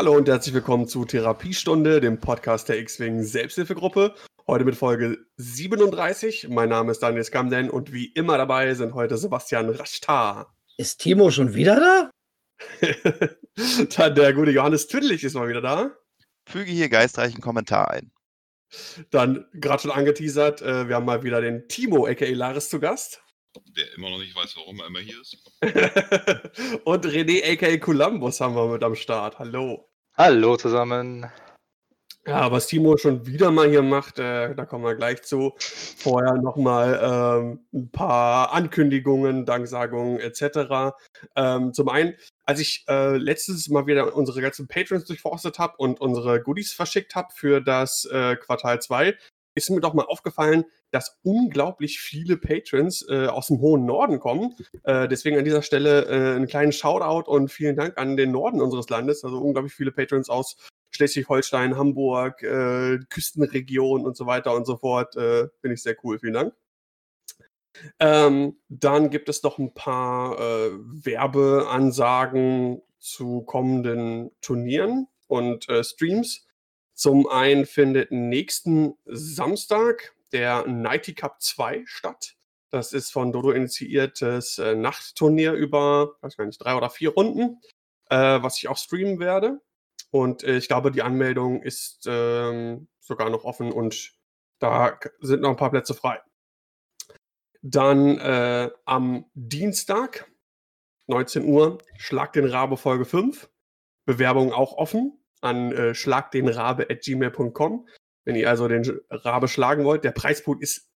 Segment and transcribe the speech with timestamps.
[0.00, 4.14] Hallo und herzlich willkommen zu Therapiestunde, dem Podcast der X-Wing Selbsthilfegruppe.
[4.46, 6.48] Heute mit Folge 37.
[6.48, 10.56] Mein Name ist Daniel Skamden und wie immer dabei sind heute Sebastian Rashtar.
[10.78, 12.10] Ist Timo schon wieder da?
[13.94, 15.90] Dann der gute Johannes Tüdlich ist mal wieder da.
[16.48, 18.10] Füge hier geistreichen Kommentar ein.
[19.10, 23.22] Dann gerade schon angeteasert, äh, wir haben mal wieder den Timo, aka Laris, zu Gast.
[23.76, 25.36] Der immer noch nicht weiß, warum er immer hier ist.
[26.84, 29.38] und René, aka Columbus, haben wir mit am Start.
[29.38, 29.89] Hallo.
[30.22, 31.30] Hallo zusammen.
[32.26, 35.54] Ja, was Timo schon wieder mal hier macht, äh, da kommen wir gleich zu.
[35.58, 40.94] Vorher nochmal ähm, ein paar Ankündigungen, Danksagungen etc.
[41.36, 46.02] Ähm, zum einen, als ich äh, letztes Mal wieder unsere ganzen Patrons durchforstet habe und
[46.02, 49.16] unsere Goodies verschickt habe für das äh, Quartal 2,
[49.54, 54.54] ist mir doch mal aufgefallen, dass unglaublich viele Patrons äh, aus dem hohen Norden kommen.
[54.84, 58.60] Äh, deswegen an dieser Stelle äh, einen kleinen Shoutout und vielen Dank an den Norden
[58.60, 59.24] unseres Landes.
[59.24, 60.56] Also unglaublich viele Patrons aus
[60.90, 65.16] Schleswig-Holstein, Hamburg, äh, Küstenregion und so weiter und so fort.
[65.16, 66.18] Äh, Finde ich sehr cool.
[66.18, 66.54] Vielen Dank.
[67.98, 76.46] Ähm, dann gibt es noch ein paar äh, Werbeansagen zu kommenden Turnieren und Streams.
[77.00, 82.36] Zum einen findet nächsten Samstag der Nighty Cup 2 statt.
[82.68, 87.58] Das ist von Dodo initiiertes äh, Nachtturnier über, weiß gar nicht, drei oder vier Runden,
[88.10, 89.62] äh, was ich auch streamen werde.
[90.10, 94.12] Und äh, ich glaube, die Anmeldung ist ähm, sogar noch offen und
[94.58, 96.20] da sind noch ein paar Plätze frei.
[97.62, 100.30] Dann äh, am Dienstag,
[101.06, 103.48] 19 Uhr, Schlag den Rabe Folge 5.
[104.04, 107.88] Bewerbung auch offen an äh, schlagdenrabe.gmail.com.
[108.24, 110.90] Wenn ihr also den Rabe schlagen wollt, der Preispool ist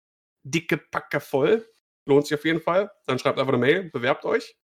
[0.43, 1.69] dicke Packe voll.
[2.07, 2.91] Lohnt sich auf jeden Fall.
[3.07, 4.57] Dann schreibt einfach eine Mail, bewerbt euch.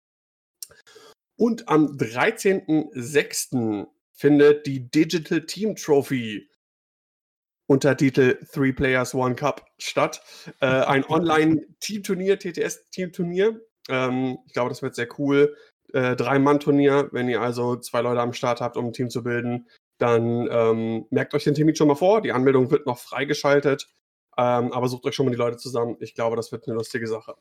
[1.38, 6.48] Und am 13.06 findet die Digital Team Trophy
[7.68, 10.22] Untertitel Three Players One Cup statt.
[10.60, 13.60] Äh, ein Online-Teamturnier, TTS-Teamturnier.
[13.88, 15.56] Ähm, ich glaube, das wird sehr cool.
[15.96, 17.08] Äh, Drei-Mann-Turnier.
[17.12, 21.06] Wenn ihr also zwei Leute am Start habt, um ein Team zu bilden, dann ähm,
[21.08, 22.20] merkt euch den Termin schon mal vor.
[22.20, 23.88] Die Anmeldung wird noch freigeschaltet.
[24.36, 25.96] Ähm, aber sucht euch schon mal die Leute zusammen.
[26.00, 27.34] Ich glaube, das wird eine lustige Sache.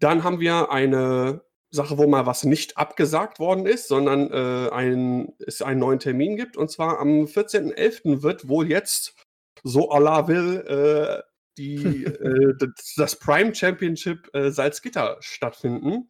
[0.00, 5.34] Dann haben wir eine Sache, wo mal was nicht abgesagt worden ist, sondern äh, ein,
[5.46, 6.56] es einen neuen Termin gibt.
[6.56, 8.22] Und zwar am 14.11.
[8.22, 9.14] wird wohl jetzt,
[9.62, 11.22] so Allah will, äh,
[11.58, 12.54] die, äh,
[12.96, 16.08] das Prime Championship äh, Salzgitter stattfinden.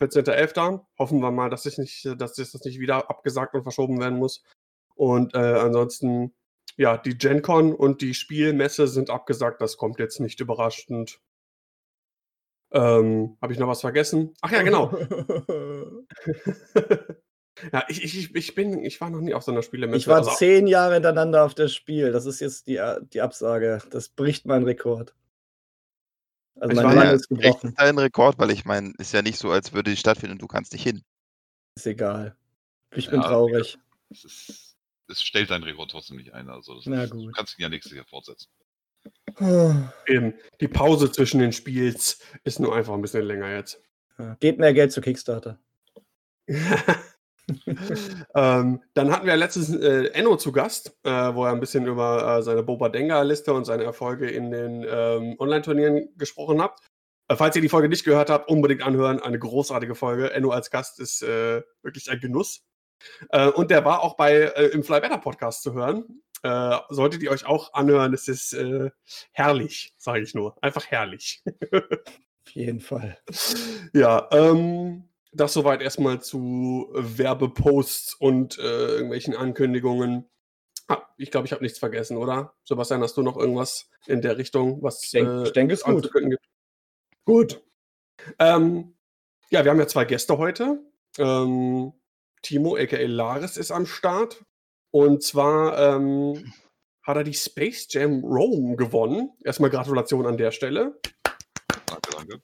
[0.00, 0.80] 14.11.
[0.98, 4.42] Hoffen wir mal, dass, ich nicht, dass das nicht wieder abgesagt und verschoben werden muss.
[4.94, 6.34] Und äh, ansonsten,
[6.76, 9.60] ja, die GenCon und die Spielmesse sind abgesagt.
[9.60, 11.20] Das kommt jetzt nicht überraschend.
[12.72, 14.34] Ähm, Habe ich noch was vergessen?
[14.40, 14.92] Ach ja, genau.
[17.72, 19.98] ja, ich, ich, ich bin, ich war noch nie auf so einer Spielemesse.
[19.98, 22.12] Ich war also, zehn Jahre hintereinander auf das Spiel.
[22.12, 22.82] Das ist jetzt die,
[23.12, 23.80] die Absage.
[23.90, 25.14] Das bricht meinen Rekord.
[26.58, 27.68] Also ich mein Mann ist gebrochen.
[27.70, 30.42] Echt dein Rekord, weil ich meine, ist ja nicht so, als würde die stattfinden und
[30.42, 31.02] du kannst nicht hin.
[31.74, 32.36] Ist egal.
[32.94, 33.78] Ich bin traurig.
[34.10, 36.48] Es stellt deinen Rekord trotzdem nicht ein.
[36.48, 37.28] Also Na gut.
[37.28, 38.48] Du kannst ihn ja nächstes Jahr fortsetzen.
[40.06, 40.34] Eben.
[40.60, 43.80] Die Pause zwischen den Spiels ist nur einfach ein bisschen länger jetzt.
[44.18, 45.58] Ja, geht mehr Geld zu Kickstarter.
[48.34, 52.38] ähm, dann hatten wir letztens äh, Enno zu Gast, äh, wo er ein bisschen über
[52.38, 56.80] äh, seine Boba Denga-Liste und seine Erfolge in den ähm, Online-Turnieren gesprochen hat.
[57.28, 59.20] Äh, falls ihr die Folge nicht gehört habt, unbedingt anhören.
[59.20, 60.32] Eine großartige Folge.
[60.32, 62.64] Enno als Gast ist äh, wirklich ein Genuss.
[63.28, 66.22] Äh, und der war auch bei im Fly Better Podcast zu hören.
[66.42, 68.56] solltet ihr euch auch anhören, es ist
[69.32, 70.56] herrlich, sage ich nur.
[70.62, 71.42] Einfach herrlich.
[71.72, 73.18] Auf jeden Fall.
[73.92, 80.28] Ja, ähm, das soweit erstmal zu Werbeposts und äh, irgendwelchen Ankündigungen.
[80.88, 82.54] Ah, ich glaube, ich habe nichts vergessen, oder?
[82.64, 85.82] Sebastian, hast du noch irgendwas in der Richtung, was ich denke, äh, ich denke es
[85.82, 86.12] gut.
[86.12, 86.38] Gibt?
[87.24, 87.62] Gut.
[88.38, 88.96] Ähm,
[89.50, 90.80] ja, wir haben ja zwei Gäste heute.
[91.18, 91.92] Ähm,
[92.42, 94.44] Timo, aka Laris, ist am Start.
[94.90, 96.52] Und zwar ähm,
[97.02, 99.30] hat er die Space Jam Rome gewonnen.
[99.44, 101.00] Erstmal Gratulation an der Stelle.
[101.86, 102.42] Danke, danke.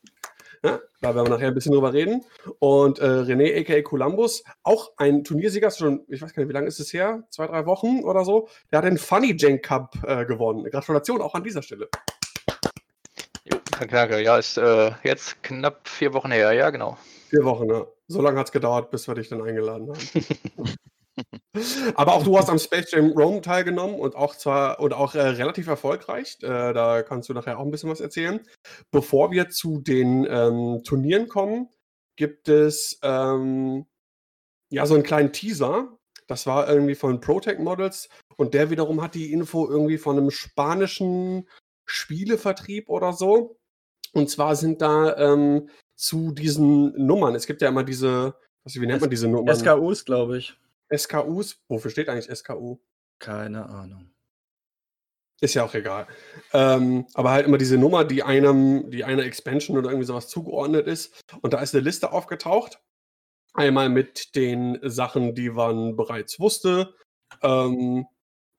[0.64, 2.24] Ja, da werden wir nachher ein bisschen drüber reden.
[2.60, 3.82] Und äh, René, a.k.a.
[3.82, 7.24] Columbus, auch ein Turniersieger, schon, ich weiß gar nicht, wie lange ist es her?
[7.30, 8.48] Zwei, drei Wochen oder so.
[8.70, 10.64] Der hat den Funny Jank Cup äh, gewonnen.
[10.70, 11.88] Gratulation auch an dieser Stelle.
[13.44, 13.58] Jo,
[13.90, 14.22] danke.
[14.22, 16.96] Ja, ist äh, jetzt knapp vier Wochen her, ja, genau.
[17.30, 17.84] Vier Wochen, ja.
[18.06, 19.98] So lange hat es gedauert, bis wir dich dann eingeladen haben.
[21.94, 25.20] Aber auch du hast am Space Jam Rome teilgenommen und auch zwar und auch äh,
[25.20, 26.38] relativ erfolgreich.
[26.42, 28.40] Äh, da kannst du nachher auch ein bisschen was erzählen.
[28.90, 31.68] Bevor wir zu den ähm, Turnieren kommen,
[32.16, 33.86] gibt es ähm,
[34.70, 35.98] ja so einen kleinen Teaser.
[36.26, 40.30] Das war irgendwie von Protect Models und der wiederum hat die Info irgendwie von einem
[40.30, 41.48] spanischen
[41.84, 43.58] Spielevertrieb oder so.
[44.12, 48.86] Und zwar sind da ähm, zu diesen Nummern, es gibt ja immer diese, was, wie
[48.86, 49.54] nennt man diese Nummern?
[49.54, 50.56] SKUs, glaube ich.
[50.96, 51.62] SKUs?
[51.68, 52.78] Wofür steht eigentlich SKU?
[53.18, 54.12] Keine Ahnung.
[55.40, 56.06] Ist ja auch egal.
[56.52, 60.86] Ähm, aber halt immer diese Nummer, die einem, die einer Expansion oder irgendwie sowas zugeordnet
[60.86, 61.20] ist.
[61.40, 62.80] Und da ist eine Liste aufgetaucht.
[63.52, 66.94] Einmal mit den Sachen, die man bereits wusste.
[67.42, 68.06] Ähm,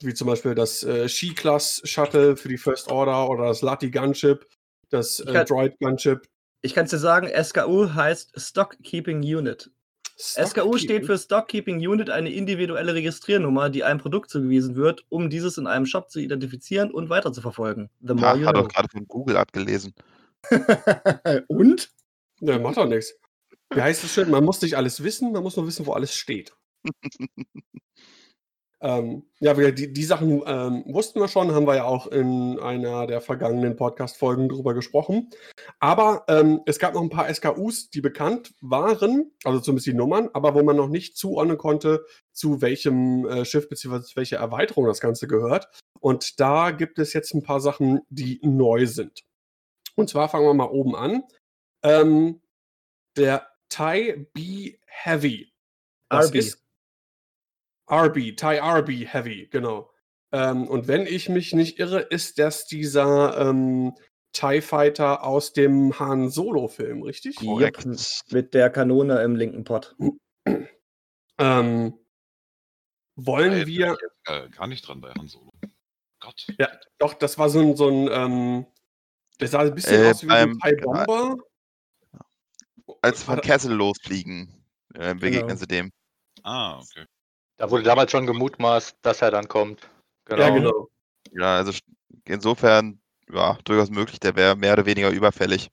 [0.01, 4.45] wie zum Beispiel das äh, Ski-Class Shuttle für die First Order oder das Lati Gunship,
[4.89, 6.27] das äh, Droid Gunship.
[6.62, 9.71] Ich kann es dir sagen, SKU heißt Stock Keeping Unit.
[10.18, 15.30] SKU steht für Stock Keeping Unit, eine individuelle Registriernummer, die einem Produkt zugewiesen wird, um
[15.30, 17.89] dieses in einem Shop zu identifizieren und weiter zu verfolgen.
[18.01, 19.94] The more ha, hat doch gerade von Google abgelesen.
[21.48, 21.89] und?
[22.42, 23.15] Ja, macht doch nichts.
[23.74, 24.30] Wie heißt es schön?
[24.30, 26.54] Man muss nicht alles wissen, man muss nur wissen, wo alles steht.
[28.83, 33.07] Ähm, ja, die, die Sachen ähm, wussten wir schon, haben wir ja auch in einer
[33.07, 35.30] der vergangenen Podcast-Folgen drüber gesprochen.
[35.80, 40.30] Aber ähm, es gab noch ein paar SKUs, die bekannt waren, also zumindest die Nummern,
[40.33, 44.01] aber wo man noch nicht zuordnen konnte, zu welchem äh, Schiff bzw.
[44.15, 45.69] welche Erweiterung das Ganze gehört.
[46.01, 49.24] Und da gibt es jetzt ein paar Sachen, die neu sind.
[49.95, 51.24] Und zwar fangen wir mal oben an.
[51.83, 52.41] Ähm,
[53.15, 55.53] der Thai B Heavy.
[56.09, 56.35] Das RB.
[56.35, 56.62] ist
[57.91, 59.91] RB, Thai RB Heavy, genau.
[60.31, 63.94] Ähm, und wenn ich mich nicht irre, ist das dieser ähm,
[64.33, 67.35] TIE Fighter aus dem Han Solo-Film, richtig?
[67.35, 67.85] Korrekt.
[68.31, 69.95] Mit der Kanone im linken Pot.
[71.38, 71.94] ähm,
[73.15, 73.97] wollen ja, wir.
[74.25, 75.51] Äh, gar nicht dran bei Han Solo.
[76.19, 76.47] Gott.
[76.57, 77.75] Ja, doch, das war so ein.
[77.75, 78.65] So ein ähm,
[79.38, 81.38] das sah ein bisschen äh, aus wie ein TIE Bomber.
[83.01, 85.59] Als von Castle losfliegen, äh, begegnen genau.
[85.59, 85.91] sie dem.
[86.44, 87.06] Ah, okay.
[87.63, 89.89] Da wurde damals schon gemutmaßt, dass er dann kommt.
[90.25, 90.42] Genau.
[90.42, 90.89] Ja, genau.
[91.31, 91.71] Ja, also
[92.25, 93.00] insofern,
[93.31, 94.19] ja, durchaus möglich.
[94.19, 95.71] Der wäre mehr oder weniger überfällig.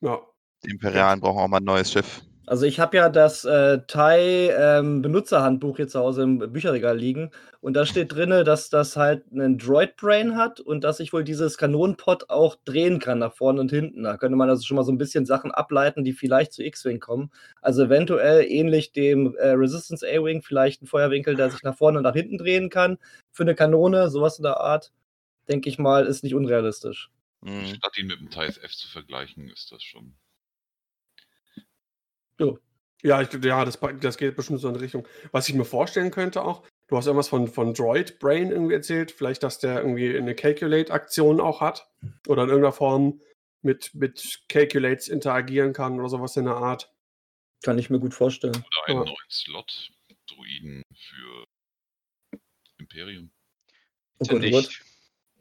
[0.00, 0.18] Ja.
[0.64, 2.22] Die Imperialen brauchen auch mal ein neues Schiff.
[2.46, 7.32] Also ich habe ja das äh, Thai ähm, Benutzerhandbuch hier zu Hause im Bücherregal liegen
[7.60, 11.24] und da steht drin, dass das halt einen Droid Brain hat und dass ich wohl
[11.24, 14.04] dieses Kanonenpot auch drehen kann nach vorne und hinten.
[14.04, 17.00] Da könnte man also schon mal so ein bisschen Sachen ableiten, die vielleicht zu X-Wing
[17.00, 17.32] kommen.
[17.62, 22.04] Also eventuell ähnlich dem äh, Resistance A-Wing, vielleicht ein Feuerwinkel, der sich nach vorne und
[22.04, 22.98] nach hinten drehen kann.
[23.32, 24.92] Für eine Kanone, sowas in der Art,
[25.48, 27.10] denke ich mal, ist nicht unrealistisch.
[27.40, 27.74] Mhm.
[27.74, 30.14] Statt ihn mit dem Thai F zu vergleichen, ist das schon
[32.38, 32.58] Jo.
[33.02, 35.06] Ja, ich, ja das, das geht bestimmt so in die Richtung.
[35.32, 39.10] Was ich mir vorstellen könnte auch, du hast irgendwas von, von Droid Brain irgendwie erzählt,
[39.10, 41.88] vielleicht, dass der irgendwie eine Calculate-Aktion auch hat
[42.26, 43.20] oder in irgendeiner Form
[43.62, 46.92] mit, mit Calculates interagieren kann oder sowas in der Art.
[47.62, 48.56] Kann ich mir gut vorstellen.
[48.56, 49.04] Oder einen ja.
[49.04, 49.90] neuen Slot,
[50.26, 51.44] Druiden für
[52.78, 53.30] Imperium.
[54.18, 54.80] Oh Gott, oh Gott.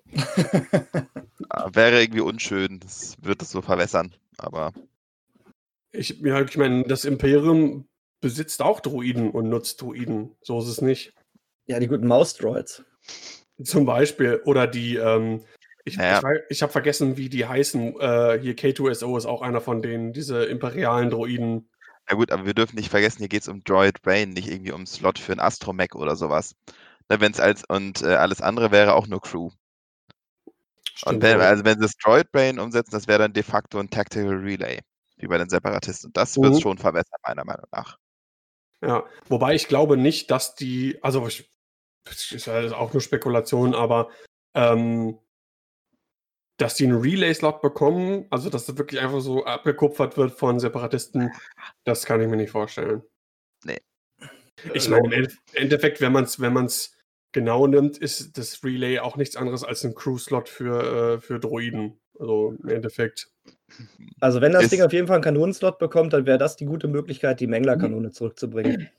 [1.76, 4.72] Wäre irgendwie unschön, das wird es so verwässern, aber
[5.98, 7.88] ich, ja, ich meine, das Imperium
[8.22, 10.36] besitzt auch Druiden und nutzt Druiden.
[10.42, 11.14] So ist es nicht.
[11.68, 12.84] Ja, die guten Maus-Droids.
[13.64, 14.42] Zum Beispiel.
[14.46, 15.44] Oder die, ähm,
[15.84, 16.20] ich, ja.
[16.20, 18.00] ich, ich habe vergessen, wie die heißen.
[18.00, 21.70] Äh, hier K2SO ist auch einer von denen, diese imperialen Droiden.
[22.10, 24.72] Ja gut, aber wir dürfen nicht vergessen, hier geht es um Droid Brain, nicht irgendwie
[24.72, 26.56] um Slot für ein Astromech oder sowas.
[27.10, 29.50] Ne, wenn's als, und äh, alles andere wäre auch nur Crew.
[30.96, 33.80] Stimmt, und wenn, also wenn sie das Droid Brain umsetzen, das wäre dann de facto
[33.80, 34.82] ein Tactical Relay
[35.26, 36.08] wie bei den Separatisten.
[36.08, 36.62] Und das wird es mhm.
[36.62, 37.98] schon verbessern, meiner Meinung nach.
[38.82, 41.52] Ja, wobei ich glaube nicht, dass die, also ich,
[42.06, 44.10] das ist ja auch nur Spekulation, aber
[44.54, 45.18] ähm,
[46.58, 51.32] dass die einen Relay-Slot bekommen, also dass das wirklich einfach so abgekupfert wird von Separatisten,
[51.84, 53.04] das kann ich mir nicht vorstellen.
[53.64, 53.82] Nee.
[54.74, 56.96] Ich meine, im Endeffekt, wenn man es wenn man's
[57.34, 62.00] genau nimmt, ist das Relay auch nichts anderes als ein Crew-Slot für, äh, für Droiden.
[62.18, 63.35] Also im Endeffekt.
[64.20, 66.88] Also wenn das Ding auf jeden Fall einen Kanonenslot bekommt, dann wäre das die gute
[66.88, 68.90] Möglichkeit, die Mengler-Kanone zurückzubringen.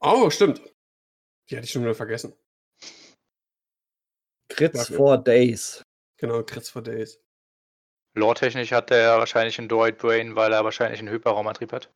[0.00, 0.60] Oh, stimmt.
[1.48, 2.34] Die hatte ich schon wieder vergessen.
[4.48, 5.82] Crits for Days.
[6.18, 7.20] Genau, Crits for Days.
[8.14, 11.92] Lore-technisch hat der wahrscheinlich einen Droid Brain, weil er wahrscheinlich einen Hyperraumantrieb hat.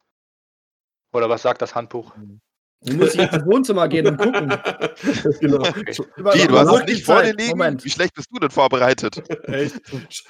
[1.12, 2.16] Oder was sagt das Handbuch?
[2.16, 2.40] Mhm.
[2.80, 4.48] Du musst jetzt ins Wohnzimmer gehen und gucken.
[5.40, 5.64] genau.
[6.32, 7.50] Die, du hast es nicht vor dir liegen.
[7.50, 7.84] Moment.
[7.84, 9.20] Wie schlecht bist du denn vorbereitet?
[9.48, 9.80] Echt?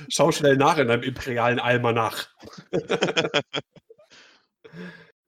[0.08, 2.28] Schau schnell nach in deinem imperialen Almanach.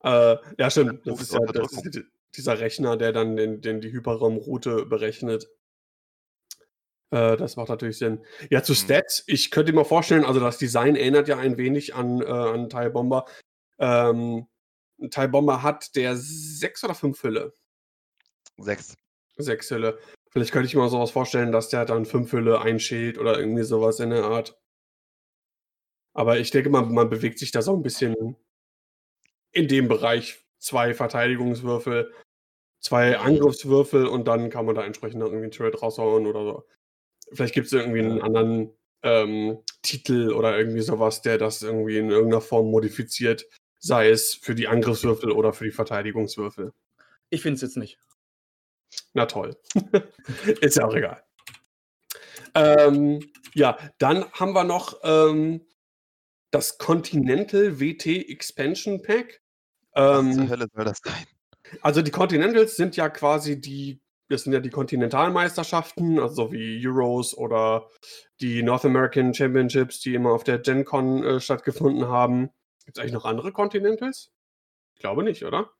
[0.03, 1.07] äh, ja, stimmt.
[1.07, 2.01] Das ist ja das ist
[2.37, 5.47] dieser Rechner, der dann den, den die Hyperraumroute berechnet.
[7.11, 8.25] Äh, das macht natürlich Sinn.
[8.51, 8.77] Ja, zu Mhm.
[8.77, 12.69] Stats, ich könnte mir vorstellen, also das Design erinnert ja ein wenig an, äh, an
[12.93, 13.27] Bomber.
[13.79, 14.47] Ähm,
[15.01, 17.53] 'n TIE Bomber hat der 6 oder 5 Hülle?
[18.59, 18.97] 6.
[19.39, 19.99] 6 Hülle.
[20.31, 23.39] Vielleicht könnte ich mir so was vorstellen, dass der dann 5 Hülle, 1 Schild oder
[23.39, 24.57] irgendwie so was in der Art.
[26.17, 28.37] Aber ich denke mal, man bewegt sich da so 'n bisschen
[29.55, 30.45] in dem Bereich.
[30.63, 32.13] 2 Verteidigungswürfel,
[32.81, 36.65] 2 Angriffswürfel und dann kann man da entsprechend irgendwie 'n Turret raushauen oder so.
[37.33, 38.73] Vielleicht gibt's irgendwie 'n anderen,
[39.05, 43.47] ähm, Titel oder irgendwie so was, der das irgendwie in irgend 'ner Form modifiziert,
[43.81, 46.73] sei es für die Angriffswürfel oder für die Verteidigungswürfel.
[47.31, 47.99] Ich finde es jetzt nicht.
[49.15, 49.57] Na toll.
[50.61, 51.23] Ist ja auch egal.
[52.55, 53.21] Ähm,
[53.55, 55.67] ja, dann haben wir noch, ähm,
[56.51, 59.41] das Continental WT Expansion Pack.
[59.93, 61.27] Was zur Ähm, Hölle soll das sein?
[61.83, 67.37] also die Continentals sind ja quasi die das sind ja die Kontinentalmeisterschaften, also wie Euros
[67.37, 67.89] oder
[68.41, 72.51] die North American Championships, die immer auf der Gen Con, äh, stattgefunden haben.
[72.91, 74.33] Gibt's eigentlich noch andere Continentals?
[74.95, 75.71] Ich glaube nicht, oder?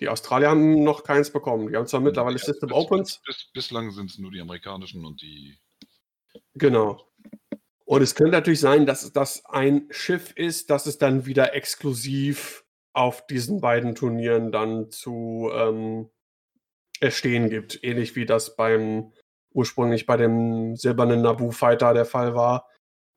[0.00, 1.68] Die Australier haben noch keins bekommen.
[1.68, 3.20] Die haben zwar mittlerweile Ja, System bis, Opens.
[3.26, 5.58] Bis, bis, bislang sind es nur die amerikanischen und die.
[6.54, 7.06] Genau.
[7.84, 12.64] Und es könnte natürlich sein, dass das ein Schiff ist, das es dann wieder exklusiv
[12.94, 16.08] auf diesen beiden Turnieren dann zu ähm,
[16.98, 17.84] erstehen gibt.
[17.84, 19.12] Ähnlich wie das beim
[19.52, 22.71] ursprünglich bei dem silbernen Naboo Fighter der Fall war.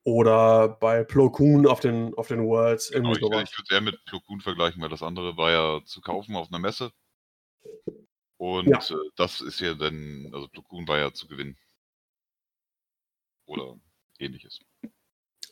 [0.05, 2.91] Oder bei Plo Koon auf den, auf den Worlds.
[2.91, 3.23] Genau, ich ich
[3.57, 6.59] würde eher mit Plo Koon vergleichen, weil das andere war ja zu kaufen auf einer
[6.59, 6.91] Messe.
[8.37, 8.77] Und Ja.
[8.77, 11.57] äh, das ist ja dann, also Plo Koon war ja zu gewinnen.
[13.47, 13.77] Oder
[14.19, 14.59] ähnliches.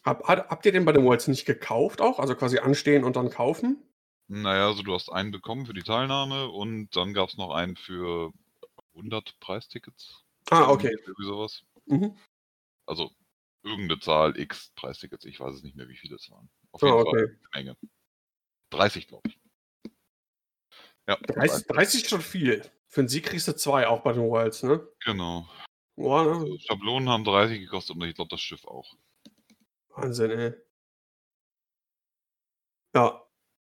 [0.05, 2.19] Hab, hat, habt ihr den bei den Worlds nicht gekauft auch?
[2.19, 3.81] Also quasi anstehen und dann kaufen?
[4.27, 7.75] Naja, also du hast einen bekommen für die Teilnahme und dann gab es noch einen
[7.75, 8.31] für
[8.93, 10.23] 100 Preistickets.
[10.51, 10.95] Ah, okay.
[11.05, 11.63] Irgendwie sowas.
[11.87, 12.15] Mhm.
[12.85, 13.09] Also
[13.63, 15.25] irgendeine Zahl X Preistickets.
[15.25, 16.49] Ich weiß es nicht mehr, wie viele es waren.
[16.71, 17.09] Auf jeden okay.
[17.11, 17.77] Fall eine Menge.
[18.71, 19.39] 30, glaube ich.
[21.07, 22.61] Ja, 30, 30 ist schon viel.
[22.87, 24.87] Für einen Sieg kriegst du zwei auch bei den Worlds, ne?
[25.03, 25.47] Genau.
[25.95, 26.31] Boah, ne?
[26.31, 28.95] Also Schablonen haben 30 gekostet und ich glaube das Schiff auch.
[29.89, 30.53] Wahnsinn, ey.
[32.95, 33.27] Ja.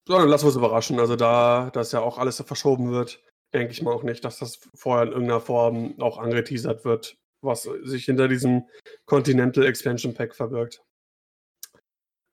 [0.07, 0.99] So, dann lassen wir uns überraschen.
[0.99, 3.21] Also da das ja auch alles verschoben wird,
[3.53, 7.63] denke ich mal auch nicht, dass das vorher in irgendeiner Form auch angeteasert wird, was
[7.63, 8.63] sich hinter diesem
[9.05, 10.81] Continental Expansion Pack verbirgt.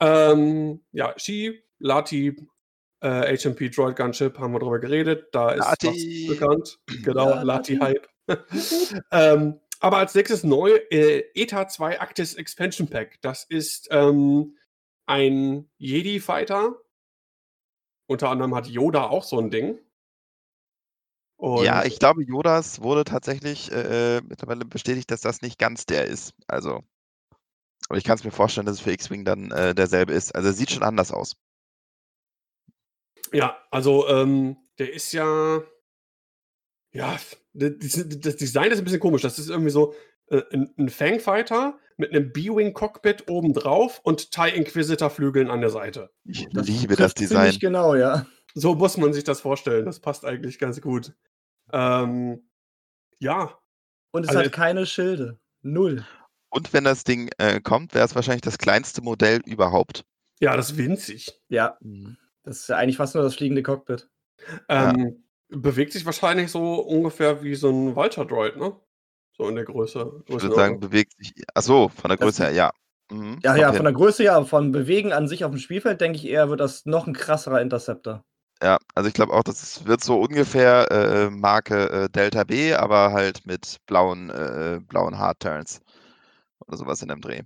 [0.00, 2.36] Ähm, ja, Shi, Lati,
[3.00, 5.28] äh, HMP Droid Gunship haben wir drüber geredet.
[5.32, 6.28] Da ist Lati.
[6.28, 6.78] was bekannt.
[7.04, 7.74] Genau, Lati.
[7.76, 8.08] Lati-Hype.
[9.12, 13.20] ähm, aber als nächstes neu äh, ETA 2 Actis Expansion Pack.
[13.20, 14.56] Das ist ähm,
[15.06, 16.76] ein Jedi-Fighter.
[18.06, 19.78] Unter anderem hat Yoda auch so ein Ding.
[21.36, 26.06] Und Ja, ich glaube, Yodas wurde tatsächlich äh, mittlerweile bestätigt, dass das nicht ganz der
[26.06, 26.34] ist.
[26.46, 26.82] Also,
[27.88, 30.34] aber ich kann es mir vorstellen, dass es für X-Wing dann äh, derselbe ist.
[30.34, 31.36] Also, er sieht schon anders aus.
[33.32, 35.62] Ja, also ähm, der ist ja.
[36.92, 37.18] Ja,
[37.52, 39.22] das das Design ist ein bisschen komisch.
[39.22, 39.94] Das ist irgendwie so
[40.28, 46.10] äh, ein, ein Fangfighter mit einem B-Wing-Cockpit obendrauf und TIE Inquisitor-Flügeln an der Seite.
[46.24, 47.58] Ich Das liebe das trifft ziemlich Design.
[47.58, 48.26] genau, ja.
[48.54, 49.84] So muss man sich das vorstellen.
[49.86, 51.12] Das passt eigentlich ganz gut.
[51.72, 52.48] Ähm,
[53.18, 53.58] ja,
[54.12, 55.38] Und es Also hat keine Schilde.
[55.62, 56.06] Null.
[56.50, 60.04] Und wenn das Ding äh, kommt, wäre es wahrscheinlich das kleinste Modell überhaupt.
[60.40, 61.40] ja, das ist winzig.
[61.48, 61.76] Ja,
[62.44, 64.08] das ist ja eigentlich fast nur das fliegende Cockpit.
[64.68, 64.90] Ja.
[64.90, 68.74] Ähm, Bewegt sich wahrscheinlich so ungefähr wie so ein Vulture-Droid, ne?
[69.36, 70.22] So in der Größe.
[70.26, 71.32] Ich würde sagen, bewegt sich.
[71.54, 72.72] Achso, von der Das- Größe her, ja.
[73.10, 76.16] Mhm, Ja, ja, von der Größe ja, von Bewegen an sich auf dem Spielfeld denke
[76.18, 78.24] ich eher, wird das noch ein krasserer Interceptor.
[78.64, 83.12] Ja, also ich glaube auch, das wird so ungefähr äh, Marke äh, Delta B, aber
[83.12, 85.82] halt mit blauen, äh, blauen Hardturns
[86.66, 87.42] oder sowas in dem Dreh.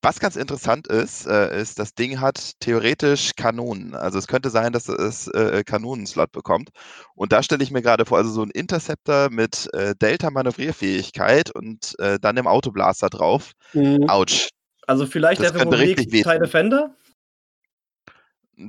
[0.00, 3.96] Was ganz interessant ist, äh, ist, das Ding hat theoretisch Kanonen.
[3.96, 6.70] Also es könnte sein, dass es äh, Kanonenslot bekommt.
[7.16, 11.98] Und da stelle ich mir gerade vor, also so ein Interceptor mit äh, Delta-Manövrierfähigkeit und
[11.98, 13.50] äh, dann im Autoblaster drauf.
[13.72, 14.08] Mhm.
[14.08, 14.50] Autsch.
[14.86, 16.10] Also vielleicht Das der richtig.
[16.10, 16.94] TIE Defender?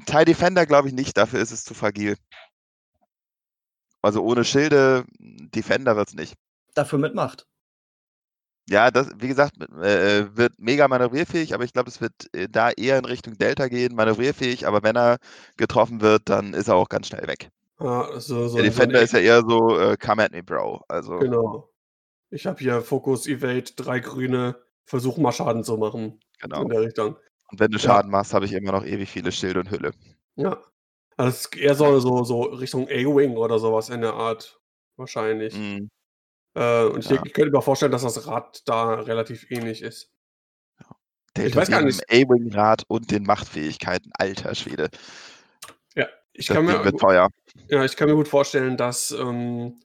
[0.05, 2.15] TIE Defender glaube ich nicht, dafür ist es zu fragil.
[4.01, 6.35] Also ohne Schilde, Defender wird es nicht.
[6.73, 7.45] Dafür mit Macht.
[8.69, 12.47] Ja, das, wie gesagt, äh, äh, wird mega manövrierfähig, aber ich glaube, es wird äh,
[12.47, 15.17] da eher in Richtung Delta gehen, manövrierfähig, aber wenn er
[15.57, 17.49] getroffen wird, dann ist er auch ganz schnell weg.
[17.79, 20.43] Ja, so, so, Der so Defender ein ist ja eher so, äh, come at me,
[20.43, 20.83] Bro.
[20.87, 21.71] Also, Genau.
[22.29, 24.55] Ich habe hier Focus, Evade, drei grüne,
[24.85, 26.19] versuch mal Schaden zu machen.
[26.39, 26.61] genau.
[26.61, 27.15] In der Richtung.
[27.51, 27.83] Und wenn du Ja.
[27.83, 29.91] Schaden machst, habe ich immer noch ewig viele Schilde und Hülle.
[30.35, 30.61] Ja.
[31.17, 34.59] Also es ist eher so, so, so Richtung A-Wing oder sowas in der Art.
[34.97, 35.53] Wahrscheinlich.
[35.55, 35.89] Mhm.
[36.55, 37.21] Äh, und ich, Ja.
[37.25, 40.11] ich könnte mir vorstellen, dass das Rad da relativ ähnlich ist.
[41.37, 41.99] Delta weiß gar nicht.
[41.99, 44.11] mit dem A-Wing-Rad und den Machtfähigkeiten.
[44.17, 44.89] Alter Schwede.
[46.33, 47.27] Ich Das kann, mir, wird teuer.
[47.67, 49.81] ja, ich kann mir gut vorstellen, dass ähm,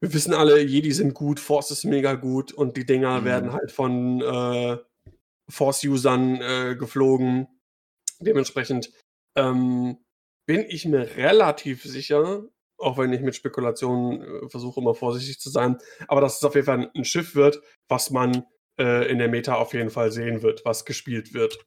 [0.00, 3.24] wir wissen alle, Jedi sind gut, Force ist mega gut und die Dinger Mhm.
[3.26, 4.78] werden halt von äh,
[5.50, 7.48] Force-Usern äh, geflogen.
[8.20, 8.92] Dementsprechend
[9.36, 9.98] ähm,
[10.46, 12.44] bin ich mir relativ sicher,
[12.76, 15.78] auch wenn ich mit Spekulationen äh, versuche, immer vorsichtig zu sein,
[16.08, 18.44] aber dass es auf jeden Fall ein Schiff wird, was man
[18.78, 21.58] äh, in der Meta auf jeden Fall sehen wird, was gespielt wird.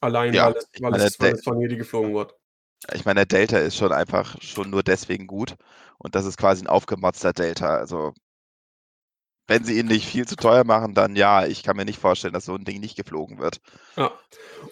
[0.00, 2.34] Allein, Ja, weil, es, weil, meine, es, weil es von Jedi geflogen wird.
[2.92, 5.56] Ich meine, der Delta ist schon einfach schon nur deswegen gut.
[5.98, 7.76] Und das ist quasi ein aufgemotzter Delta.
[7.76, 8.12] Also,
[9.46, 12.32] wenn sie ihn nicht viel zu teuer machen, dann ja, ich kann mir nicht vorstellen,
[12.32, 13.60] dass so ein Ding nicht geflogen wird.
[13.96, 14.12] Ja.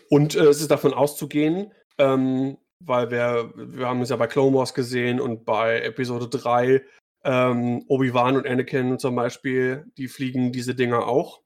[0.08, 4.56] Und äh, es ist davon auszugehen, ähm, weil wir, wir haben es ja bei Clone
[4.56, 6.82] Wars gesehen und bei Episode 3,
[7.24, 11.42] ähm, Obi-Wan und Anakin zum Beispiel, die fliegen diese Dinger auch.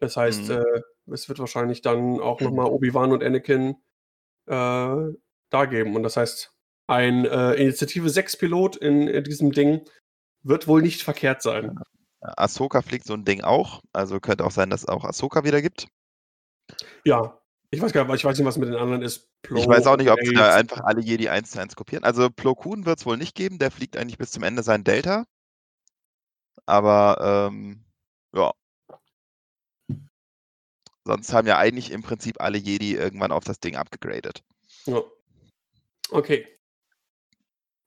[0.00, 0.56] Das heißt, Mhm.
[0.56, 0.80] äh,
[1.12, 3.76] es wird wahrscheinlich dann auch nochmal Obi-Wan und Anakin
[4.46, 5.12] äh,
[5.50, 5.94] da geben.
[5.96, 6.52] Und das heißt,
[6.88, 9.88] ein äh, Initiative 6-Pilot in, in diesem Ding
[10.46, 11.78] wird wohl nicht verkehrt sein.
[12.20, 13.82] Ahsoka fliegt so ein Ding auch.
[13.92, 15.88] Also könnte auch sein, dass es auch Ahsoka wieder gibt.
[17.04, 17.38] Ja.
[17.70, 19.28] Ich weiß gar nicht, ich weiß nicht, was mit den anderen ist.
[19.42, 22.04] Ich weiß auch nicht, ob sie da einfach alle Jedi 1 zu 1 kopieren.
[22.04, 24.84] Also Plo Koon wird es wohl nicht geben, der fliegt eigentlich bis zum Ende sein
[24.84, 25.24] Delta.
[26.64, 27.84] Aber ähm,
[28.34, 28.52] ja.
[31.04, 34.42] Sonst haben ja eigentlich im Prinzip alle Jedi irgendwann auf das Ding abgegradet.
[34.86, 35.02] Ja.
[36.10, 36.55] Okay.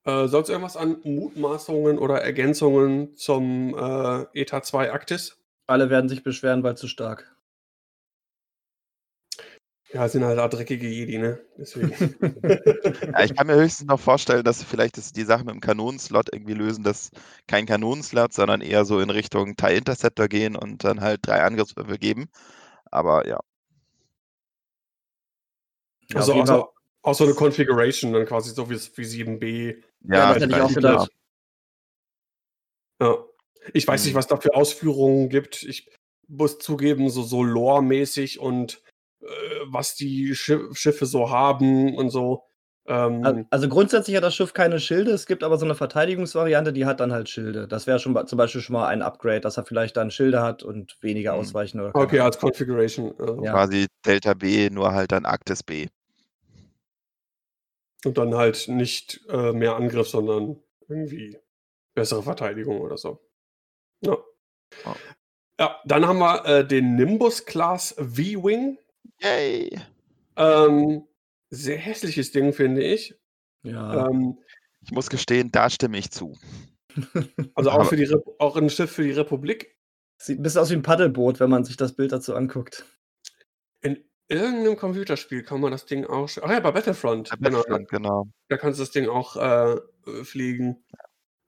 [0.06, 5.38] Äh, sonst irgendwas an Mutmaßungen oder Ergänzungen zum äh, ETA 2 Aktis?
[5.68, 7.36] Alle werden sich beschweren, weil zu stark.
[9.94, 11.40] Ja, sind halt auch dreckige Jedi, ne?
[11.58, 11.92] Deswegen.
[13.14, 15.62] Ja, ich kann mir höchstens noch vorstellen, dass sie vielleicht das, die Sache mit dem
[15.62, 17.10] Kanonenslot irgendwie lösen, dass
[17.48, 21.98] kein Kanonenslot, sondern eher so in Richtung TIE Interceptor gehen und dann halt drei Angriffswürfe
[21.98, 22.30] geben.
[22.92, 23.40] Aber ja,
[26.10, 28.76] Ja, also auf jeden auch, Fall- so, auch so eine Configuration, dann quasi so wie,
[28.96, 29.84] wie 7b.
[30.04, 31.12] Ja, das ich hätte ich weiß auch nicht, gedacht.
[33.02, 33.18] Ja.
[33.74, 34.18] Ich weiß nicht, Hm.
[34.18, 35.64] was da für Ausführungen gibt.
[35.64, 35.90] Ich
[36.28, 38.82] muss zugeben, so, so lore-mäßig und
[39.22, 39.26] äh,
[39.68, 42.46] was die Schi- Schiffe so haben und so.
[42.88, 46.74] Ähm, Al- Also grundsätzlich hat das Schiff keine Schilde, es gibt aber so eine Verteidigungsvariante,
[46.74, 47.68] die hat dann halt Schilde.
[47.68, 50.64] Das wäre schon zum Beispiel schon mal ein Upgrade, dass er vielleicht dann Schilde hat
[50.64, 51.40] und weniger Mhm.
[51.40, 53.14] ausweichen oder okay, als Configuration.
[53.20, 53.44] Also.
[53.44, 53.52] Ja.
[53.52, 55.88] quasi Delta B, nur halt dann Arktis B.
[58.06, 61.38] Und dann halt nicht äh, mehr Angriff, sondern irgendwie
[61.96, 63.20] bessere Verteidigung oder so.
[64.02, 64.18] Ja.
[64.86, 64.96] Ja.
[65.60, 68.78] Ja, dann haben wir äh, den Nimbus Class V-Wing.
[69.20, 69.82] Yay!
[70.38, 71.06] Ähm,
[71.50, 73.14] sehr hässliches Ding, finde ich.
[73.64, 74.08] Ja.
[74.08, 74.38] Ähm,
[74.82, 76.38] Ich muss gestehen, da stimme ich zu.
[77.56, 78.10] also auch, für die
[78.40, 79.76] auch ein Schiff für die Republik.
[80.22, 82.86] Sieht ein bisschen aus wie ein Paddelboot, wenn man sich das Bild dazu anguckt.
[83.82, 86.30] In irgendeinem Computerspiel kann man das Ding auch.
[86.42, 87.30] Ach ja, bei Battlefront.
[87.30, 88.28] Bei Genau, Battlefront, genau.
[88.48, 90.84] da kannst du das Ding auch äh, äh, fliegen.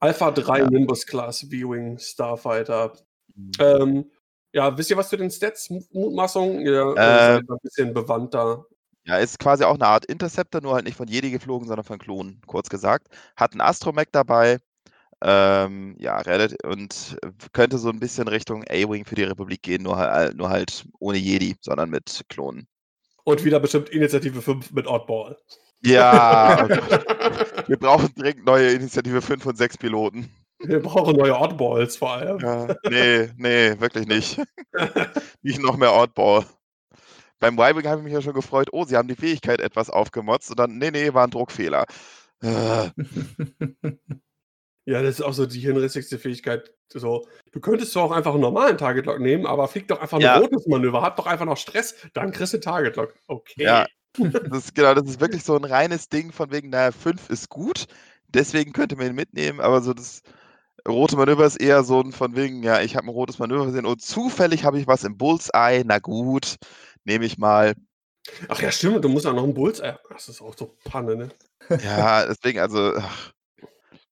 [0.00, 0.70] Alpha 3 Ja.
[0.70, 2.92] Nimbus Class V-Wing Starfighter.
[3.34, 3.50] Mhm.
[3.60, 4.10] Ähm,
[4.52, 5.70] ja, wisst ihr was zu den Stats?
[5.70, 6.60] Mu- Mutmaßung?
[6.60, 8.66] Ihr äh, Äh, ein bisschen bewandter.
[9.04, 11.98] Ja, ist quasi auch eine Art Interceptor, nur halt nicht von Jedi geflogen, sondern von
[11.98, 13.08] Klonen, kurz gesagt.
[13.36, 14.58] Hat einen Astromech dabei.
[15.24, 17.16] Ähm, ja, relativ, und
[17.52, 21.18] könnte so ein bisschen Richtung A-Wing für die Republik gehen, nur, halt- nur halt ohne
[21.18, 22.66] Jedi, sondern mit Klonen.
[23.24, 25.36] Und wieder bestimmt Initiative 5 mit Oddball.
[25.84, 26.68] Ja,
[27.66, 30.28] wir brauchen dringend neue Initiative 5 und 6 Piloten.
[30.60, 32.38] Wir brauchen neue Oddballs vor allem.
[32.38, 34.40] Ja, nee, nee, wirklich nicht.
[35.42, 36.46] Nicht noch mehr Oddball.
[37.40, 40.50] Beim Y-Wing habe ich mich ja schon gefreut, oh, sie haben die Fähigkeit etwas aufgemotzt
[40.50, 41.86] und dann, nee, nee, war ein Druckfehler.
[44.84, 46.74] Ja, das ist auch so die hirnrissigste Fähigkeit.
[46.92, 50.18] So, du könntest zwar auch einfach einen normalen Target Lock nehmen, aber flieg doch einfach
[50.18, 50.38] ein Ja.
[50.38, 53.14] rotes Manöver, hab doch einfach noch Stress, dann kriegst du Target Lock.
[53.28, 53.62] Okay.
[53.62, 53.86] Ja.
[54.18, 57.48] Das ist, genau, das ist wirklich so ein reines Ding von wegen, naja, 5 ist
[57.48, 57.86] gut,
[58.28, 60.20] deswegen könnte man ihn mitnehmen, aber so das
[60.86, 63.86] rote Manöver ist eher so ein von wegen, ja, ich habe ein rotes Manöver gesehen
[63.86, 66.56] und zufällig habe ich was im Bullseye, na gut,
[67.04, 67.72] nehme ich mal.
[68.48, 69.98] Ach ja, stimmt, du musst auch noch einen Bullseye.
[70.10, 71.28] Das ist auch so Panne, ne?
[71.82, 73.32] Ja, deswegen, also, ach.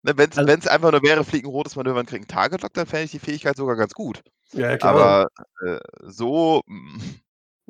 [0.02, 2.86] Ne, Wenn es Also- einfach nur wäre, fliegen rotes Manöver und kriegen Target Lock, dann
[2.86, 4.22] fände ich die Fähigkeit sogar ganz gut.
[4.52, 4.94] Ja, ja, klar.
[4.94, 5.28] Aber
[5.66, 7.00] äh, so, mm,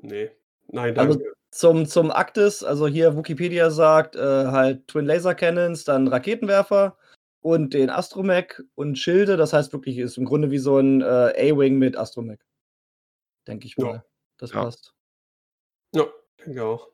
[0.02, 0.30] nee.
[0.68, 1.32] Nein, Also- danke.
[1.52, 6.96] Zum, zum Aktis, also hier Wikipedia sagt äh, halt Twin Laser Cannons, dann Raketenwerfer
[7.40, 9.36] und den Astromech und Schilde.
[9.36, 12.38] Das heißt wirklich, ist im Grunde wie so ein äh, A-Wing mit Astromech.
[13.48, 13.84] Denke ich Ja.
[13.84, 14.04] mal.
[14.38, 14.62] Das Ja.
[14.62, 14.94] passt.
[15.92, 16.04] Ja,
[16.46, 16.86] denke auch.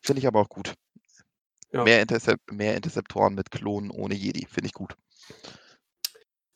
[0.00, 0.74] finde ich aber auch gut.
[1.74, 1.82] Ja.
[1.82, 4.96] Mehr, Intercep mehr Interceptoren mit Klonen ohne Jedi, finde ich gut.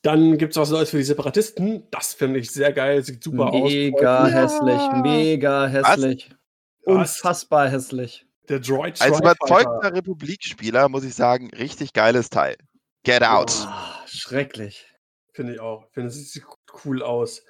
[0.03, 1.89] Dann gibt es was Neues für die Separatisten.
[1.91, 3.03] Das finde ich sehr geil.
[3.03, 3.71] Sieht super aus.
[3.71, 4.35] Mega Freut mich.
[4.35, 6.31] hässlich, mega hässlich.
[6.85, 6.95] Was?
[6.95, 8.27] Unfassbar hässlich.
[8.49, 9.93] Der Droid Als überzeugter.
[9.93, 12.57] Republik-Spieler muss ich sagen, richtig geiles Teil.
[13.03, 13.51] Get out.
[13.67, 14.87] Ah, schrecklich.
[15.33, 15.91] Finde ich auch.
[15.91, 16.45] Finde es sieht
[16.85, 17.45] cool aus.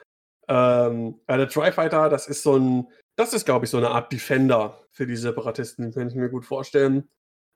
[0.48, 4.10] Ähm, ja, der Tri-Fighter, das ist so ein, das ist, glaube ich, so eine Art
[4.10, 7.08] Defender für die Separatisten, den kann ich mir gut vorstellen.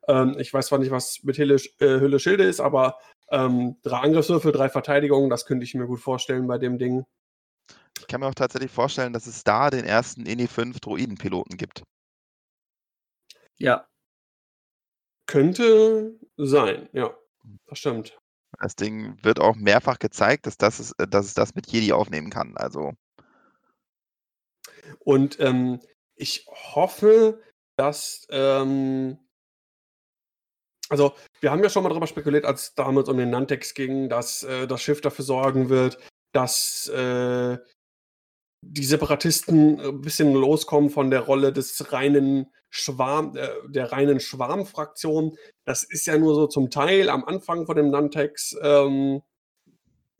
[0.08, 2.98] Ähm, ich weiß zwar nicht, was mit Hülle, äh, Hülle Schilde ist, aber
[3.30, 7.04] ähm, drei Angriffswürfel, drei Verteidigungen, das könnte ich mir gut vorstellen bei dem Ding.
[7.98, 11.82] Ich kann mir auch tatsächlich vorstellen, dass es da den ersten INI 5 Droidenpiloten gibt.
[13.58, 13.86] Ja,
[15.32, 17.16] Könnte sein, ja.
[17.66, 18.18] Das stimmt.
[18.60, 21.92] Das Ding wird auch mehrfach gezeigt, dass, das ist, äh, dass es das mit Jedi
[21.92, 22.54] aufnehmen kann.
[22.56, 22.92] Also,
[24.98, 25.80] Und ähm,
[26.16, 27.40] ich hoffe,
[27.76, 28.26] dass.
[28.30, 29.18] Ähm,
[30.92, 34.10] also, wir haben ja schon mal darüber spekuliert, als es damals um den Nantex ging,
[34.10, 35.98] dass äh, das Schiff dafür sorgen wird,
[36.32, 37.56] dass äh,
[38.60, 45.34] die Separatisten ein bisschen loskommen von der Rolle des reinen Schwarm, äh, der reinen Schwarmfraktion.
[45.64, 48.54] Das ist ja nur so zum Teil am Anfang von dem Nantex.
[48.62, 49.22] Ähm,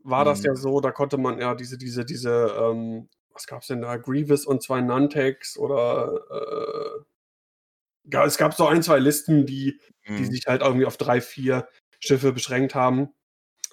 [0.03, 0.47] war das Mhm.
[0.47, 3.99] ja so, da konnte man ja diese, diese, diese, ähm, was gab's denn da?
[3.99, 10.31] Grievous und zwei Nantex oder äh, es gab so ein, zwei Listen, die, die mhm.
[10.31, 11.69] sich halt irgendwie auf drei, vier
[12.01, 13.09] Schiffe beschränkt haben.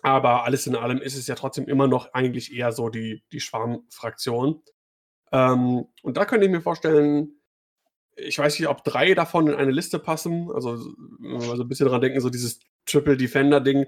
[0.02, 3.40] Aber alles in allem ist es ja trotzdem immer noch eigentlich eher so die, die
[3.40, 4.62] Schwarmfraktion.
[5.32, 7.40] Ähm, und da könnte ich mir vorstellen,
[8.16, 10.52] ich weiß nicht, ob drei davon in eine Liste passen.
[10.52, 10.78] Also,
[11.20, 13.88] wenn wir so ein bisschen dran denken, so dieses Triple Defender-Ding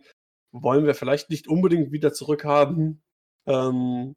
[0.52, 3.02] wollen wir vielleicht nicht unbedingt wieder zurückhaben.
[3.46, 4.16] Ähm,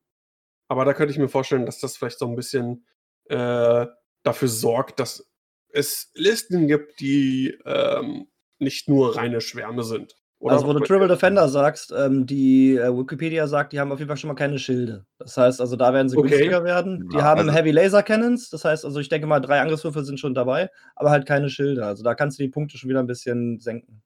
[0.68, 2.86] aber da könnte ich mir vorstellen, dass das vielleicht so ein bisschen
[3.26, 3.86] äh,
[4.22, 5.30] dafür sorgt, dass
[5.74, 10.14] es Listen gibt, die ähm, nicht nur reine Schwärme sind.
[10.38, 11.08] Oder also, wo du Triple?
[11.08, 14.58] Defender sagst, ähm, die äh, Wikipedia sagt, die haben auf jeden Fall schon mal keine
[14.58, 15.06] Schilde.
[15.18, 16.28] Das heißt, also da werden sie Okay.
[16.28, 17.08] günstiger werden.
[17.10, 20.04] Die Ja, haben also- Heavy Laser Cannons, das heißt, also ich denke mal, drei Angriffswürfel
[20.04, 21.86] sind schon dabei, aber halt keine Schilde.
[21.86, 24.02] Also da kannst du die Punkte schon wieder ein bisschen senken.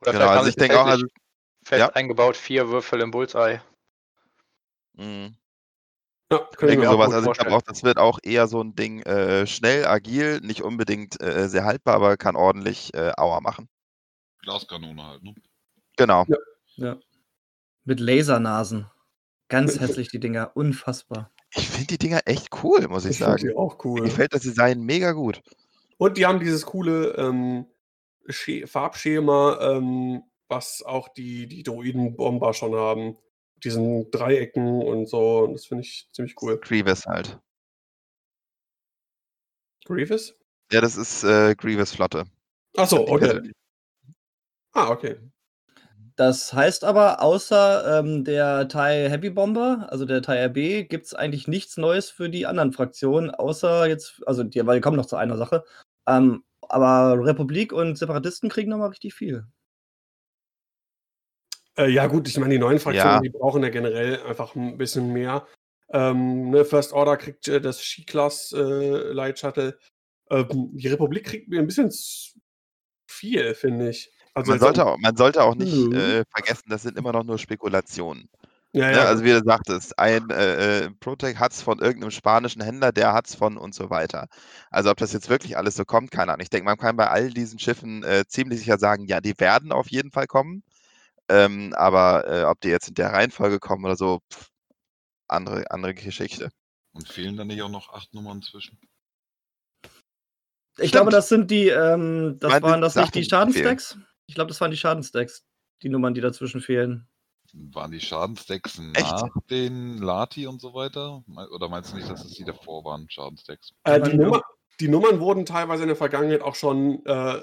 [0.00, 1.04] Oder Genau, also ich denke auch, also,
[1.64, 1.88] fest ja.
[1.90, 3.60] eingebaut, vier Würfel im Bullseye.
[4.94, 5.30] mh.
[6.32, 7.12] Ja, Ich denke mir sowas.
[7.12, 10.62] Also ich glaube auch, das wird auch eher so ein Ding, äh, schnell, agil, nicht
[10.62, 13.68] unbedingt äh, sehr haltbar, aber kann ordentlich äh, Aua machen.
[14.42, 15.34] Glaskanone halt, ne?
[15.96, 16.24] Genau.
[16.76, 16.96] Ja.
[17.84, 18.86] Mit Lasernasen.
[19.48, 20.52] Ganz hässlich, die Dinger.
[20.54, 21.30] Unfassbar.
[21.54, 23.42] Ich finde die Dinger echt cool, muss ich Ich finde sagen.
[23.48, 24.00] die auch Mir cool.
[24.02, 25.42] gefällt das Design mega gut.
[25.98, 27.66] Und die haben dieses coole ähm,
[28.28, 33.16] Sche- Farbschema, ähm, was auch die, die Droiden-Bomber schon haben.
[33.64, 35.40] Diesen Dreiecken und so.
[35.40, 36.58] Und das finde ich ziemlich cool.
[36.60, 37.38] Grievous halt.
[39.84, 40.34] Grievous?
[40.70, 42.24] Ja, das ist äh, Grievous Flotte.
[42.76, 43.52] Achso, Die okay.
[44.72, 45.18] Ah, okay.
[46.16, 51.14] Das heißt aber, außer ähm, der TIE Heavy Bomber, also der TIE RB, gibt es
[51.14, 55.06] eigentlich nichts Neues für die anderen Fraktionen, außer jetzt, also die, weil wir kommen noch
[55.06, 55.64] zu einer Sache.
[56.06, 59.46] Ähm, aber Republik und Separatisten kriegen nochmal richtig viel.
[61.76, 63.20] Äh, ja, gut, ich meine, die neuen Fraktionen, Ja.
[63.20, 65.46] die brauchen ja generell einfach ein bisschen mehr.
[65.90, 69.78] Ähm, ne, First Order kriegt äh, das Ski-Class äh, Light Shuttle.
[70.30, 71.90] Ähm, die Republik kriegt mir ein bisschen
[73.06, 74.10] viel, finde ich.
[74.34, 77.38] Also Man sollte, auch, man sollte auch nicht äh, vergessen, das sind immer noch nur
[77.38, 78.30] Spekulationen.
[78.72, 78.96] ja, Ne?
[78.96, 82.92] ja, Also wie du sagtest, ein äh, äh, Protec hat es von irgendeinem spanischen Händler,
[82.92, 84.28] der hat es von und so weiter.
[84.70, 86.42] Also ob das jetzt wirklich alles so kommt, keine Ahnung.
[86.42, 89.72] Ich denke, man kann bei all diesen Schiffen äh, ziemlich sicher sagen, ja, die werden
[89.72, 90.62] auf jeden Fall kommen.
[91.28, 94.48] Ähm, aber äh, ob die jetzt in der Reihenfolge kommen oder so, pff,
[95.28, 96.50] andere, andere Geschichte.
[96.92, 98.78] Und fehlen da nicht auch noch acht Nummern zwischen?
[99.82, 100.92] Ich Stimmt.
[100.92, 103.78] glaube, das sind die, ähm, das meine, waren das nicht die Sachen, die fehlen.
[103.78, 103.98] Schadenstacks?
[104.26, 105.46] Ich glaube, das waren die Schadenstacks,
[105.82, 107.08] die Nummern, die dazwischen fehlen.
[107.54, 109.10] Waren die Schadensdecks Echt?
[109.10, 111.22] nach den Lati und so weiter?
[111.50, 113.72] Oder meinst du nicht, dass es die davor waren, Schadensdecks?
[113.84, 114.42] Äh, die, Nummer,
[114.80, 117.40] die Nummern wurden teilweise in der Vergangenheit auch schon äh,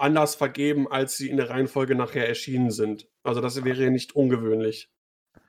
[0.00, 3.08] anders vergeben, als sie in der Reihenfolge nachher erschienen sind.
[3.22, 4.90] Also das wäre nicht ungewöhnlich.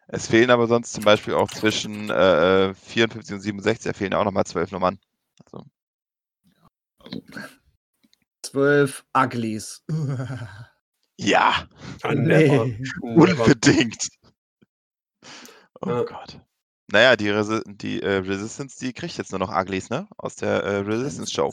[0.07, 4.25] Es fehlen aber sonst zum Beispiel auch zwischen äh, 54 und 67, da fehlen auch
[4.25, 4.99] nochmal zwölf Nummern.
[5.45, 5.65] Also,
[8.43, 9.83] Zwölf Uglies.
[11.17, 11.67] ja,
[12.03, 12.13] Ah.
[12.15, 12.77] Nee.
[13.01, 13.97] unbedingt.
[15.83, 16.03] Oh Ja.
[16.03, 16.39] Gott.
[16.91, 20.07] Naja, die, Resi die äh, Resistance, die kriegt jetzt nur noch Uglies, ne?
[20.15, 21.51] Aus der äh, Resistance Show.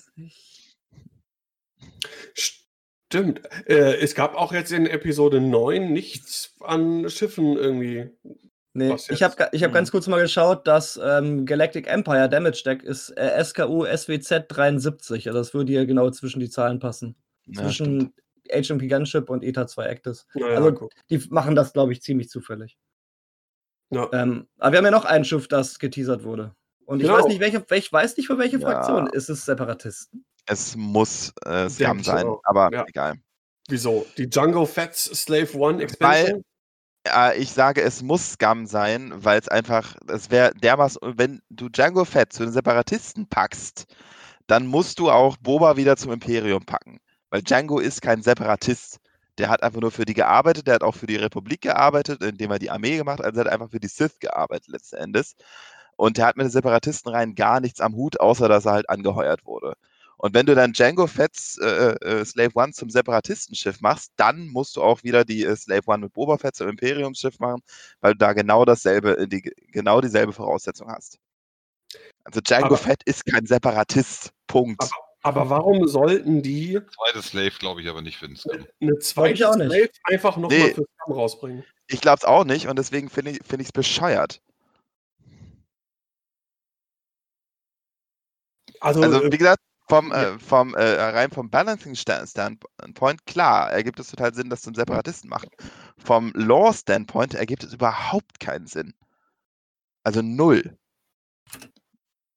[3.11, 3.41] Stimmt.
[3.67, 8.11] Äh, es gab auch jetzt in Episode 9 nichts an Schiffen irgendwie.
[8.75, 9.75] Nee, ich habe ich hab Mhm.
[9.75, 15.27] ganz kurz mal geschaut, das ähm, Galactic Empire Damage Deck ist äh, SKU SWZ 73.
[15.27, 17.17] Also das würde hier genau zwischen die Zahlen passen.
[17.47, 18.13] Ja, stimmt.
[18.51, 20.27] zwischen HMP Gunship und ETA 2 Actus.
[20.35, 20.93] Naja, Also- guck.
[21.11, 22.77] Die machen das, glaube ich, ziemlich zufällig.
[23.91, 24.09] Ja.
[24.13, 26.55] Ähm, aber wir haben ja noch ein Schiff, das geteasert wurde.
[26.85, 27.19] Und ich Genau.
[27.19, 28.71] weiß nicht, welche, ich weiß nicht, für welche Ja.
[28.71, 29.07] Fraktion.
[29.09, 30.25] Ist es Separatisten?
[30.49, 32.85] Es muss äh, Scum ich sein, aber ja.
[32.89, 33.15] egal.
[33.69, 34.07] Wieso?
[34.17, 36.43] Die Django Fats Slave One Expansion?
[37.07, 41.69] Ja, ich sage, es muss Scum sein, weil es einfach, es wäre dermaßen, wenn du
[41.69, 43.87] Django Fett zu den Separatisten packst,
[44.47, 46.99] dann musst du auch Boba wieder zum Imperium packen.
[47.31, 49.01] Weil Django ist kein Separatist.
[49.37, 52.51] Der hat einfach nur für die gearbeitet, der hat auch für die Republik gearbeitet, indem
[52.51, 55.37] er die Armee gemacht hat, also er hat einfach für die Sith gearbeitet letzten Endes.
[55.97, 58.91] Und der hat mit den Separatisten rein gar nichts am Hut, außer dass er halt
[58.91, 59.75] angeheuert wurde.
[60.21, 64.77] Und wenn du dann Django Fett's äh, äh, Slave One zum Separatistenschiff machst, dann musst
[64.77, 67.63] du auch wieder die äh, Slave One mit Boba Fett zum Imperiumsschiff machen,
[68.01, 71.19] weil du da genau dasselbe, äh, die, genau dieselbe Voraussetzung hast.
[72.25, 74.33] Also Django Aber- Fett ist kein Separatist.
[74.49, 74.83] Punkt.
[75.23, 78.67] Aber warum sollten die Zweite Slave glaube ich aber nicht für den Scum.
[78.81, 79.37] eine zweite.
[79.53, 80.75] Slave einfach nochmal Nee.
[80.75, 81.65] für Scum rausbringen?
[81.87, 84.41] Ich glaube es auch nicht und deswegen finde ich es find bescheuert.
[88.81, 90.35] Also, Also äh, wie gesagt, vom, ja.
[90.35, 94.75] äh, vom äh, rein vom Balancing Sta- Standpoint, klar, ergibt es total Sinn, das zum
[94.75, 95.51] Separatisten machen.
[95.99, 98.95] Vom Law Standpoint ergibt es überhaupt keinen Sinn.
[100.05, 100.77] Also null.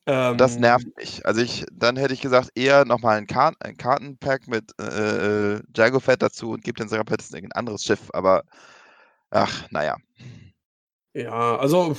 [0.05, 1.25] ähm, Das nervt mich.
[1.25, 5.61] Also ich, dann hätte ich gesagt, eher nochmal ein, Kar ein Kartenpack mit äh, äh,
[5.69, 8.43] Django Fett dazu und gibt den Separatisten irgendein anderes Schiff, aber
[9.31, 9.97] ach, naja.
[11.13, 11.95] Ja, also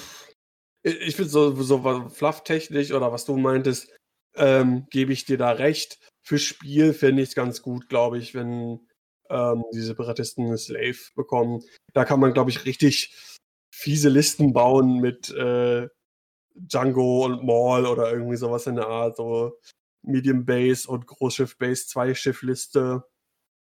[0.83, 3.89] ich finde so, so flufftechnisch oder was du meintest,
[4.35, 5.99] ähm, gebe ich dir da recht.
[6.23, 8.81] Für Spiel finde ich es ganz gut, glaube ich, wenn
[9.31, 11.63] ähm, die Separatisten eine Slave bekommen.
[11.93, 13.17] Da kann man, glaube ich, richtig
[13.75, 15.89] fiese Listen bauen mit äh,
[16.55, 19.59] Django und Maul oder irgendwie sowas in der Art, so
[20.03, 23.05] Medium Base und Großschiff Base, zwei Schiffliste.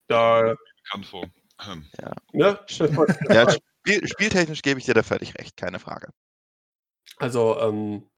[0.08, 1.30] Da, Bekannt vor.
[1.66, 1.86] Ähm,
[2.32, 2.58] ne?
[3.28, 6.12] Ja, spiel, spieltechnisch gebe ich dir da völlig recht, keine Frage.
[7.16, 8.08] Also, ähm,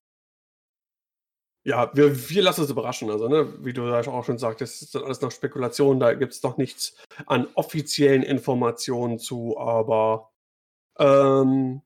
[1.63, 3.11] ja, wir, wir lassen uns überraschen.
[3.11, 6.01] Also, ne, wie du auch schon sagtest, ist das alles noch Spekulation.
[6.01, 6.97] Da gibt es noch nichts
[7.27, 10.31] an offiziellen Informationen zu, aber
[10.99, 11.83] ähm,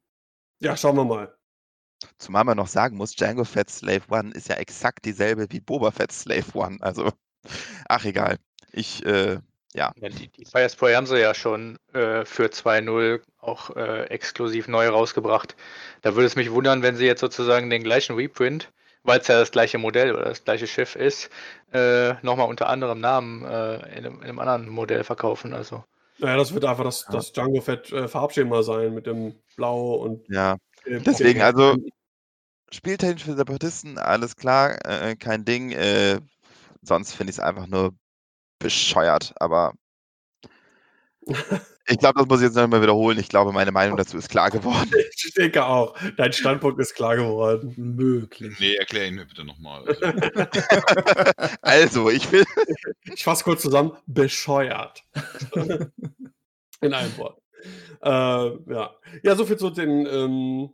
[0.61, 1.35] ja, schauen wir mal.
[2.19, 5.91] Zumal man noch sagen muss, Django Fett Slave One ist ja exakt dieselbe wie Boba
[5.91, 6.79] Fett Slave One.
[6.81, 7.11] Also,
[7.89, 8.39] ach egal.
[8.73, 9.39] Ich, äh,
[9.73, 9.93] ja.
[9.97, 14.69] Ja, die, die Fires Pro haben sie ja schon äh, für 2.0 auch äh, exklusiv
[14.69, 15.57] neu rausgebracht.
[16.03, 18.73] Da würde es mich wundern, wenn sie jetzt sozusagen den gleichen Reprint,
[19.05, 21.31] weil es ja das gleiche Modell oder das gleiche Schiff ist,
[21.73, 25.55] äh, nochmal unter anderem Namen äh, in, einem, in einem anderen Modell verkaufen.
[25.55, 25.85] Also
[26.19, 27.13] Naja, das wird einfach das, Ja.
[27.13, 31.77] das Django Fett äh, Farbschema sein mit dem Blau und Ja, äh, deswegen, also
[32.73, 35.71] spieltechnisch für Separatisten, alles klar, äh, kein Ding.
[35.73, 36.21] Äh,
[36.83, 37.95] sonst finde ich es einfach nur
[38.59, 39.75] bescheuert, aber
[41.87, 43.19] ich glaube, das muss ich jetzt noch mal wiederholen.
[43.19, 44.91] Ich glaube, meine Meinung dazu ist klar geworden.
[45.27, 45.97] Ich denke auch.
[46.17, 47.75] Dein Standpunkt ist klar geworden.
[47.77, 48.57] Möglich.
[48.61, 49.85] nee, erklär ihn mir bitte nochmal.
[49.89, 50.05] Also,
[51.63, 52.45] also, ich will.
[53.13, 53.93] Ich fasse kurz zusammen.
[54.07, 55.03] Bescheuert.
[56.81, 57.41] In einem Wort.
[58.03, 58.95] Äh, ja.
[59.23, 60.71] ja, soviel zu den ähm,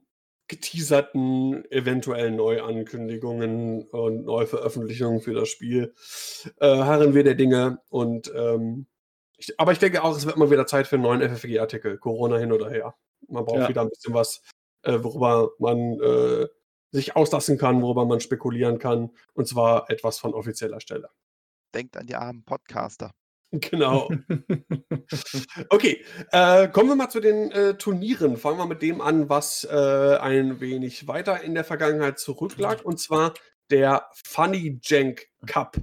[0.49, 5.95] geteaserten eventuellen Neuankündigungen und Neuveröffentlichungen für das Spiel.
[6.59, 8.87] Äh, harren wir der Dinge und ähm,
[9.41, 11.99] ich, aber ich denke auch, es wird mal wieder Zeit für einen neuen FFG-Artikel.
[11.99, 12.95] Corona hin oder her.
[13.29, 13.69] Man braucht Ja.
[13.69, 14.43] wieder ein bisschen was,
[14.83, 16.47] äh, worüber man äh,
[16.93, 19.11] sich auslassen kann, worüber man spekulieren kann.
[19.35, 21.11] Und zwar etwas von offizieller Stelle.
[21.75, 23.11] Denkt an die armen Podcaster.
[23.53, 24.09] Genau.
[25.71, 28.37] Okay, äh, kommen wir mal zu den äh, Turnieren.
[28.37, 33.01] Fangen wir mit dem an, was äh, ein wenig weiter in der Vergangenheit zurücklag, und
[33.01, 33.35] zwar
[33.71, 35.77] der Funny Jank Cup.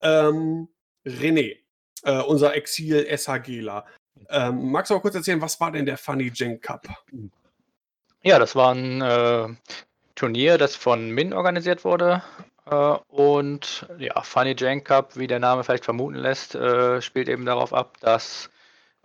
[0.00, 0.68] Ähm,
[1.06, 1.58] René,
[2.04, 3.84] äh, unser Exil-SHGler.
[4.28, 6.86] Ähm, magst du mal kurz erzählen, was war denn der Funny Jank Cup?
[8.22, 9.48] Ja, das war ein äh,
[10.14, 12.22] Turnier, das von Min organisiert wurde.
[12.66, 12.74] Äh,
[13.08, 17.72] und ja, Funny Jank Cup, wie der Name vielleicht vermuten lässt, äh, spielt eben darauf
[17.72, 18.50] ab, dass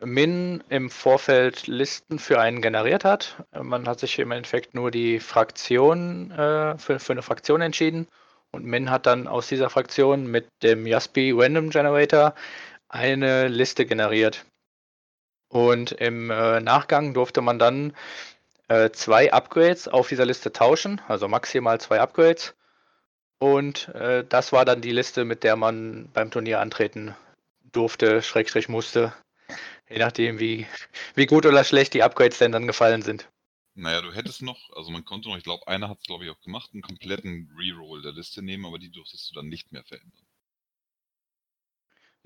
[0.02, 3.44] Min im Vorfeld Listen für einen generiert hat.
[3.54, 8.08] Man hat sich im Endeffekt nur die Fraktion äh, für, für eine Fraktion entschieden.
[8.52, 12.34] Und Min hat dann aus dieser Fraktion mit dem Jaspi Random Generator
[12.90, 14.46] eine Liste generiert.
[15.50, 17.96] Und im äh, Nachgang durfte man dann
[18.68, 22.56] äh, zwei Upgrades auf dieser Liste tauschen, also maximal zwei Upgrades.
[23.38, 27.16] Und äh, das war dann die Liste, mit der man beim Turnier antreten
[27.72, 29.14] durfte, Schrägstrich musste.
[29.90, 30.66] Je nachdem, wie,
[31.14, 33.30] wie gut oder schlecht die Upgrades denn dann gefallen sind.
[33.76, 36.32] naja, du hättest noch, also man konnte noch, ich glaube, einer hat es glaube ich
[36.32, 39.84] auch gemacht, einen kompletten Reroll der Liste nehmen, aber die durftest du dann nicht mehr
[39.84, 40.25] verändern.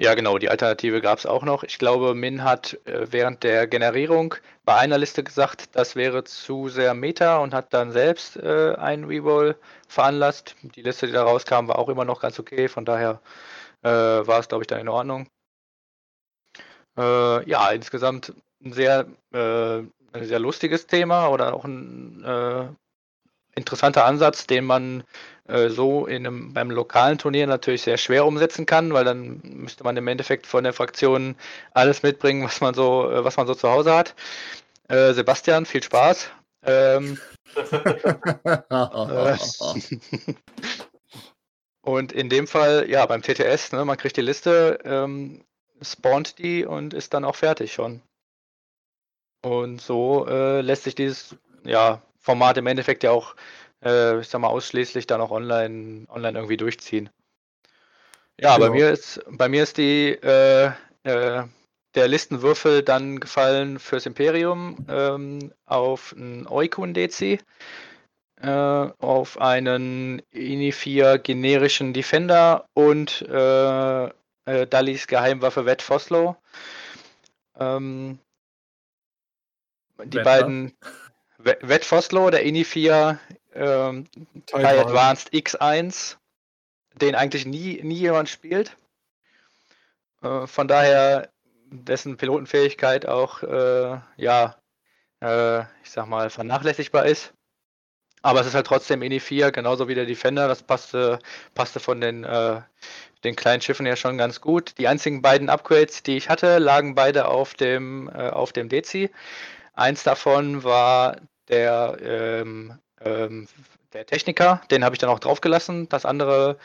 [0.01, 1.63] Ja, genau, die Alternative gab es auch noch.
[1.63, 4.33] Ich glaube, Min hat äh, während der Generierung
[4.63, 9.03] bei einer Liste gesagt, das wäre zu sehr Meta und hat dann selbst äh, einen
[9.03, 9.57] Reroll
[9.89, 10.55] veranlasst.
[10.63, 13.21] Die Liste, die da rauskam, war auch immer noch ganz okay, von daher
[13.83, 15.27] äh, war es, glaube ich, dann in Ordnung.
[16.97, 18.33] Äh, ja, insgesamt
[18.63, 22.67] ein sehr, äh, ein sehr lustiges Thema oder auch ein äh,
[23.55, 25.03] interessanter Ansatz, den man
[25.47, 29.83] äh, so in einem, beim lokalen Turnier natürlich sehr schwer umsetzen kann, weil dann müsste
[29.83, 31.35] man im Endeffekt von der Fraktion
[31.73, 34.15] alles mitbringen, was man so, äh, was man so zu Hause hat.
[34.87, 36.29] Äh, Sebastian, viel Spaß.
[36.63, 37.19] Ähm,
[37.55, 38.57] äh,
[41.81, 45.43] und in dem Fall, ja, beim TTS, ne, man kriegt die Liste, ähm,
[45.81, 48.01] spawnt die und ist dann auch fertig schon.
[49.41, 53.35] Und so äh, lässt sich dieses ja, Format im Endeffekt ja auch
[53.83, 57.09] äh, ich sag mal, ausschließlich dann auch online, online irgendwie durchziehen.
[58.39, 58.67] Ja, genau.
[58.67, 60.71] bei mir ist, bei mir ist die, äh,
[61.03, 61.43] äh,
[61.95, 67.39] der Listenwürfel dann gefallen fürs Imperium ähm, auf einen Oikun DC,
[68.41, 76.37] äh, auf einen Ini4 generischen Defender und äh, äh, Dallis Geheimwaffe Wet Foslo.
[77.59, 78.19] Ähm,
[79.97, 80.23] die Wetter.
[80.23, 80.77] beiden
[81.39, 83.17] Wet Foslo, der Ini4
[83.55, 84.05] ähm,
[84.51, 86.17] bei Advanced X1,
[86.95, 88.75] den eigentlich nie, nie jemand spielt.
[90.21, 91.29] Äh, von daher
[91.71, 94.55] dessen Pilotenfähigkeit auch, äh, ja,
[95.21, 97.33] äh, ich sag mal, vernachlässigbar ist.
[98.21, 100.49] Aber es ist halt trotzdem INI 4, genauso wie der Defender.
[100.49, 101.19] Das passte,
[101.55, 102.61] passte von den, äh,
[103.23, 104.77] den kleinen Schiffen ja schon ganz gut.
[104.77, 109.09] Die einzigen beiden Upgrades, die ich hatte, lagen beide auf dem, äh, auf dem Dezi.
[109.73, 111.15] Eins davon war
[111.49, 113.47] der ähm, ähm,
[113.93, 115.89] der Techniker, den habe ich dann auch draufgelassen.
[115.89, 116.57] Das andere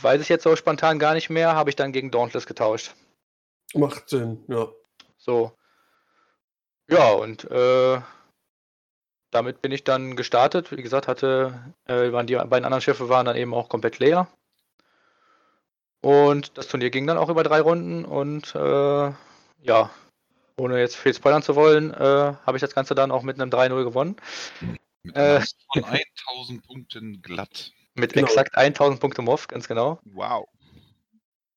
[0.00, 2.94] weiß ich jetzt so spontan gar nicht mehr, habe ich dann gegen Dauntless getauscht.
[3.74, 4.68] Macht Sinn, ja.
[5.16, 5.52] So.
[6.88, 8.00] Ja, und äh,
[9.30, 10.70] damit bin ich dann gestartet.
[10.70, 14.28] Wie gesagt, hatte, äh, waren die beiden anderen Schiffe waren dann eben auch komplett leer.
[16.02, 19.12] Und das Turnier ging dann auch über drei Runden und äh,
[19.62, 19.90] ja,
[20.62, 21.96] ohne jetzt viel spoilern zu wollen, äh,
[22.46, 24.16] habe ich das Ganze dann auch mit einem 3-0 gewonnen.
[25.02, 25.40] Mit äh,
[25.72, 27.72] von 1000 Punkten glatt.
[27.94, 28.26] Mit genau.
[28.26, 29.98] exakt 1000 Punkte MOV, ganz genau.
[30.04, 30.48] Wow.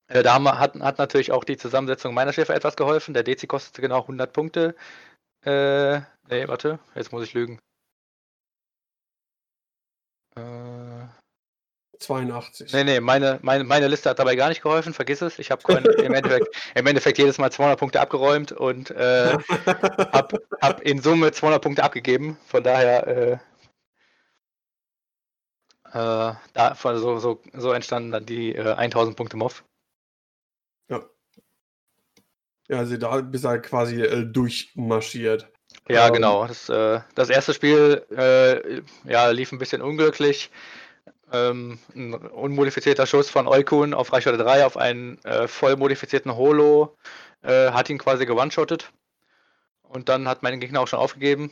[0.07, 3.13] Äh, da haben, hat, hat natürlich auch die Zusammensetzung meiner Schiffe etwas geholfen.
[3.13, 4.75] Der DC kostete genau 100 Punkte.
[5.43, 7.59] Äh, nee, warte, jetzt muss ich lügen.
[10.35, 10.74] Äh,
[11.99, 12.73] 82.
[12.73, 15.39] Nee, nee, meine, meine, meine Liste hat dabei gar nicht geholfen, vergiss es.
[15.39, 15.61] Ich habe
[16.03, 19.37] im Endeffekt, im Endeffekt jedes Mal 200 Punkte abgeräumt und äh,
[20.11, 22.37] habe hab in Summe 200 Punkte abgegeben.
[22.45, 23.31] Von daher, äh,
[25.93, 29.63] äh, da, so, so, so entstanden dann die äh, 1000 Punkte MOV.
[30.89, 31.03] Ja.
[32.67, 35.51] Ja, also da bist du halt quasi äh, durchmarschiert.
[35.87, 36.47] Ja, ähm, genau.
[36.47, 40.49] Das, äh, das erste Spiel äh, ja, lief ein bisschen unglücklich.
[41.31, 46.95] Ähm, ein unmodifizierter Schuss von Eukun auf Reichweite 3 auf einen äh, voll modifizierten Holo
[47.41, 48.91] äh, hat ihn quasi gewone-shottet.
[49.83, 51.51] Und dann hat mein Gegner auch schon aufgegeben.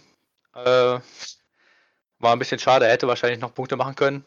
[0.56, 1.00] Äh,
[2.20, 4.26] war ein bisschen schade, er hätte wahrscheinlich noch Punkte machen können.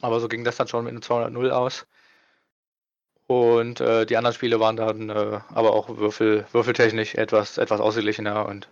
[0.00, 1.86] Aber so ging das dann schon mit einem 200-0 aus.
[3.26, 8.46] Und äh, die anderen Spiele waren dann äh, aber auch würfel, würfeltechnisch etwas, etwas ausgeglichener.
[8.46, 8.68] Und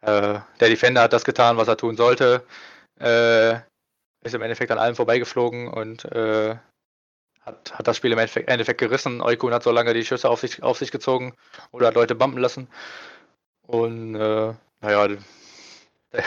[0.00, 2.44] äh, der Defender hat das getan, was er tun sollte.
[2.98, 3.60] Äh,
[4.22, 6.56] ist im Endeffekt an allem vorbeigeflogen und äh,
[7.40, 9.20] hat, hat das Spiel im Endeffekt, Endeffekt gerissen.
[9.20, 11.34] Eukun hat so lange die Schüsse auf sich, auf sich gezogen
[11.72, 12.68] oder hat Leute bumpen lassen.
[13.62, 15.08] Und äh, naja,
[16.12, 16.24] der,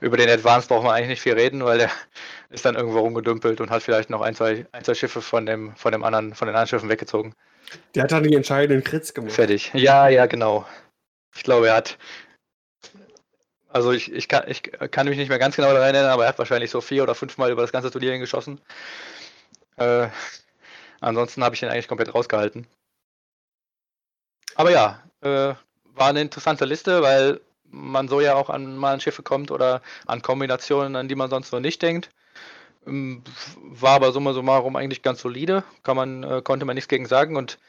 [0.00, 1.90] über den Advance braucht man eigentlich nicht viel reden, weil der
[2.50, 5.74] ist dann irgendwo rumgedümpelt und hat vielleicht noch ein, zwei, ein, zwei Schiffe von dem,
[5.76, 7.34] von dem anderen, von den anderen Schiffen weggezogen.
[7.94, 9.32] Der hat dann die entscheidenden Crits gemacht.
[9.32, 9.70] Fertig.
[9.74, 10.66] Ja, ja, genau.
[11.36, 11.98] Ich glaube, er hat
[13.78, 16.30] also ich, ich, kann, ich kann mich nicht mehr ganz genau daran erinnern, aber er
[16.30, 18.60] hat wahrscheinlich so vier oder fünfmal über das ganze Turnier hingeschossen.
[19.76, 20.08] Äh,
[21.00, 22.66] ansonsten habe ich ihn eigentlich komplett rausgehalten.
[24.56, 25.54] Aber ja, äh,
[25.84, 29.80] war eine interessante Liste, weil man so ja auch an mal an Schiffe kommt oder
[30.06, 32.10] an Kombinationen, an die man sonst so nicht denkt.
[32.84, 33.22] Ähm,
[33.60, 37.36] war aber summa summarum eigentlich ganz solide, kann man, äh, konnte man nichts gegen sagen
[37.36, 37.60] und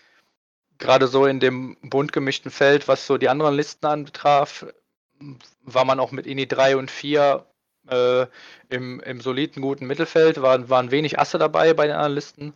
[0.80, 4.66] gerade so in dem bunt gemischten Feld, was so die anderen Listen anbetraf,
[5.63, 7.45] war man auch mit INI 3 und 4
[7.89, 8.26] äh,
[8.70, 12.53] im, im soliden, guten Mittelfeld, waren, waren wenig Asse dabei bei den Analysten,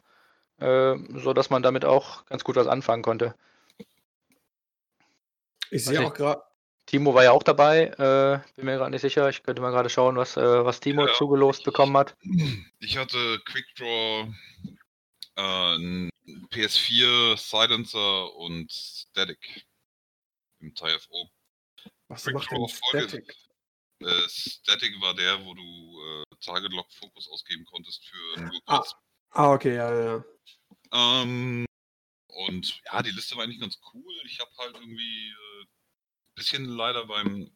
[0.60, 3.36] äh, sodass man damit auch ganz gut was anfangen konnte.
[5.70, 6.44] Ich sehe auch gerade.
[6.86, 9.30] Timo war ja auch dabei, äh, bin mir gerade nicht sicher.
[9.30, 12.16] Ich könnte mal gerade schauen, was, äh, was Timo ja, zugelost bekommen hat.
[12.80, 14.28] Ich hatte Quickdraw,
[15.38, 16.10] äh,
[16.52, 19.66] PS4, Silencer und Static
[20.60, 21.30] im TIFO.
[22.08, 23.36] Was Quick macht denn Static?
[24.00, 28.78] Äh, Static war der, wo du äh, Target Lock Fokus ausgeben konntest für nur Ah.
[28.78, 28.96] kurz.
[29.30, 30.24] Ah, okay, ja, ja.
[30.92, 31.66] Ähm,
[32.28, 34.22] und ja, die Liste war eigentlich ganz cool.
[34.26, 35.66] Ich habe halt irgendwie äh,
[36.36, 37.56] bisschen leider beim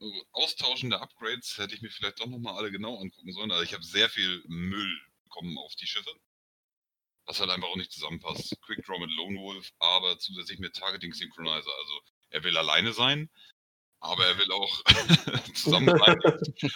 [0.00, 3.50] äh, Austauschen der Upgrades hätte ich mir vielleicht doch nochmal alle genau angucken sollen.
[3.50, 6.10] Also ich habe sehr viel Müll bekommen auf die Schiffe.
[7.26, 8.56] Was halt einfach auch nicht zusammenpasst.
[8.62, 11.70] Quick Draw mit Lone Wolf, aber zusätzlich mit Targeting Synchronizer.
[11.78, 12.00] Also
[12.30, 13.28] er will alleine sein,
[14.00, 14.84] aber er will auch
[15.54, 16.18] zusammen sein,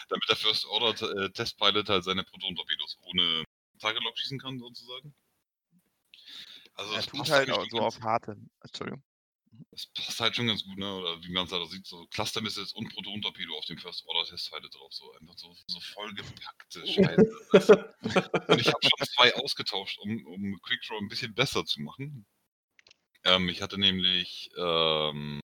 [0.09, 3.45] damit der First Order äh, Testpilot halt seine Proton-Torpedos ohne
[3.79, 5.15] Target Lock schießen kann, sozusagen.
[6.75, 8.37] Also Er das tut passt halt auch so auf harte.
[8.61, 9.03] Entschuldigung.
[9.71, 10.95] das passt halt schon ganz gut, ne?
[10.97, 14.05] Oder wie man es halt auch sieht, so Cluster Missiles und Proton-Torpedo auf dem First
[14.07, 14.93] Order Testteile drauf.
[14.93, 17.95] So einfach so, so vollgepackte Scheiße.
[18.49, 22.27] und ich habe schon zwei ausgetauscht, um, um Quick Draw ein bisschen besser zu machen.
[23.25, 25.41] Ähm, ich hatte nämlich, ähm,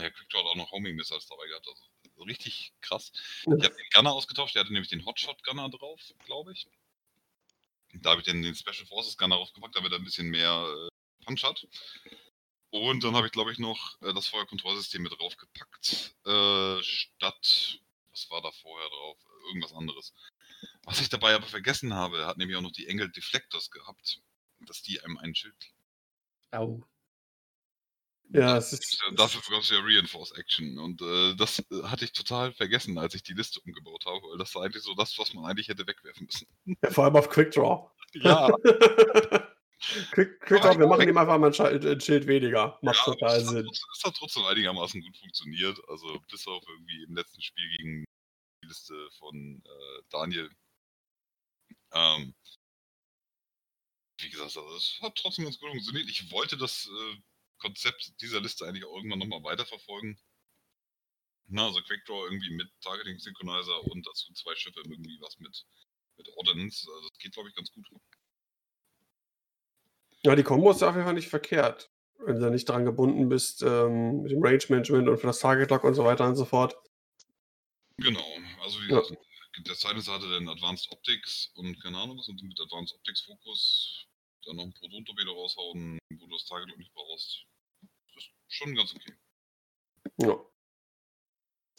[0.00, 1.84] ah ja, Quick Draw hat auch noch Homing Missiles dabei gehabt, also
[2.16, 3.12] so richtig krass.
[3.42, 6.66] Ich habe den Gunner ausgetauscht, der hatte nämlich den Hotshot Gunner drauf, glaube ich.
[7.92, 11.24] Da habe ich dann den Special Forces Gunner draufgepackt, damit er ein bisschen mehr äh,
[11.24, 11.66] Punch hat.
[12.70, 16.14] Und dann habe ich, glaube ich, noch äh, das Feuerkontrollsystem mit draufgepackt.
[16.24, 17.80] Äh, statt,
[18.10, 19.18] was war da vorher drauf?
[19.48, 20.14] Irgendwas anderes.
[20.84, 24.20] Was ich dabei aber vergessen habe, hat nämlich auch noch die Engel Deflectors gehabt,
[24.60, 25.72] dass die einem ein Schild.
[26.52, 26.80] Au.
[28.32, 29.00] Ja, es ist.
[29.02, 30.78] Ja, Dafür gab es ja Reinforce Action.
[30.78, 34.38] Und äh, das äh, hatte ich total vergessen, als ich die Liste umgebaut habe, weil
[34.38, 36.46] das war eigentlich so das, was man eigentlich hätte wegwerfen müssen.
[36.82, 37.90] Ja, vor allem auf Quick Draw.
[38.12, 38.48] Ja,
[40.10, 42.76] Quick, Quick Draw, wir machen ihm einfach mal ein Schild, ein Schild weniger.
[42.82, 43.64] Macht Ja, total hat, Sinn.
[43.64, 45.80] trotzdem, es hat trotzdem einigermaßen gut funktioniert.
[45.88, 48.04] Also bis auf irgendwie im letzten Spiel gegen
[48.62, 50.50] die Liste von äh, Daniel.
[51.92, 52.34] Ähm,
[54.20, 56.08] wie gesagt, also es hat trotzdem ganz gut funktioniert.
[56.10, 57.16] Ich wollte das äh,
[57.60, 60.18] Konzept dieser Liste eigentlich auch irgendwann nochmal weiterverfolgen.
[61.46, 65.66] Na, also Quick Draw irgendwie mit Targeting Synchronizer und dazu zwei Schiffe irgendwie was mit,
[66.16, 66.88] mit Ordnance.
[66.88, 67.86] Also das geht, glaube ich, ganz gut.
[70.22, 71.90] Ja, die Kombo ist auf jeden Fall nicht verkehrt.
[72.18, 75.40] Wenn du da nicht dran gebunden bist ähm, mit dem Range Management und für das
[75.40, 76.76] Target Lock und so weiter und so fort.
[77.96, 79.00] Genau, also wie Ja.
[79.00, 79.18] gesagt,
[79.66, 84.06] der Silence hatte dann Advanced Optics und keine Ahnung was und mit Advanced Optics Fokus
[84.44, 87.44] dann noch ein Proton-Torpedo raushauen, wo du das Target nicht brauchst.
[88.50, 89.14] Schon ganz okay.
[90.18, 90.38] Ja.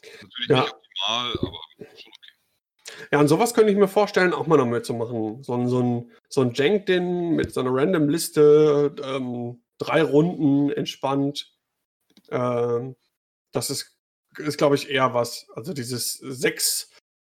[0.02, 0.60] Natürlich Ja.
[0.62, 3.08] nicht optimal, aber schon okay.
[3.12, 5.42] Ja, und sowas könnte ich mir vorstellen, auch mal noch mitzumachen.
[5.44, 11.54] So ein, so ein, so ein Jank-Din mit so einer Random-Liste, ähm, drei Runden entspannt.
[12.30, 12.96] Ähm,
[13.52, 13.96] das ist,
[14.38, 15.46] ist glaube ich, eher was.
[15.54, 16.90] Also dieses sechs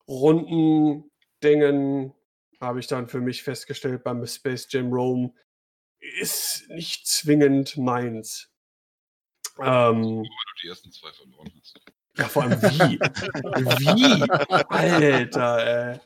[0.09, 2.13] Runden-Dingen
[2.61, 5.33] habe ich dann für mich festgestellt beim Space Jam Rome,
[6.21, 8.51] ist nicht zwingend meins.
[9.59, 11.81] Ähm, weil du die ersten zwei verloren hast.
[12.17, 12.99] ja, vor allem wie?
[12.99, 14.31] wie?
[14.69, 16.01] Alter, ey.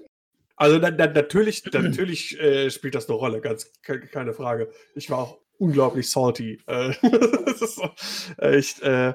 [0.60, 4.70] Also na, na, natürlich, natürlich äh, spielt das eine Rolle, ganz ke keine Frage.
[4.94, 6.60] Ich war auch unglaublich salty.
[6.66, 6.92] Äh,
[7.46, 7.90] das ist so
[8.36, 9.14] echt, äh,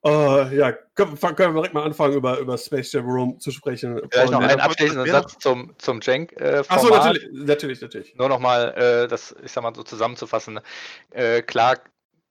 [0.00, 4.00] oh, ja, können, können wir direkt mal anfangen, über, über Space Jam Room zu sprechen.
[4.10, 6.32] Vielleicht noch einen abschließenden Satz zum, zum Jank.
[6.40, 7.14] Äh, Ach so, Format.
[7.14, 8.14] natürlich, natürlich, natürlich.
[8.16, 8.72] Nur nochmal,
[9.04, 10.60] äh, das, ich sag mal so zusammenzufassen.
[11.10, 11.76] Äh, klar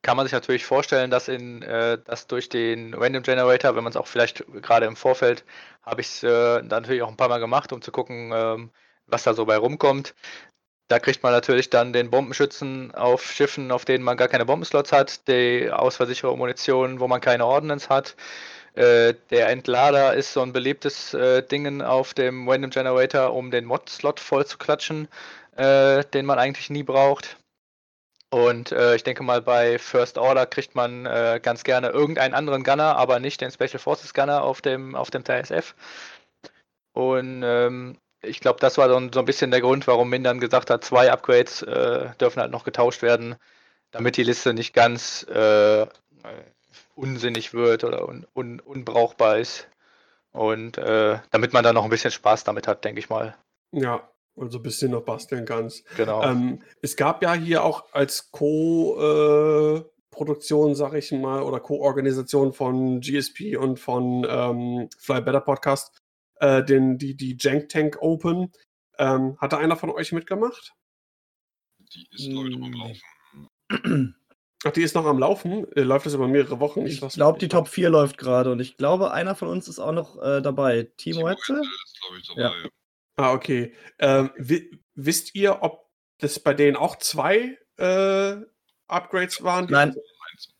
[0.06, 3.90] kann man sich natürlich vorstellen, dass in äh, dass durch den Random Generator, wenn man
[3.90, 5.44] es auch vielleicht gerade im Vorfeld,
[5.82, 8.70] habe ich es äh, natürlich auch ein paar Mal gemacht, um zu gucken, ähm,
[9.08, 10.14] was da so bei rumkommt.
[10.90, 14.92] Da kriegt man natürlich dann den Bombenschützen auf Schiffen, auf denen man gar keine Bombenslots
[14.92, 18.16] hat, die ausfallsichere Munition, wo man keine Ordnance hat.
[18.76, 23.66] Äh, der Entlader ist so ein beliebtes äh, Dingen auf dem Random Generator, um den
[23.66, 25.08] Mod-Slot voll zu klatschen,
[25.56, 27.38] äh, den man eigentlich nie braucht.
[28.32, 32.64] Und äh, ich denke mal, bei First Order kriegt man äh, ganz gerne irgendeinen anderen
[32.64, 35.76] Gunner, aber nicht den Special Forces Gunner auf dem, auf dem TSF.
[36.94, 40.70] Und ähm, ich glaube, das war so ein bisschen der Grund, warum Min dann gesagt
[40.70, 43.36] hat, zwei Upgrades äh, dürfen halt noch getauscht werden,
[43.92, 45.88] damit die Liste nicht ganz äh, äh,
[46.96, 49.68] unsinnig wird oder un, un, unbrauchbar ist.
[50.32, 53.38] Und äh, damit man dann noch ein bisschen Spaß damit hat, denke ich mal.
[53.72, 55.86] Ja, und so ein bisschen noch basteln kannst.
[55.96, 56.24] Genau.
[56.24, 63.58] Ähm, es gab ja hier auch als Co-Produktion, sag ich mal, oder Co-Organisation von GSP
[63.58, 66.02] und von ähm, Fly Better Podcast
[66.40, 68.52] äh, den, die, die Jank Tank Open.
[68.98, 70.74] Ähm, hatte einer von euch mitgemacht?
[71.94, 72.74] Die ist, glaube ich, noch am.
[72.74, 74.16] Laufen.
[74.64, 75.72] Ach, die ist noch am Laufen.
[75.74, 76.86] Äh, läuft das über mehrere Wochen?
[76.86, 79.80] Ich weiß glaube, die Top 4 läuft gerade und ich glaube, einer von uns ist
[79.80, 80.90] auch noch äh, dabei.
[80.98, 81.62] Timo Hetzel?
[81.62, 82.42] ist, glaube ich, dabei.
[82.42, 82.70] Ja.
[83.16, 83.74] Ah, okay.
[84.00, 85.90] Ähm, wi wisst ihr, ob
[86.20, 88.36] das bei denen auch zwei äh,
[88.88, 89.68] Upgrades waren?
[89.70, 89.96] Nein.
[90.32, 90.54] Eins.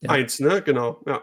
[0.00, 0.10] Ja.
[0.10, 0.62] Eins, ne?
[0.62, 1.22] Genau, ja.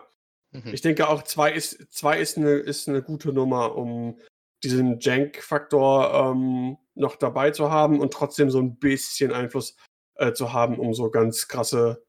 [0.52, 0.74] Mhm.
[0.74, 4.20] Ich denke auch, zwei ist, zwei ist, eine, ist eine gute Nummer, um
[4.64, 9.76] diesen Jank-Faktor ähm, noch dabei zu haben und trotzdem so ein bisschen Einfluss
[10.16, 12.04] äh, zu haben, um so ganz krasse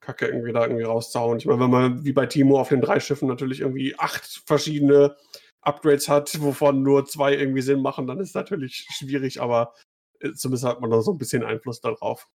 [0.00, 1.38] Kacke irgendwie da irgendwie rauszuhauen.
[1.38, 5.16] Ich meine, wenn man wie bei Timo auf den drei Schiffen natürlich irgendwie acht verschiedene
[5.62, 9.74] Upgrades hat, wovon nur zwei irgendwie Sinn machen, dann ist es natürlich schwierig, aber
[10.20, 12.28] äh, zumindest hat man da so ein bisschen Einfluss darauf.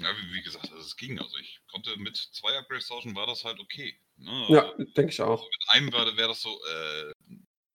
[0.00, 1.20] Ja, wie, wie gesagt, also es ging.
[1.20, 3.96] Also ich konnte mit zwei Upgrades tauschen, war das halt okay.
[4.16, 4.46] Ne?
[4.48, 5.42] Ja, Also denke ich auch.
[5.42, 7.12] mit einem wäre wär das so, äh,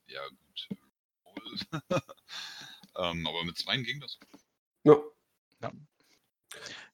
[0.08, 0.70] ja gut.
[2.98, 4.20] Ähm, aber mit zweien ging das.
[4.84, 4.96] Ja.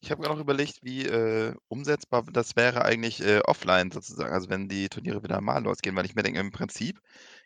[0.01, 4.49] Ich habe gerade noch überlegt, wie äh, umsetzbar das wäre eigentlich äh, offline sozusagen, also
[4.49, 7.01] wenn die Turniere wieder mal losgehen, weil ich mir denke, im Prinzip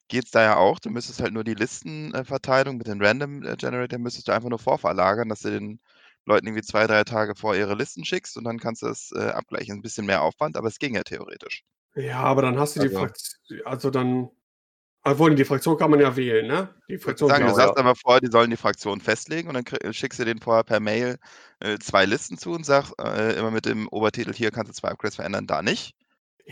[0.10, 3.56] geht es da ja auch, du müsstest halt nur die Listenverteilung mit den Random äh,
[3.56, 5.80] Generator müsstest du einfach nur vorverlagern, dass du den
[6.26, 9.30] Leuten irgendwie zwei, drei Tage vor ihre Listen schickst und dann kannst du es äh,
[9.30, 9.76] abgleichen.
[9.76, 11.64] Ein bisschen mehr Aufwand, aber es ging ja theoretisch.
[11.96, 14.30] Ja, aber dann hast du die Also- Fraktion, also dann,
[15.04, 16.76] obwohl die Fraktion kann man ja wählen, ne?
[16.90, 19.94] Die Fraktion Sagen, du man sagst aber vorher, die sollen die Fraktion festlegen und dann
[19.94, 21.18] schickst du denen vorher per Mail
[21.62, 24.90] äh, zwei Listen zu und sag äh, immer mit dem Obertitel, hier kannst du zwei
[24.90, 25.96] Upgrades verändern, da nicht.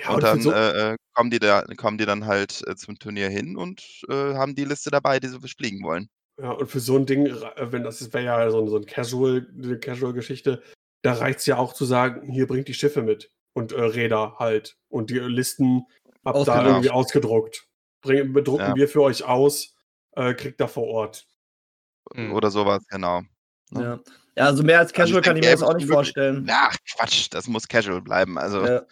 [0.01, 2.75] Ja, und und dann so, äh, äh, kommen, die da, kommen die dann halt äh,
[2.75, 6.09] zum Turnier hin und äh, haben die Liste dabei, die sie fliegen wollen.
[6.41, 8.85] ja, und für so ein Ding, äh, wenn das wäre ja so, ein- so ein
[8.85, 10.61] Casual, eine Casual-Geschichte,
[11.03, 14.35] da reicht es ja auch zu sagen, hier bringt die Schiffe mit und äh, Räder
[14.39, 14.77] halt.
[14.89, 15.83] Und die Listen
[16.25, 16.67] habt da Ausgedruckt.
[16.67, 17.67] irgendwie ausgedruckt.
[18.01, 18.75] Bring, bedrucken Ja.
[18.75, 19.73] wir für euch aus,
[20.15, 21.25] äh, kriegt da vor Ort.
[22.13, 22.33] Mhm.
[22.33, 23.21] Oder sowas, genau.
[23.71, 23.81] Ja.
[23.81, 23.99] Ja.
[24.35, 26.47] ja, also mehr als Also Casual kann ich mir das auch nicht vorstellen.
[26.49, 28.37] Ach, Quatsch, das muss casual bleiben.
[28.37, 28.83] Also, Ja.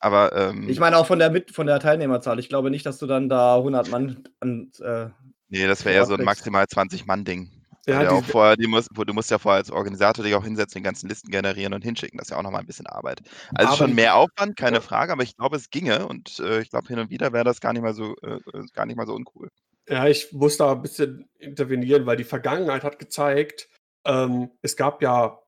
[0.00, 2.38] Aber ähm, Ich meine auch von der, Mit von der Teilnehmerzahl.
[2.38, 4.70] Ich glaube nicht, dass du dann da 100 Mann an.
[4.80, 5.06] Äh,
[5.48, 7.50] nee, das wäre eher so ein maximal 20-Mann-Ding.
[7.86, 10.80] Ja, Ja, auch vorher, die musst, du musst ja vorher als Organisator dich auch hinsetzen,
[10.80, 12.18] die ganzen Listen generieren und hinschicken.
[12.18, 13.22] Das ist ja auch nochmal ein bisschen Arbeit.
[13.54, 14.82] Also schon mehr Aufwand, keine Ja.
[14.82, 17.60] Frage, aber ich glaube, es ginge und äh, ich glaube, hin und wieder wäre das
[17.60, 19.48] gar nicht mal so, äh, äh, gar nicht mal so uncool.
[19.88, 23.70] Ja, ich muss da ein bisschen intervenieren, weil die Vergangenheit hat gezeigt,
[24.04, 25.38] ähm, es gab ja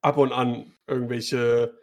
[0.00, 1.76] ab und an irgendwelche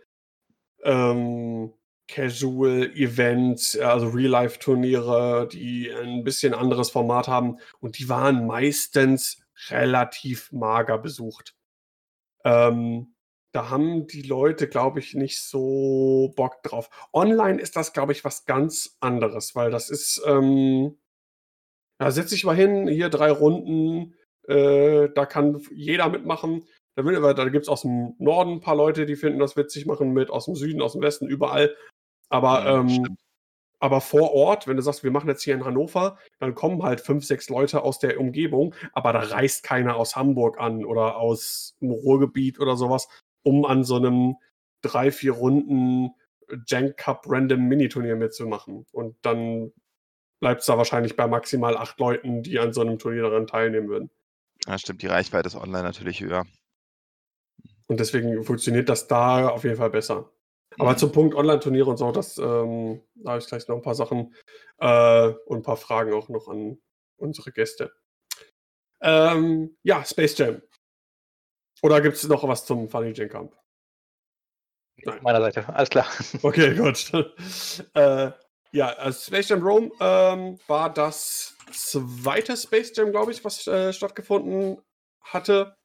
[0.83, 1.73] ähm,
[2.07, 10.97] Casual-Events, also Real-Life-Turniere, die ein bisschen anderes Format haben und die waren meistens relativ mager
[10.97, 11.55] besucht.
[12.43, 13.13] Ähm,
[13.53, 16.89] da haben die Leute, glaube ich, nicht so Bock drauf.
[17.13, 20.97] Online ist das, glaube ich, was ganz anderes, weil das ist, ähm,
[21.99, 24.13] ja, setz dich mal hin, hier drei Runden,
[24.47, 26.65] äh, da kann jeder mitmachen.
[26.95, 30.13] Da, da gibt es aus dem Norden ein paar Leute, die finden das witzig, machen
[30.13, 31.75] mit, aus dem Süden, aus dem Westen, überall.
[32.29, 33.17] Aber, Ja, ähm,
[33.79, 36.99] aber vor Ort, wenn du sagst, wir machen jetzt hier in Hannover, dann kommen halt
[36.99, 41.75] fünf, sechs Leute aus der Umgebung, aber da reist keiner aus Hamburg an oder aus
[41.79, 43.07] dem Ruhrgebiet oder sowas,
[43.43, 44.35] um an so einem
[44.81, 46.11] drei, vier Runden
[46.65, 48.85] Jank Cup Random Mini-Turnier mitzumachen.
[48.91, 49.71] Und dann
[50.39, 53.89] bleibt es da wahrscheinlich bei maximal acht Leuten, die an so einem Turnier daran teilnehmen
[53.89, 54.09] würden.
[54.65, 56.45] Ja, stimmt, die Reichweite ist online natürlich höher.
[57.87, 60.29] Und deswegen funktioniert das da auf jeden Fall besser.
[60.79, 60.97] Aber Mhm.
[60.97, 64.33] zum Punkt Online-Turniere und so, das, ähm, da habe ich gleich noch ein paar Sachen
[64.79, 66.79] äh, und ein paar Fragen auch noch an
[67.17, 67.91] unsere Gäste.
[69.01, 70.61] Ähm, ja, Space Jam.
[71.81, 73.55] Oder gibt es noch was zum Funny Jam Camp?
[75.03, 75.19] Nein.
[75.21, 76.07] Meiner Seite, alles klar.
[76.43, 77.11] Okay, gut.
[77.93, 78.31] äh,
[78.71, 83.93] ja, also Space Jam Rome ähm, war das zweite Space Jam, glaube ich, was äh,
[83.93, 84.81] stattgefunden
[85.21, 85.75] hatte.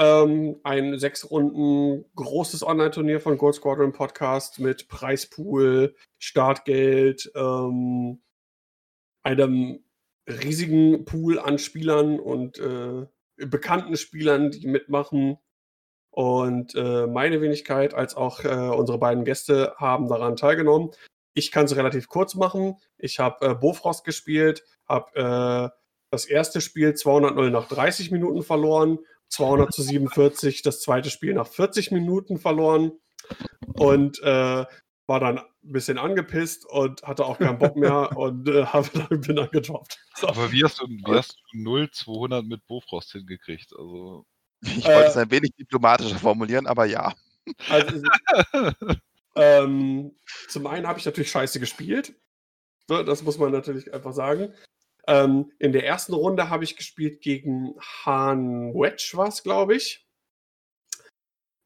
[0.00, 8.20] Ähm, ein sechs Runden großes Online-Turnier von Gold Squadron Podcast mit Preispool, Startgeld, ähm,
[9.24, 9.80] einem
[10.28, 15.38] riesigen Pool an Spielern und äh, bekannten Spielern, die mitmachen.
[16.10, 20.90] Und äh, meine Wenigkeit als auch äh, unsere beiden Gäste haben daran teilgenommen.
[21.34, 22.76] Ich kann es relativ kurz machen.
[22.98, 25.78] Ich habe äh, Bofrost gespielt, habe äh,
[26.10, 31.46] das erste Spiel 200-0 nach 30 Minuten verloren, 200 zu 47 das zweite Spiel nach
[31.46, 32.92] 40 Minuten verloren
[33.74, 34.64] und äh,
[35.06, 39.20] war dann ein bisschen angepisst und hatte auch keinen Bock mehr und äh, habe dann,
[39.20, 39.98] bin dann gedroppt.
[40.14, 40.28] So.
[40.28, 43.72] Aber wie hast du, wie hast du 0 200 mit Bofrost hingekriegt?
[43.76, 44.26] Also,
[44.62, 47.14] Ich Äh, wollte es ein wenig diplomatischer formulieren, aber ja.
[47.70, 48.02] Also,
[49.36, 50.12] ähm,
[50.48, 52.14] zum einen habe ich natürlich scheiße gespielt.
[52.90, 54.52] Ne, das muss man natürlich einfach sagen.
[55.08, 60.06] Ähm, in der ersten Runde habe ich gespielt gegen Han Wedge, war es, glaube ich.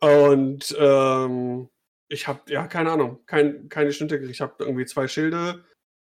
[0.00, 1.68] Und ähm,
[2.08, 4.36] ich habe, ja, keine Ahnung, kein, keine Schnitte gekriegt.
[4.36, 5.64] Ich habe irgendwie zwei Schilde,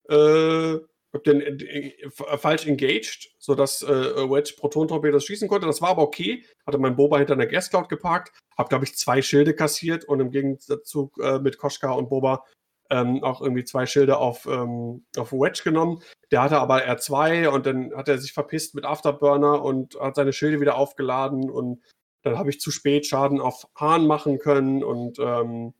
[0.08, 0.78] äh,
[1.12, 5.66] hab den äh, äh, falsch engaged, sodass äh, Wedge Proton-Torpedos schießen konnte.
[5.66, 6.42] Das war aber okay.
[6.66, 10.20] Hatte mein Boba hinter einer Gas Cloud geparkt, hab, glaube ich, zwei Schilde kassiert und
[10.20, 12.44] im Gegenzug äh, mit Koschka und Boba
[12.90, 16.02] ähm, auch irgendwie zwei Schilde auf, ähm, auf Wedge genommen.
[16.30, 20.32] Der hatte aber R2 und dann hat er sich verpisst mit Afterburner und hat seine
[20.32, 21.82] Schilde wieder aufgeladen und
[22.22, 25.74] dann habe ich zu spät Schaden auf Hahn machen können und ähm,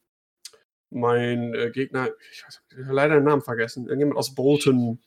[0.91, 5.03] mein äh, Gegner, ich weiß habe leider den Namen vergessen, irgendjemand aus Bolton.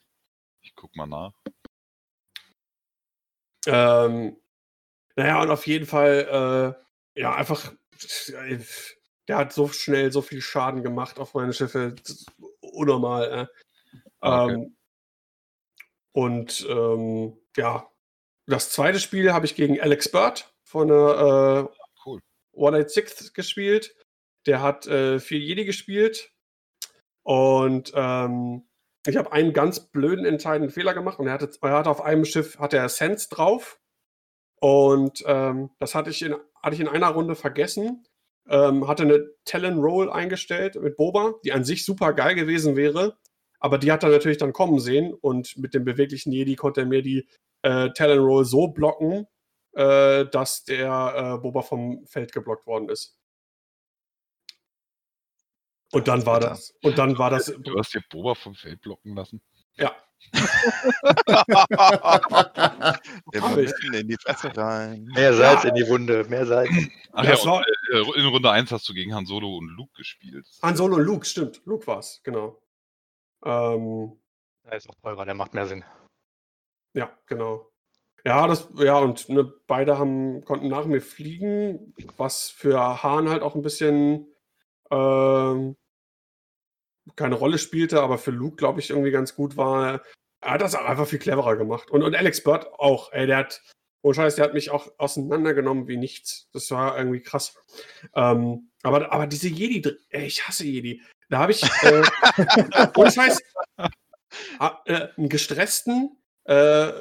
[0.62, 1.34] Ich guck mal nach.
[3.66, 4.38] Ähm,
[5.16, 6.76] naja, und auf jeden Fall,
[7.16, 7.74] äh, ja, einfach,
[8.28, 8.60] äh,
[9.30, 11.96] der hat so schnell so viel Schaden gemacht auf meine Schiffe.
[12.62, 13.32] unnormal.
[13.32, 13.48] Äh.
[14.22, 14.54] Okay.
[14.54, 14.78] Ähm,
[16.12, 17.88] und ähm, ja,
[18.48, 22.20] das zweite Spiel habe ich gegen Alex Bird von der äh, cool.
[22.54, 23.96] 186 gespielt.
[24.48, 26.34] Der hat äh, vier Jedi gespielt.
[27.22, 28.68] Und ähm,
[29.06, 31.20] ich habe einen ganz blöden, entscheidenden Fehler gemacht.
[31.20, 33.80] Und er hatte, er hatte auf einem Schiff hatte er Sense drauf.
[34.60, 38.08] Und ähm, das hatte ich, in, hatte ich in einer Runde vergessen.
[38.48, 43.18] Ähm, hatte eine Talon Roll eingestellt mit Boba, die an sich super geil gewesen wäre.
[43.60, 45.14] Aber die hat er natürlich dann kommen sehen.
[45.14, 47.28] Und mit dem beweglichen Jedi konnte er mir die
[47.62, 49.28] äh, Talon Roll so blocken,
[49.74, 53.20] äh, dass der äh, Boba vom Feld geblockt worden ist.
[55.92, 56.76] Und dann war das.
[56.84, 57.46] Und dann war das.
[57.46, 59.42] Du hast dir Boba vom Feld blocken lassen?
[59.76, 59.96] Ja.
[63.32, 65.06] Wir müssen in die Fresse rein.
[65.16, 65.70] Mehr Salz ja.
[65.70, 66.70] in die Wunde, mehr Salz.
[67.14, 70.46] Ach ja, war, äh, in Runde 1 hast du gegen Han Solo und Luke gespielt.
[70.62, 71.62] Han Solo und Luke, stimmt.
[71.66, 72.62] Luke war's, genau.
[73.44, 74.20] Ähm,
[74.66, 75.84] der ist auch teurer, der macht mehr Sinn.
[76.94, 77.72] Ja, genau.
[78.26, 83.42] Ja, das, ja, und ne, beide haben, konnten nach mir fliegen, was für Hahn halt
[83.42, 84.28] auch ein bisschen
[84.92, 85.78] ähm,
[87.16, 90.02] keine Rolle spielte, aber für Luke, glaube ich, irgendwie ganz gut war.
[90.42, 91.92] Er hat das einfach viel cleverer gemacht.
[91.92, 93.12] Und, und Alex Bird auch.
[93.12, 93.62] Ey, der hat,
[94.02, 96.50] oh Scheiß, der hat mich auch auseinandergenommen wie nichts.
[96.54, 97.56] Das war irgendwie krass.
[98.16, 101.02] Ähm, aber, aber diese Jedi, ey, ich hasse Jedi.
[101.30, 102.04] Da habe ich, äh,
[102.96, 103.40] ohne Scheiß,
[104.86, 106.92] äh, einen gestressten, äh,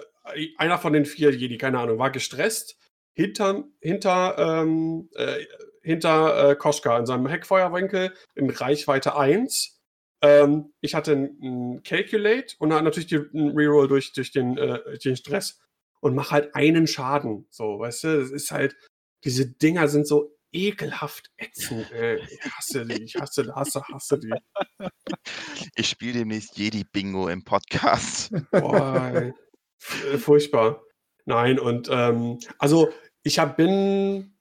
[0.58, 2.76] einer von den vier Jedi, keine Ahnung, war gestresst,
[3.14, 5.44] hinter, hinter, ähm, äh,
[5.82, 9.77] hinter äh, Koschka in seinem Heckfeuerwinkel in Reichweite 1
[10.22, 15.16] ähm, ich hatte ein Calculate und dann natürlich einen Reroll durch, durch den, äh, den
[15.16, 15.60] Stress
[16.00, 17.46] und mache halt einen Schaden.
[17.50, 18.76] So, weißt du, das ist halt,
[19.24, 21.90] diese Dinger sind so ekelhaft ätzend.
[21.92, 22.20] Ey.
[22.30, 24.32] Ich hasse die, ich hasse, hasse, hasse die.
[25.76, 28.32] Ich spiele demnächst Jedi Bingo im Podcast.
[28.50, 29.32] Boah.
[30.12, 30.82] Äh, furchtbar.
[31.24, 32.88] Nein, und ähm, also
[33.22, 34.38] ich hab, bin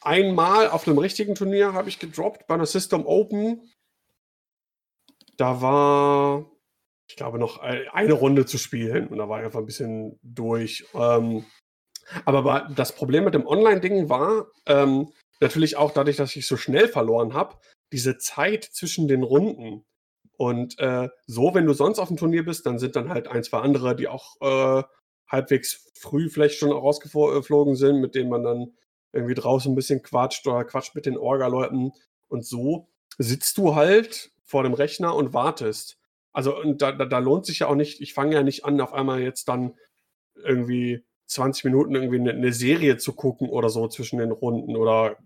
[0.00, 3.62] einmal auf einem richtigen Turnier habe ich gedroppt bei einer System Open
[5.36, 6.46] da war,
[7.08, 10.86] ich glaube, noch eine Runde zu spielen und da war ich einfach ein bisschen durch.
[10.94, 11.44] Ähm,
[12.24, 16.88] aber das Problem mit dem Online-Ding war ähm, natürlich auch dadurch, dass ich so schnell
[16.88, 17.56] verloren habe,
[17.92, 19.84] diese Zeit zwischen den Runden.
[20.36, 23.42] Und äh, so, wenn du sonst auf dem Turnier bist, dann sind dann halt ein,
[23.42, 24.82] zwei andere, die auch äh,
[25.28, 28.76] halbwegs früh vielleicht schon rausgeflogen sind, mit denen man dann
[29.12, 31.92] irgendwie draußen ein bisschen quatscht oder quatscht mit den Orga-Leuten.
[32.28, 35.98] Und so sitzt du halt vor dem Rechner und wartest.
[36.32, 38.80] Also und da, da, da lohnt sich ja auch nicht, ich fange ja nicht an,
[38.80, 39.74] auf einmal jetzt dann
[40.34, 45.18] irgendwie 20 Minuten irgendwie eine, eine, Serie zu gucken oder so zwischen den Runden oder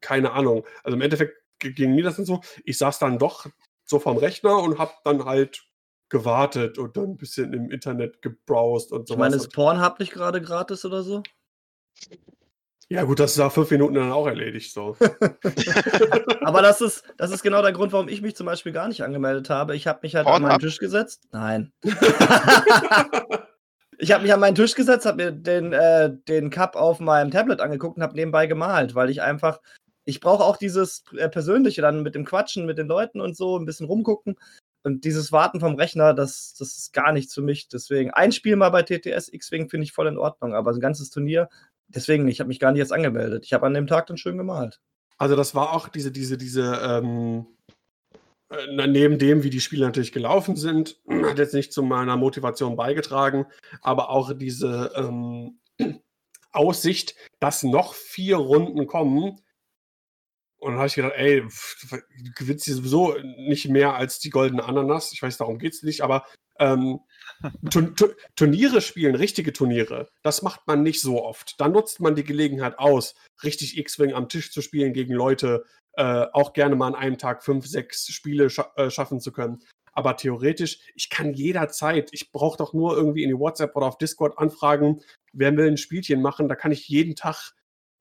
[0.00, 0.64] keine Ahnung.
[0.84, 3.46] Also im Endeffekt ging mir das dann so, ich saß dann doch
[3.84, 5.66] so vorm Rechner und hab dann halt
[6.08, 9.14] gewartet und dann ein bisschen im Internet gebrowst und so.
[9.14, 11.22] Ich meine, ist Pornhub nicht gerade gratis oder so?
[12.92, 14.72] Ja, gut, das ist nach fünf Minuten dann auch erledigt.
[14.72, 14.96] So.
[16.40, 19.04] Aber das ist, das ist genau der Grund, warum ich mich zum Beispiel gar nicht
[19.04, 19.76] angemeldet habe.
[19.76, 20.60] Ich habe mich halt Porn an meinen ab.
[20.60, 21.22] Tisch gesetzt.
[21.30, 21.72] Nein.
[23.98, 27.30] ich habe mich an meinen Tisch gesetzt, habe mir den, äh, den Cup auf meinem
[27.30, 29.60] Tablet angeguckt und habe nebenbei gemalt, weil ich einfach,
[30.04, 33.56] ich brauche auch dieses äh, Persönliche dann mit dem Quatschen mit den Leuten und so,
[33.56, 34.34] ein bisschen rumgucken.
[34.82, 37.68] Und dieses Warten vom Rechner, das, das ist gar nichts für mich.
[37.68, 41.10] Deswegen ein Spiel mal bei TTS X-Wing finde ich voll in Ordnung, aber ein ganzes
[41.10, 41.48] Turnier
[41.94, 43.44] deswegen, ich habe mich gar nicht jetzt angemeldet.
[43.44, 44.80] Ich habe an dem Tag dann schön gemalt.
[45.18, 47.46] Also das war auch diese, diese, diese, ähm,
[48.50, 52.76] äh, neben dem, wie die Spiele natürlich gelaufen sind, hat jetzt nicht zu meiner Motivation
[52.76, 53.46] beigetragen,
[53.82, 55.60] aber auch diese ähm,
[56.52, 59.40] Aussicht, dass noch vier Runden kommen.
[60.58, 64.64] Und dann habe ich gedacht, ey, du gewinnst hier sowieso nicht mehr als die goldene
[64.64, 65.12] Ananas.
[65.12, 66.26] Ich weiß, darum geht es nicht, aber
[66.58, 67.00] ähm,
[68.36, 71.60] Turniere spielen, richtige Turniere, das macht man nicht so oft.
[71.60, 75.64] Da nutzt man die Gelegenheit aus, richtig X-Wing am Tisch zu spielen gegen Leute,
[75.94, 79.62] äh, auch gerne mal an einem Tag fünf, sechs Spiele scha äh, schaffen zu können.
[79.92, 83.98] aber theoretisch, ich kann jederzeit, ich brauche doch nur irgendwie in die WhatsApp oder auf
[83.98, 87.52] Discord anfragen, wer will ein Spielchen machen, da kann ich jeden Tag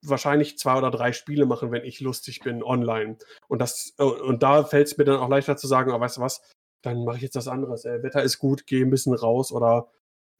[0.06, 3.18] wahrscheinlich zwei oder drei Spiele machen, wenn ich lustig bin online.
[3.48, 6.18] Und das, äh, und da fällt es mir dann auch leichter zu sagen, oh, weißt
[6.18, 6.42] du was,
[6.82, 7.86] dann mache ich jetzt was anderes.
[7.86, 9.90] Ey, Wetter ist gut, gehe ein bisschen raus oder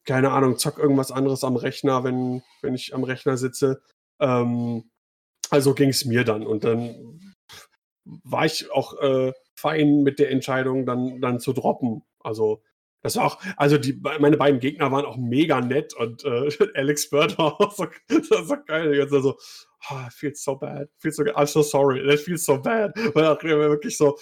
[0.04, 3.82] keine Ahnung, zock irgendwas anderes am Rechner, wenn, wenn ich am Rechner sitze.
[4.18, 4.90] Ähm,
[5.50, 6.46] also ging es mir dann.
[6.46, 7.34] Und dann
[8.04, 12.02] war ich auch äh, fein mit der Entscheidung, dann, dann zu droppen.
[12.20, 12.62] Also,
[13.02, 17.10] das war auch, also die, meine beiden Gegner waren auch mega nett und äh, Alex
[17.10, 17.86] Bird war auch so,
[18.44, 18.94] so geil.
[18.94, 19.36] Jetzt so,
[19.90, 22.92] oh, I feel so bad, feel so, I'm so sorry, that feels so bad.
[23.14, 24.18] Weil er wirklich so,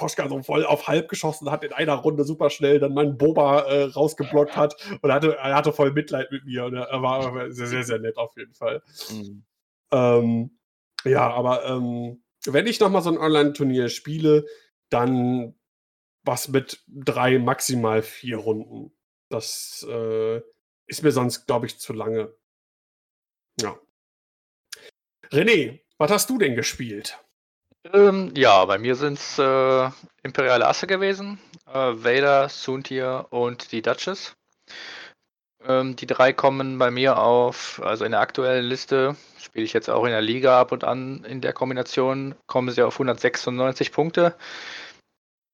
[0.00, 3.60] Koschka so voll auf halb geschossen hat in einer Runde super schnell, dann meinen Boba
[3.66, 7.52] äh, rausgeblockt hat und er hatte, er hatte voll Mitleid mit mir und er war
[7.52, 8.82] sehr, sehr, sehr nett auf jeden Fall.
[9.10, 9.44] Mhm.
[9.92, 10.58] Ähm,
[11.04, 14.46] ja, aber ähm, wenn ich nochmal so ein Online-Turnier spiele,
[14.88, 15.54] dann
[16.22, 18.92] was mit drei, maximal vier Runden.
[19.28, 20.40] Das äh,
[20.86, 22.34] ist mir sonst, glaube ich, zu lange.
[23.60, 23.78] Ja.
[25.30, 27.22] René, was hast du denn gespielt?
[27.84, 29.90] Ähm, ja, bei mir sind es äh,
[30.22, 31.38] Imperiale Asse gewesen.
[31.66, 34.36] Äh, Vader, Suntir und die Duchess.
[35.64, 39.90] Ähm, die drei kommen bei mir auf, also in der aktuellen Liste, spiele ich jetzt
[39.90, 44.34] auch in der Liga ab und an in der Kombination, kommen sie auf 196 Punkte.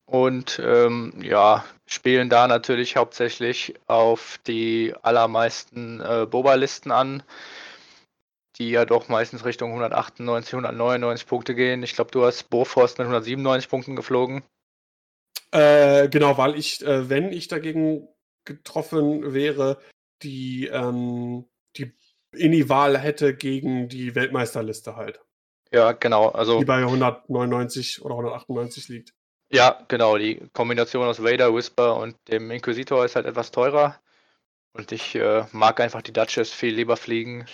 [0.09, 7.25] Und ähm, ja, spielen da natürlich hauptsächlich auf die allermeisten äh, Boba-Listen an
[8.59, 11.83] die ja doch meistens Richtung 198, 199 Punkte gehen.
[11.83, 14.43] Ich glaube, du hast Bofrost mit 197 Punkten geflogen.
[15.53, 18.09] Äh, genau, weil ich, äh, wenn ich dagegen
[18.45, 19.79] getroffen wäre,
[20.23, 21.45] die, ähm,
[21.77, 21.93] die
[22.33, 25.21] Inni-Wahl hätte gegen die Weltmeisterliste halt.
[25.73, 26.29] Ja, genau.
[26.29, 29.15] Also, die bei 199 oder 198 liegt.
[29.51, 30.17] Ja, genau.
[30.19, 33.99] Die Kombination aus Vader, Whisper und dem Inquisitor ist halt etwas teurer.
[34.73, 37.47] Und ich äh, mag einfach die Duchess viel lieber fliegen.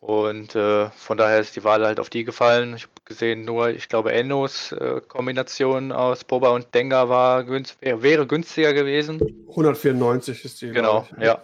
[0.00, 2.74] Und äh, von daher ist die Wahl halt auf die gefallen.
[2.74, 7.76] Ich habe gesehen, nur, ich glaube, Ennos äh, Kombination aus Boba und Dengar war günst
[7.80, 9.20] wäre günstiger gewesen.
[9.48, 10.70] 194 ist die.
[10.70, 11.22] Genau, Wahl.
[11.24, 11.42] ja.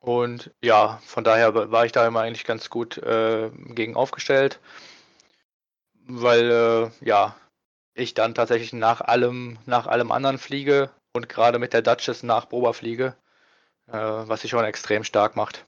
[0.00, 4.58] Und ja, von daher war ich da immer eigentlich ganz gut äh, gegen aufgestellt,
[6.06, 7.36] weil äh, ja,
[7.94, 12.46] ich dann tatsächlich nach allem, nach allem anderen fliege und gerade mit der Duchess nach
[12.46, 13.14] Boba fliege,
[13.86, 15.66] äh, was sich schon extrem stark macht.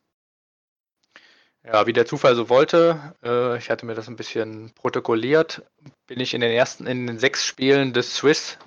[1.67, 5.63] Ja, wie der Zufall so wollte, äh, ich hatte mir das ein bisschen protokolliert,
[6.07, 8.59] bin ich in den ersten, in den sechs Spielen des Swiss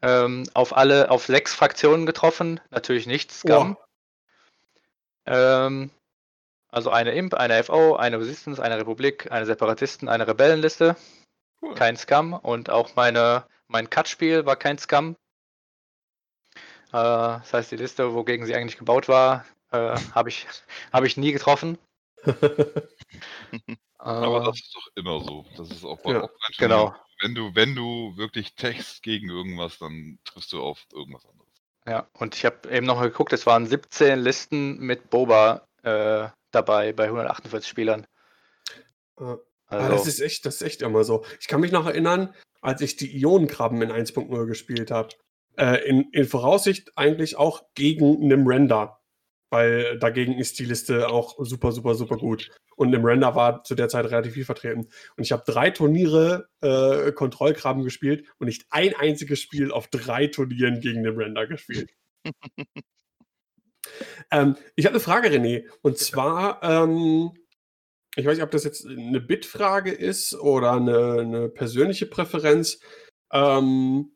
[0.00, 2.60] ähm, auf alle, auf sechs Fraktionen getroffen.
[2.70, 3.76] Natürlich nicht Scum.
[5.26, 5.90] Ähm,
[6.68, 10.96] also eine Imp, eine FO, eine Resistance, eine Republik, eine Separatisten, eine Rebellenliste.
[11.60, 11.74] Cool.
[11.74, 12.32] Kein Scum.
[12.32, 15.16] Und auch meine, mein Cut-Spiel war kein Scum.
[16.90, 20.46] Äh, das heißt, die Liste, wogegen sie eigentlich gebaut war, äh, habe ich,
[20.92, 21.78] hab ich nie getroffen.
[23.98, 25.44] Aber das ist doch immer so.
[25.56, 26.94] Das ist auch bei ja, genau.
[27.20, 31.48] Wenn du, wenn du wirklich textst gegen irgendwas, dann triffst du auf irgendwas anderes.
[31.86, 36.28] Ja, und ich habe eben noch mal geguckt, es waren 17 Listen mit Boba äh,
[36.50, 38.06] dabei bei 148 Spielern.
[39.18, 39.36] Äh,
[39.68, 39.92] also.
[39.92, 41.24] das ist echt, das ist echt immer so.
[41.40, 45.10] Ich kann mich noch erinnern, als ich die Ionenkrabben in 1.0 gespielt habe.
[45.56, 49.00] Äh, in, in Voraussicht eigentlich auch gegen einem Render
[49.50, 52.50] weil dagegen ist die Liste auch super, super, super gut.
[52.76, 54.88] Und im Render war zu der Zeit relativ viel vertreten.
[55.16, 60.26] Und ich habe drei Turniere äh, Kontrollkrabben gespielt und nicht ein einziges Spiel auf drei
[60.26, 61.90] Turnieren gegen den Render gespielt.
[64.30, 65.64] ähm, ich habe eine Frage, René.
[65.82, 67.32] Und zwar, ähm,
[68.16, 72.80] ich weiß nicht, ob das jetzt eine Bitfrage ist oder eine, eine persönliche Präferenz.
[73.32, 74.15] Ähm,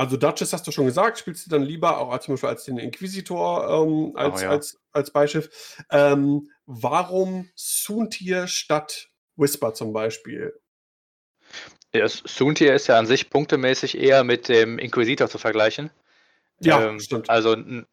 [0.00, 2.64] also Duchess hast du schon gesagt, spielst du dann lieber auch als, zum Beispiel als
[2.64, 4.50] den Inquisitor ähm, als, oh, ja.
[4.50, 5.76] als, als Beischiff.
[5.90, 10.58] Ähm, warum Soontier statt Whisper zum Beispiel?
[11.92, 15.90] Ja, Soontier ist ja an sich punktemäßig eher mit dem Inquisitor zu vergleichen.
[16.62, 17.30] Ja, ähm, stimmt.
[17.30, 17.86] Also ein,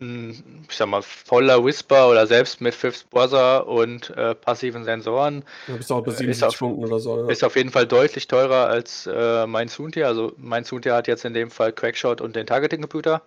[0.69, 5.45] ich sag mal, voller Whisper oder selbst mit Fifth Buzzer und äh, passiven Sensoren.
[5.67, 7.23] Ja, bist auch bei 77 äh, auf, Punkten oder so.
[7.23, 7.29] Ja.
[7.29, 10.07] Ist auf jeden Fall deutlich teurer als äh, mein Soontier.
[10.07, 13.21] Also mein Soontier hat jetzt in dem Fall Crackshot und den Targeting Computer.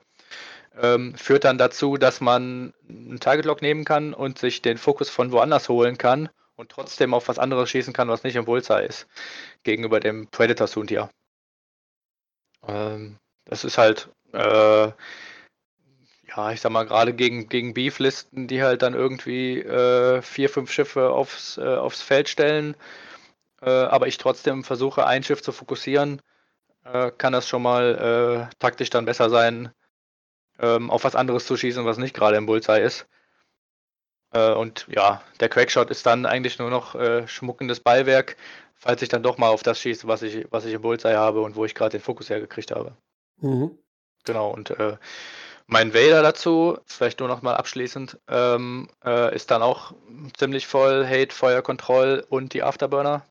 [0.80, 5.08] Ähm, führt dann dazu, dass man einen Target Lock nehmen kann und sich den Fokus
[5.08, 8.86] von woanders holen kann und trotzdem auf was anderes schießen kann, was nicht im Bullseye
[8.86, 9.06] ist,
[9.62, 11.10] gegenüber dem Predator Soontier.
[12.68, 13.16] Ähm,
[13.46, 14.92] das ist halt äh,
[16.36, 20.70] ja, ich sag mal, gerade gegen, gegen Beef-Listen, die halt dann irgendwie äh, vier, fünf
[20.70, 22.76] Schiffe aufs, äh, aufs Feld stellen,
[23.62, 26.22] äh, aber ich trotzdem versuche, ein Schiff zu fokussieren,
[26.84, 29.72] äh, kann das schon mal äh, taktisch dann besser sein,
[30.60, 33.06] ähm, auf was anderes zu schießen, was nicht gerade im Bullseye ist.
[34.32, 36.94] Äh, und ja, der Crackshot ist dann eigentlich nur noch
[37.26, 38.36] schmuckendes Beiwerk,
[38.76, 41.40] falls ich dann doch mal auf das schieße, was ich, was ich im Bullseye habe
[41.40, 42.96] und wo ich gerade den Fokus hergekriegt habe.
[43.38, 43.76] Mhm.
[44.24, 44.96] Genau, und äh,
[45.70, 49.94] mein Vader dazu, vielleicht nur noch mal abschließend, ähm, äh, ist dann auch
[50.36, 53.24] ziemlich voll Hate, Feuer, Control und die Afterburner.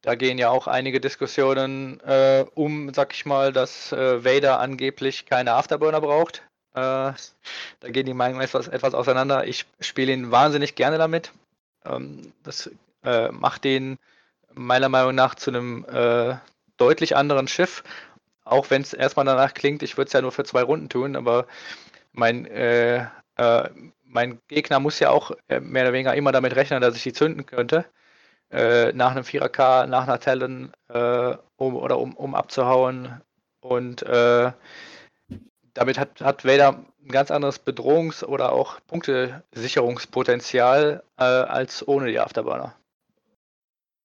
[0.00, 5.26] Da gehen ja auch einige Diskussionen äh, um, sag ich mal, dass äh, Vader angeblich
[5.26, 6.38] keine Afterburner braucht.
[6.74, 9.46] Äh, da gehen die Meinungen etwas, etwas auseinander.
[9.46, 11.32] Ich spiele ihn wahnsinnig gerne damit.
[11.84, 12.70] Ähm, das
[13.04, 13.98] äh, macht ihn
[14.54, 16.36] meiner Meinung nach zu einem äh,
[16.78, 17.84] deutlich anderen Schiff
[18.46, 21.16] auch wenn es erstmal danach klingt, ich würde es ja nur für zwei Runden tun,
[21.16, 21.46] aber
[22.12, 23.68] mein, äh, äh,
[24.04, 27.12] mein Gegner muss ja auch äh, mehr oder weniger immer damit rechnen, dass ich die
[27.12, 27.84] zünden könnte.
[28.50, 33.20] Äh, nach einem 4K, nach einer Talon, äh, um, oder um, um abzuhauen.
[33.60, 34.52] Und äh,
[35.74, 42.74] damit hat, hat Vader ein ganz anderes Bedrohungs- oder auch Punktesicherungspotenzial als ohne die Afterburner.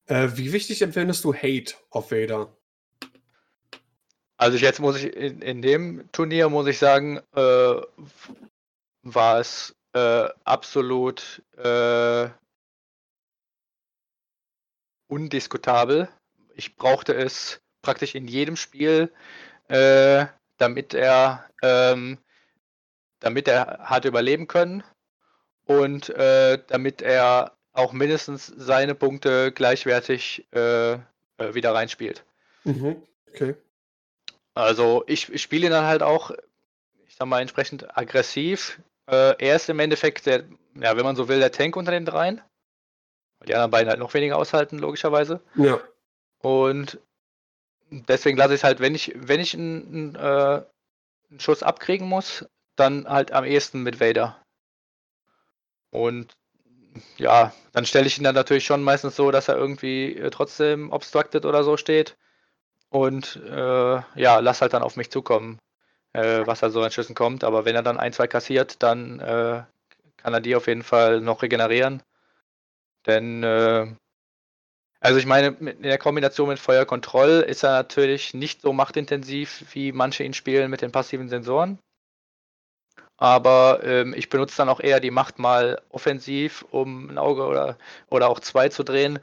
[0.08, 2.48] wie wichtig empfindest du Hate auf Vader?
[4.42, 7.74] Also jetzt muss ich in, in dem Turnier muss ich sagen, äh,
[9.04, 12.28] war es äh, absolut äh,
[15.06, 16.08] undiskutabel.
[16.56, 19.12] Ich brauchte es praktisch in jedem Spiel,
[19.68, 20.26] äh,
[20.56, 22.18] damit er ähm,
[23.20, 24.82] damit er hat überleben können
[25.66, 30.98] und äh, damit er auch mindestens seine Punkte gleichwertig äh,
[31.38, 32.24] wieder reinspielt.
[32.64, 33.00] Mhm.
[33.28, 33.54] Okay.
[34.54, 36.30] Also ich, ich spiele ihn dann halt auch,
[37.06, 38.80] ich sag mal, entsprechend aggressiv.
[39.06, 40.44] Äh, er ist im Endeffekt der,
[40.74, 42.40] ja, wenn man so will, der Tank unter den dreien.
[43.46, 45.40] Die anderen beiden halt noch weniger aushalten, logischerweise.
[45.56, 45.80] Ja.
[46.38, 47.00] Und
[47.90, 50.62] deswegen lasse ich es halt, wenn ich, wenn ich einen, einen, äh,
[51.30, 52.46] einen Schuss abkriegen muss,
[52.76, 54.42] dann halt am ehesten mit Vader.
[55.90, 56.36] Und
[57.16, 60.92] ja, dann stelle ich ihn dann natürlich schon meistens so, dass er irgendwie äh, trotzdem
[60.92, 62.16] obstructed oder so steht.
[62.92, 65.58] Und äh, ja, lass halt dann auf mich zukommen,
[66.12, 67.42] äh, was da so an Schüssen kommt.
[67.42, 69.62] Aber wenn er dann ein, zwei kassiert, dann äh,
[70.18, 72.02] kann er die auf jeden Fall noch regenerieren.
[73.06, 73.86] Denn, äh,
[75.00, 79.92] also ich meine, in der Kombination mit Feuerkontroll ist er natürlich nicht so machtintensiv, wie
[79.92, 81.78] manche ihn spielen mit den passiven Sensoren.
[83.16, 87.78] Aber ähm, ich benutze dann auch eher die Macht mal offensiv, um ein Auge oder,
[88.10, 89.18] oder auch zwei zu drehen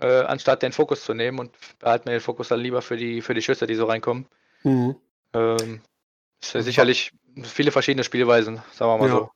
[0.00, 3.22] äh, anstatt den Fokus zu nehmen und behalten wir den Fokus dann lieber für die,
[3.22, 4.26] für die Schüsse, die so reinkommen.
[4.62, 4.96] Mhm.
[5.32, 5.80] Ähm,
[6.40, 9.14] ist ja sicherlich viele verschiedene Spielweisen, sagen wir mal ja.
[9.16, 9.30] so.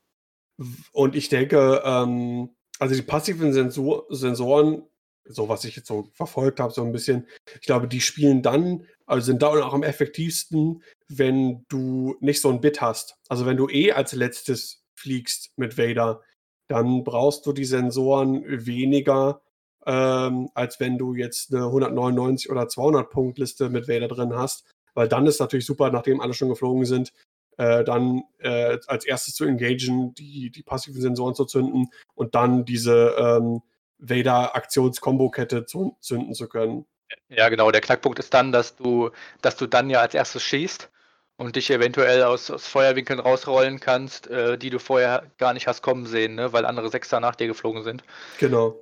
[0.93, 4.83] Und ich denke, ähm, also die passiven Sensor Sensoren,
[5.25, 8.87] so was ich jetzt so verfolgt habe, so ein bisschen, ich glaube, die spielen dann,
[9.07, 13.17] also sind da auch am effektivsten, wenn du nicht so ein Bit hast.
[13.29, 16.23] Also wenn du eh als letztes fliegst mit Vader,
[16.69, 19.43] dann brauchst du die Sensoren weniger,
[19.87, 24.65] ähm, als wenn du jetzt eine 199 oder 200 Punkt Liste mit Vader drin hast,
[24.95, 27.13] weil dann ist natürlich super, nachdem alle schon geflogen sind,
[27.57, 32.65] äh, dann äh, als erstes zu engagen, die, die passiven Sensoren zu zünden und dann
[32.65, 33.63] diese ähm,
[33.99, 36.87] Vader-Aktions-Kombo-Kette zu, zünden zu können.
[37.29, 37.71] Ja, genau.
[37.71, 39.11] Der Knackpunkt ist dann, dass du,
[39.43, 40.91] dass du dann ja als erstes schießt
[41.37, 45.83] und dich eventuell aus, aus Feuerwinkeln rausrollen kannst, äh, die du vorher gar nicht hast
[45.83, 46.53] kommen sehen, ne?
[46.53, 48.05] weil andere Sechser nach dir geflogen sind.
[48.39, 48.79] Genau.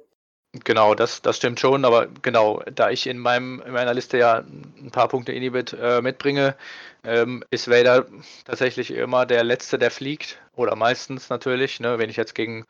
[0.52, 4.38] Genau, das, das stimmt schon, aber genau, da ich in, meinem, in meiner Liste ja
[4.38, 6.56] ein paar Punkte Inhibit äh, mitbringe,
[7.04, 8.06] ähm, ist Vader
[8.46, 10.38] tatsächlich immer der Letzte, der fliegt.
[10.56, 11.80] Oder meistens natürlich.
[11.80, 11.98] Ne?
[11.98, 12.64] Wenn ich jetzt gegen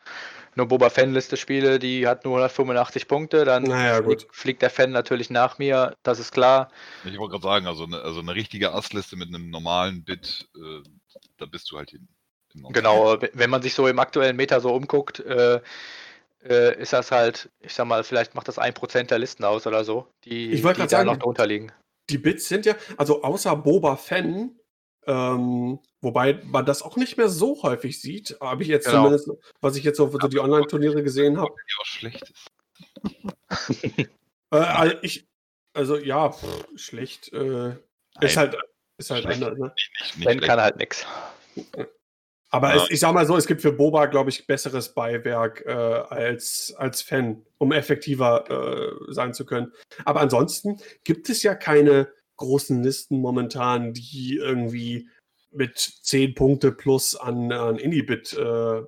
[0.54, 4.90] eine Boba Fan-Liste spiele, die hat nur 185 Punkte, dann naja, fliegt, fliegt, der Fan
[4.90, 6.70] natürlich nach mir, das ist klar.
[7.04, 10.82] Ich wollte gerade sagen, also eine, also eine richtige Assliste mit einem normalen Bit, äh,
[11.36, 12.08] da bist du halt hin.
[12.70, 15.60] Genau, wenn man sich so im aktuellen Meta so umguckt, äh,
[16.44, 19.66] äh, ist das halt, ich sag mal, vielleicht macht das ein Prozent der Listen aus
[19.66, 21.72] oder so, die, ich die da sagen, noch drunter liegen.
[22.10, 24.58] Die Bits sind ja, also außer Boba Fan,
[25.06, 29.04] ähm, wobei man das auch nicht mehr so häufig sieht, habe ich jetzt genau.
[29.04, 29.30] zumindest,
[29.60, 31.54] was ich jetzt so für die Online-Turniere gesehen habe.
[31.54, 32.32] Ja, schlecht
[34.52, 35.26] äh, ich,
[35.72, 37.32] also ja, pff, schlecht.
[37.32, 37.76] Äh,
[38.20, 38.56] ist halt,
[38.96, 39.72] ist halt anders, ne?
[39.74, 41.06] Nicht, nicht, nicht kann halt nichts.
[42.50, 42.82] Aber ja.
[42.82, 46.74] es, ich sag mal so, es gibt für Boba, glaube ich, besseres Beiwerk äh, als,
[46.76, 49.72] als Fan, um effektiver äh, sein zu können.
[50.04, 55.08] Aber ansonsten gibt es ja keine großen Listen momentan, die irgendwie
[55.50, 58.82] mit 10 Punkte plus an, an Inhibit äh,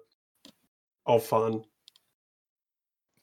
[1.04, 1.66] auffahren.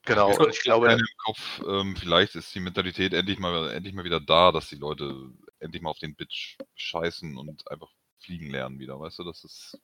[0.04, 0.92] Genau, und ich glaube.
[0.92, 4.76] Im Kopf, ähm, vielleicht ist die Mentalität endlich mal, endlich mal wieder da, dass die
[4.76, 5.14] Leute
[5.60, 9.44] endlich mal auf den Bit sch- scheißen und einfach fliegen lernen wieder, weißt du, das
[9.44, 9.78] ist.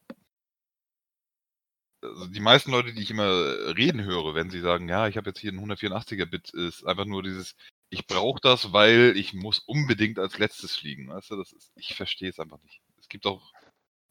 [2.04, 3.28] Also die meisten Leute, die ich immer
[3.76, 7.22] reden höre, wenn sie sagen, ja, ich habe jetzt hier einen 184er-Bit, ist einfach nur
[7.22, 7.56] dieses,
[7.90, 11.94] ich brauche das, weil ich muss unbedingt als letztes fliegen, weißt du, das ist, ich
[11.94, 12.80] verstehe es einfach nicht.
[12.98, 13.52] Es gibt auch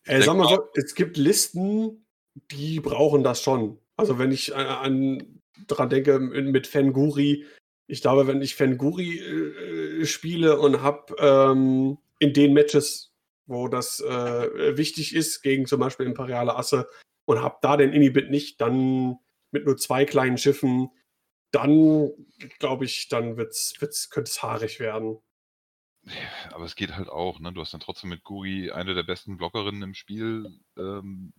[0.05, 2.05] Äh, sag mal so, es gibt Listen,
[2.51, 3.79] die brauchen das schon.
[3.95, 7.45] Also wenn ich an, an dran denke mit mit Fenguri,
[7.87, 13.11] ich glaube, wenn ich Fenguri äh, äh, spiele und habe ähm, in den Matches,
[13.45, 16.87] wo das äh, wichtig ist, gegen zum Beispiel Imperiale Asse
[17.25, 19.17] und habe da den Inhibit nicht, dann
[19.51, 20.89] mit nur zwei kleinen Schiffen,
[21.51, 22.11] dann
[22.59, 25.19] glaube ich, dann wird's, wird's, könnte es haarig werden.
[26.51, 27.53] Aber es geht halt auch, ne?
[27.53, 30.59] Du hast dann trotzdem mit Guri eine der besten Blockerinnen im Spiel.
[30.77, 31.33] Ähm,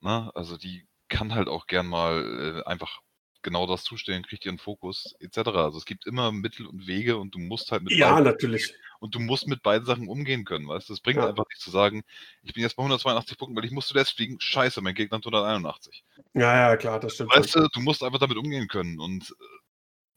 [0.00, 0.30] ne?
[0.34, 3.00] Also die kann halt auch gern mal äh, einfach
[3.42, 5.38] genau das zustellen, kriegt ihren Fokus, etc.
[5.64, 8.74] Also es gibt immer Mittel und Wege und du musst halt mit Ja, beiden, natürlich.
[9.00, 10.92] und du musst mit beiden Sachen umgehen können, weißt du?
[10.92, 11.28] Es bringt Ja.
[11.28, 12.02] einfach nicht zu sagen,
[12.42, 14.40] ich bin jetzt bei 182 Punkten, weil ich musste das fliegen.
[14.40, 16.04] Scheiße, mein Gegner hat 181.
[16.34, 17.34] Ja, ja, klar, das stimmt.
[17.34, 18.98] Weißt du, du musst einfach damit umgehen können.
[19.00, 19.44] Und äh,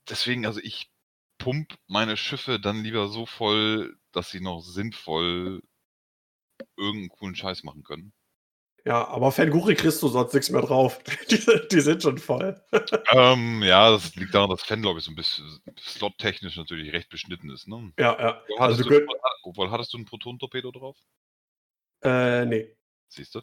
[0.10, 0.90] deswegen, also ich
[1.38, 5.62] pump meine Schiffe dann lieber so voll, dass sie noch sinnvoll
[6.78, 8.14] irgendeinen coolen Scheiß machen können.
[8.88, 11.02] Ja, aber Fenguri kriegst du sonst nichts mehr drauf.
[11.32, 11.40] Die,
[11.72, 12.62] die sind schon voll.
[13.12, 17.10] ähm, ja, das liegt daran, dass Fan, glaube ich, so ein bisschen slottechnisch natürlich recht
[17.10, 17.68] beschnitten ist.
[17.68, 17.92] Ne?
[17.98, 18.42] Ja, ja.
[18.44, 19.08] Obwohl, Also hattest du
[19.44, 20.98] obwohl, hattest du einen Proton-Torpedo drauf?
[22.04, 22.76] äh, nee.
[23.08, 23.42] Siehst du?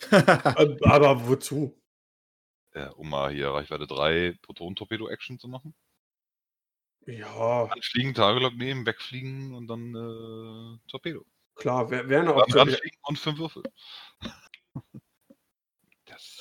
[0.12, 1.76] Äh, aber wozu?
[2.72, 5.74] Ja, um mal hier Reichweite 3 Proton-Torpedo-Action zu machen.
[7.04, 11.24] Ja, Anfliegen, Tagelog nehmen, wegfliegen und dann äh, Torpedo.
[11.56, 12.76] klar, wäre wär eine Option.
[13.02, 13.64] und fünf Würfel.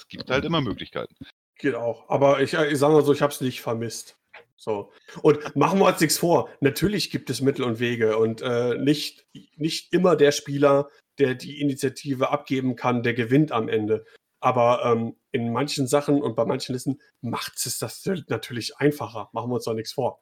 [0.09, 1.15] Gibt halt immer Möglichkeiten.
[1.57, 2.09] Geht auch.
[2.09, 4.17] Aber ich, ich sage mal so, ich habe es nicht vermisst.
[4.55, 4.91] So.
[5.21, 6.49] Und machen wir uns nichts vor.
[6.61, 10.89] Natürlich gibt es Mittel und Wege und äh, nicht, nicht immer der Spieler,
[11.19, 14.05] der die Initiative abgeben kann, der gewinnt am Ende.
[14.39, 19.29] Aber ähm, in manchen Sachen und bei manchen Listen macht es das natürlich einfacher.
[19.31, 20.21] Machen wir uns doch nichts vor.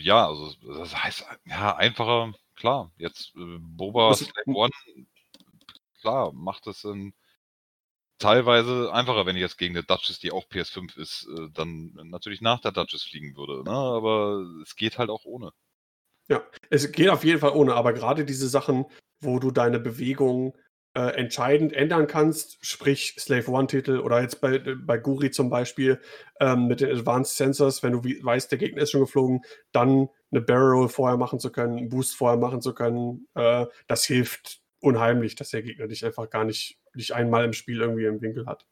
[0.00, 2.92] Ja, also das heißt, ja, einfacher, klar.
[2.96, 4.72] Jetzt äh, Boba Slave One,
[6.00, 7.14] klar, macht es dann
[8.18, 12.40] teilweise einfacher, wenn ich jetzt gegen eine Duchess, die auch PS5 ist, äh, dann natürlich
[12.40, 13.64] nach der Duchess fliegen würde.
[13.64, 13.70] Ne?
[13.70, 15.52] Aber es geht halt auch ohne.
[16.70, 18.86] Es geht auf jeden Fall ohne, aber gerade diese Sachen,
[19.20, 20.56] wo du deine Bewegung
[20.96, 26.00] äh, entscheidend ändern kannst, sprich Slave One-Titel oder jetzt bei, bei Guri zum Beispiel
[26.40, 29.42] ähm, mit den Advanced Sensors, wenn du weißt, der Gegner ist schon geflogen,
[29.72, 33.66] dann eine Barrel Roll vorher machen zu können, einen Boost vorher machen zu können, äh,
[33.86, 38.06] das hilft unheimlich, dass der Gegner dich einfach gar nicht, nicht einmal im Spiel irgendwie
[38.06, 38.66] im Winkel hat.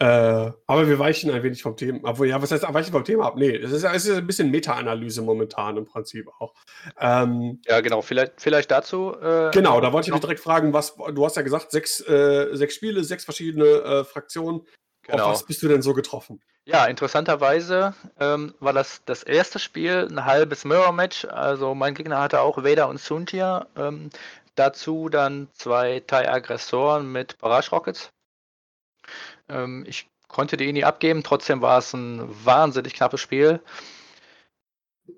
[0.00, 2.00] Äh, aber wir weichen ein wenig vom Thema.
[2.02, 3.36] Obwohl, ja, was heißt weichen vom Thema ab?
[3.36, 6.52] Nee, es ist, es ist ein bisschen Meta-Analyse momentan im Prinzip auch.
[6.98, 8.02] Ähm, Ja, genau.
[8.02, 9.14] Vielleicht, vielleicht dazu.
[9.20, 12.00] Äh, genau, da wollte ich noch- mich direkt fragen, was, du hast ja gesagt, sechs,
[12.08, 14.62] äh, sechs Spiele, sechs verschiedene äh, Fraktionen.
[15.02, 15.26] Genau.
[15.26, 16.40] Auf was bist du denn so getroffen?
[16.66, 21.26] Ja, interessanterweise ähm, war das das erste Spiel ein halbes Mirror-Match.
[21.26, 23.66] Also mein Gegner hatte auch Vader und Suntia.
[23.76, 24.08] Ähm,
[24.54, 28.12] dazu dann zwei TIE-Aggressoren mit Barrage Rockets.
[29.48, 33.60] Ähm, ich konnte die nie abgeben, trotzdem war es ein wahnsinnig knappes Spiel.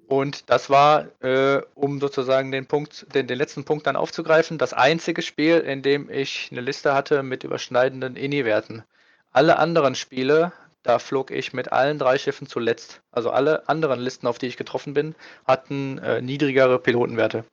[0.09, 4.73] Und das war, äh, um sozusagen den Punkt, den, den letzten Punkt dann aufzugreifen, das
[4.73, 8.85] einzige Spiel, in dem ich eine Liste hatte mit überschneidenden INI-Werten.
[9.31, 13.03] Alle anderen Spiele, da flog ich mit allen drei Schiffen zuletzt.
[13.11, 15.15] Also alle anderen Listen, auf die ich getroffen bin,
[15.47, 17.45] hatten äh, niedrigere Pilotenwerte.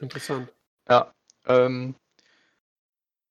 [0.00, 0.52] Interessant.
[0.88, 1.12] Ja,
[1.46, 1.94] ähm,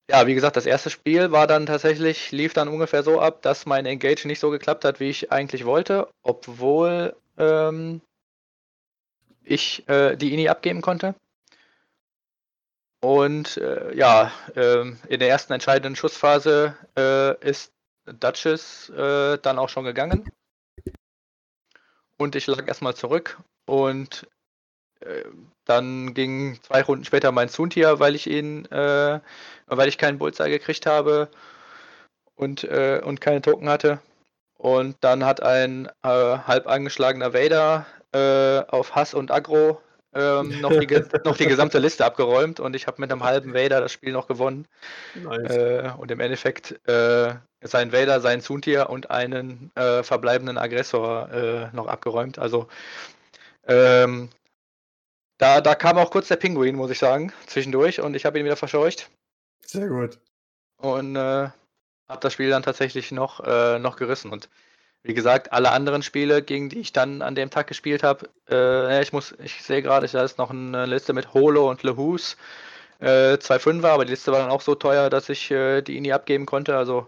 [0.09, 3.67] ja, wie gesagt, das erste Spiel war dann tatsächlich, lief dann ungefähr so ab, dass
[3.67, 8.01] mein Engage nicht so geklappt hat, wie ich eigentlich wollte, obwohl ähm,
[9.43, 11.13] ich äh, die INI abgeben konnte.
[13.01, 17.71] Und äh, ja, ähm, in der ersten entscheidenden Schussphase äh, ist
[18.05, 20.29] Duchess äh, dann auch schon gegangen.
[22.17, 24.38] Und ich lag erstmal zurück und äh,
[25.65, 29.19] dann ging zwei Runden später mein Suntia, weil ich ihn, äh,
[29.67, 31.29] weil ich keinen Bullseye gekriegt habe
[32.35, 33.99] und, äh, und keine Token hatte.
[34.57, 39.79] Und dann hat ein äh, halb angeschlagener Vader äh, auf Hass und Aggro
[40.13, 43.79] ähm, noch, die, noch die gesamte Liste abgeräumt und ich habe mit einem halben Vader
[43.79, 44.67] das Spiel noch gewonnen.
[45.15, 45.55] Nice.
[45.55, 51.75] Äh, und im Endeffekt äh, seinen Vader, seinen Suntier und einen äh, verbleibenden Aggressor äh,
[51.75, 52.39] noch abgeräumt.
[52.39, 52.67] Also
[53.67, 54.29] ähm,
[55.39, 58.45] da, da kam auch kurz der Pinguin, muss ich sagen, zwischendurch und ich habe ihn
[58.45, 59.09] wieder verscheucht
[59.65, 60.19] Sehr gut.
[60.77, 61.49] und äh,
[62.09, 64.31] habe das Spiel dann tatsächlich noch, äh, noch gerissen.
[64.31, 64.49] Und
[65.01, 69.01] wie gesagt, alle anderen Spiele, gegen die ich dann an dem Tag gespielt habe, äh,
[69.01, 72.35] ich muss, ich sehe gerade, da ist noch eine Liste mit Holo und Lehus,
[72.99, 76.01] äh, zwei Fünfer, aber die Liste war dann auch so teuer, dass ich äh, die
[76.01, 76.75] nie abgeben konnte.
[76.75, 77.07] Also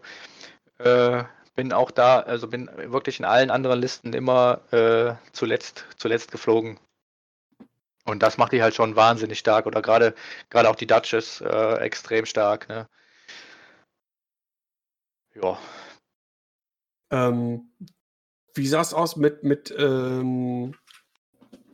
[0.77, 1.23] äh,
[1.55, 6.79] bin auch da, also bin wirklich in allen anderen Listen immer äh, zuletzt, zuletzt geflogen.
[8.05, 9.65] Und das macht die halt schon wahnsinnig stark.
[9.65, 10.13] Oder gerade
[10.49, 12.67] gerade auch die Duchess äh, extrem stark.
[12.69, 12.87] Ne?
[15.35, 15.57] Ja.
[17.11, 17.71] Ähm,
[18.53, 20.75] wie sah es aus mit, mit ähm,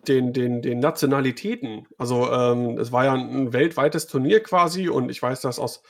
[0.07, 1.87] den, den, den Nationalitäten?
[1.97, 5.83] Also ähm, es war ja ein, weltweites Turnier quasi und ich weiß, dass aus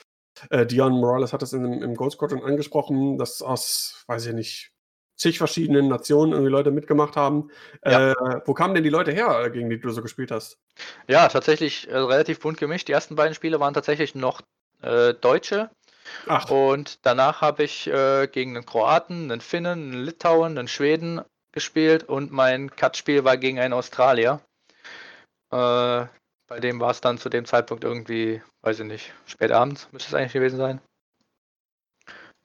[0.50, 4.72] äh, Dion Morales hat das in, im Gold Squadron angesprochen, dass aus, weiß ich nicht,
[5.18, 7.50] zig verschiedenen Nationen irgendwie Leute mitgemacht haben.
[7.84, 8.12] Ja.
[8.12, 10.60] Äh, wo kamen denn die Leute her, gegen die du so gespielt hast?
[11.08, 12.88] Ja, tatsächlich äh, relativ bunt gemischt.
[12.88, 14.42] Die ersten beiden Spiele waren tatsächlich noch
[14.82, 15.70] äh, Deutsche.
[16.28, 16.50] Ach.
[16.50, 22.04] Und danach habe ich äh, gegen einen Kroaten, einen Finnen, einen Litauen, einen Schweden gespielt
[22.04, 24.42] und mein Cut-Spiel war gegen einen Australier.
[25.52, 26.06] Äh,
[26.48, 30.10] bei dem war es dann zu dem Zeitpunkt irgendwie, weiß ich nicht, spät abends müsste
[30.10, 30.82] es eigentlich gewesen sein.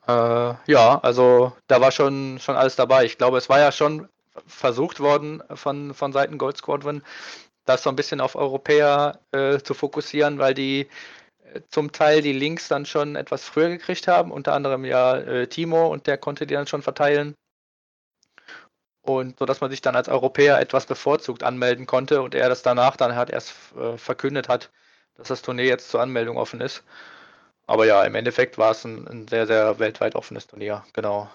[0.07, 3.05] Äh, ja, also da war schon, schon alles dabei.
[3.05, 4.09] Ich glaube, es war ja schon
[4.47, 7.03] versucht worden von, von Seiten Gold Squadron,
[7.65, 10.89] das so ein bisschen auf Europäer äh, zu fokussieren, weil die
[11.55, 15.47] äh, zum Teil die Links dann schon etwas früher gekriegt haben, unter anderem ja äh,
[15.49, 17.35] Timo und der konnte die dann schon verteilen.
[19.03, 22.63] Und so dass man sich dann als Europäer etwas bevorzugt anmelden konnte und er das
[22.63, 24.71] danach dann halt erst äh, verkündet hat,
[25.17, 26.85] dass das Turnier jetzt zur Anmeldung offen ist.
[27.73, 31.31] Aber ja, im Endeffekt war es ein, ein sehr, sehr weltweit offenes Turnier, genau.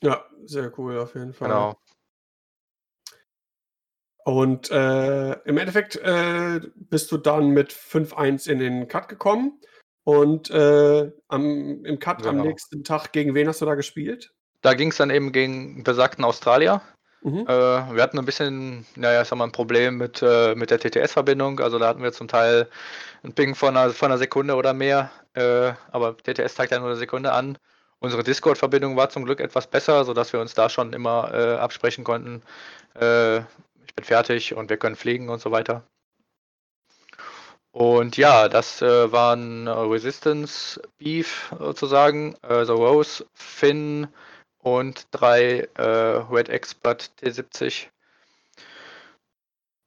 [0.00, 1.48] Ja, sehr cool auf jeden Fall.
[1.48, 1.76] Genau.
[4.24, 9.60] Und äh, im Endeffekt äh, bist du dann mit 5-1 in den Cut gekommen.
[10.04, 12.30] Und äh, am, im Cut genau.
[12.30, 14.32] am nächsten Tag, gegen wen hast du da gespielt?
[14.62, 16.80] Da ging es dann eben gegen besagten Australier.
[17.22, 17.46] Mhm.
[17.46, 21.60] Äh, wir hatten ein bisschen, naja, sag mal, ein Problem mit, äh, mit der TTS-Verbindung.
[21.60, 22.68] Also da hatten wir zum Teil
[23.22, 25.10] einen Ping von einer, von einer Sekunde oder mehr.
[25.34, 27.58] Äh, aber TTS zeigt ja nur eine Sekunde an.
[28.00, 32.02] Unsere Discord-Verbindung war zum Glück etwas besser, sodass wir uns da schon immer äh, absprechen
[32.02, 32.42] konnten.
[33.00, 35.84] Äh, ich bin fertig und wir können fliegen und so weiter.
[37.70, 44.08] Und ja, das äh, waren Resistance Beef sozusagen, also Rose, Finn,
[44.62, 47.88] und drei äh, Red Expert T70.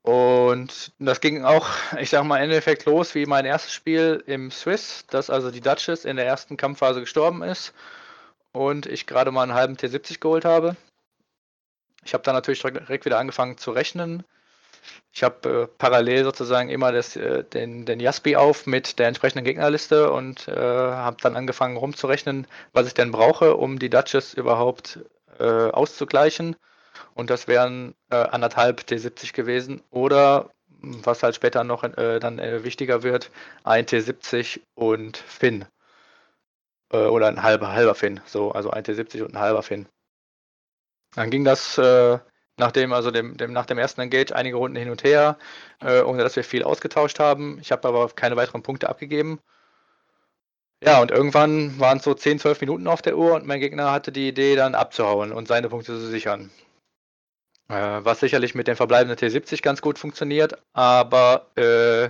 [0.04, 1.68] Und das ging auch,
[2.00, 5.62] ich sag mal, im Endeffekt los wie mein erstes Spiel im Swiss, dass also die
[5.62, 7.74] Duchess in der ersten Kampfphase gestorben ist
[8.52, 10.76] und ich gerade mal einen halben T70 geholt habe.
[12.04, 14.24] Ich habe dann natürlich direkt wieder angefangen zu rechnen,
[15.16, 19.46] ich habe äh, parallel sozusagen immer das, äh, den, den Jaspi auf mit der entsprechenden
[19.46, 25.00] Gegnerliste und äh, habe dann angefangen rumzurechnen, was ich denn brauche, um die Duchess überhaupt
[25.40, 26.58] äh, auszugleichen.
[27.14, 29.82] Und das wären äh, anderthalb T70 gewesen.
[29.90, 30.50] Oder,
[30.82, 33.32] was halt später noch äh, dann wichtiger wird,
[33.64, 35.66] ein T70 und Finn.
[36.92, 38.20] oder ein halber, halber Finn.
[38.26, 39.88] So, also ein T70 und ein halber Finn.
[41.16, 41.80] Dann ging das
[42.58, 45.38] Nachdem also dem, dem, nach dem ersten Engage einige Runden hin und her,
[45.82, 47.60] äh, ohne dass wir viel ausgetauscht haben.
[47.62, 49.40] Ich habe aber keine weiteren Punkte abgegeben.
[50.84, 53.92] Ja, und irgendwann waren es so 10, 12 Minuten auf der Uhr und mein Gegner
[53.92, 56.52] hatte die Idee, dann abzuhauen und seine Punkte zu sichern.
[57.70, 57.74] Äh,
[58.04, 62.06] was sicherlich mit dem verbleibenden T70 ganz gut funktioniert, aber äh,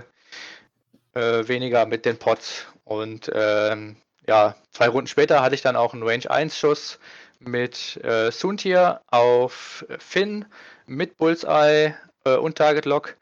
[1.14, 2.66] äh, weniger mit den Pots.
[2.84, 3.96] Und ähm,
[4.28, 6.98] ja, zwei Runden später hatte ich dann auch einen Range 1 Schuss
[7.40, 10.44] mit äh, Suntir auf Finn
[10.86, 11.94] mit Bullseye
[12.24, 13.16] äh, und Target Lock.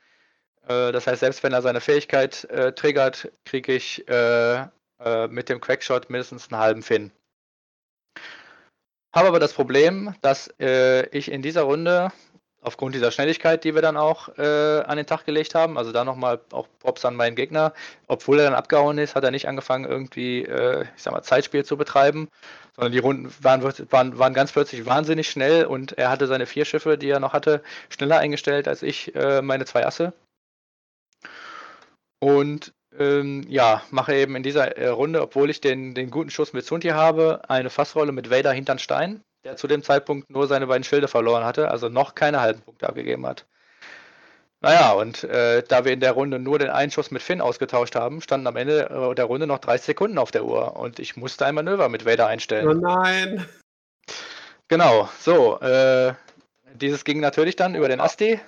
[0.66, 4.66] Äh, das heißt, selbst wenn er seine Fähigkeit äh, triggert, kriege ich äh,
[5.00, 7.12] äh, mit dem Crackshot mindestens einen halben Finn.
[9.14, 12.10] Habe aber das Problem, dass ich in dieser Runde
[12.64, 16.04] aufgrund dieser Schnelligkeit, die wir dann auch äh, an den Tag gelegt haben, also da
[16.04, 17.74] nochmal auch Props an meinen Gegner,
[18.08, 21.64] obwohl er dann abgehauen ist, hat er nicht angefangen, irgendwie, äh, ich sag mal, Zeitspiel
[21.64, 22.28] zu betreiben,
[22.74, 26.64] sondern die Runden waren, waren, waren ganz plötzlich wahnsinnig schnell und er hatte seine vier
[26.64, 30.12] Schiffe, die er noch hatte, schneller eingestellt als ich äh, meine zwei Asse.
[32.18, 36.52] Und ähm, ja, mache eben in dieser äh, Runde, obwohl ich den, den guten Schuss
[36.52, 40.46] mit Sunti habe, eine Fassrolle mit Vader hinter den Stein der zu dem Zeitpunkt nur
[40.46, 43.46] seine beiden Schilde verloren hatte, also noch keine halben Punkte abgegeben hat.
[44.60, 48.22] Naja, und äh, da wir in der Runde nur den Einschuss mit Finn ausgetauscht haben,
[48.22, 51.44] standen am Ende äh, der Runde noch 30 Sekunden auf der Uhr und ich musste
[51.44, 52.68] ein Manöver mit Vader einstellen.
[52.68, 53.46] Oh nein!
[54.68, 55.60] Genau, so.
[55.60, 56.14] Äh,
[56.72, 58.40] dieses ging natürlich dann über den Asti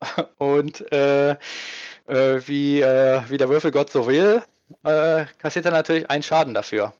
[0.38, 1.36] und äh, äh,
[2.46, 4.42] wie, wie der Würfelgott so will,
[4.82, 6.94] kassiert er natürlich einen Schaden dafür.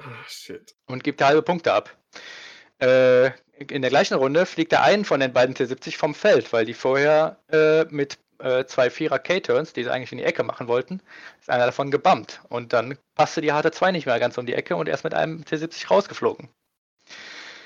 [0.00, 0.74] Ach, shit.
[0.86, 1.97] Und gibt halbe Punkte ab.
[2.80, 6.64] Äh, in der gleichen Runde fliegt der einen von den beiden T70 vom Feld, weil
[6.64, 10.68] die vorher äh, mit äh, zwei Vierer K-Turns, die sie eigentlich in die Ecke machen
[10.68, 11.00] wollten,
[11.40, 12.40] ist einer davon gebumpt.
[12.48, 15.14] Und dann passte die HT2 nicht mehr ganz um die Ecke und er ist mit
[15.14, 16.48] einem T70 rausgeflogen.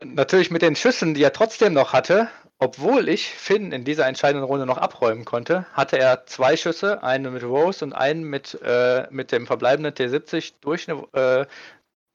[0.04, 2.30] Natürlich mit den Schüssen, die er trotzdem noch hatte,
[2.60, 7.34] obwohl ich Finn in dieser entscheidenden Runde noch abräumen konnte, hatte er zwei Schüsse, einen
[7.34, 11.46] mit Rose und einen mit, äh, mit dem verbleibenden T70 durch, eine, äh,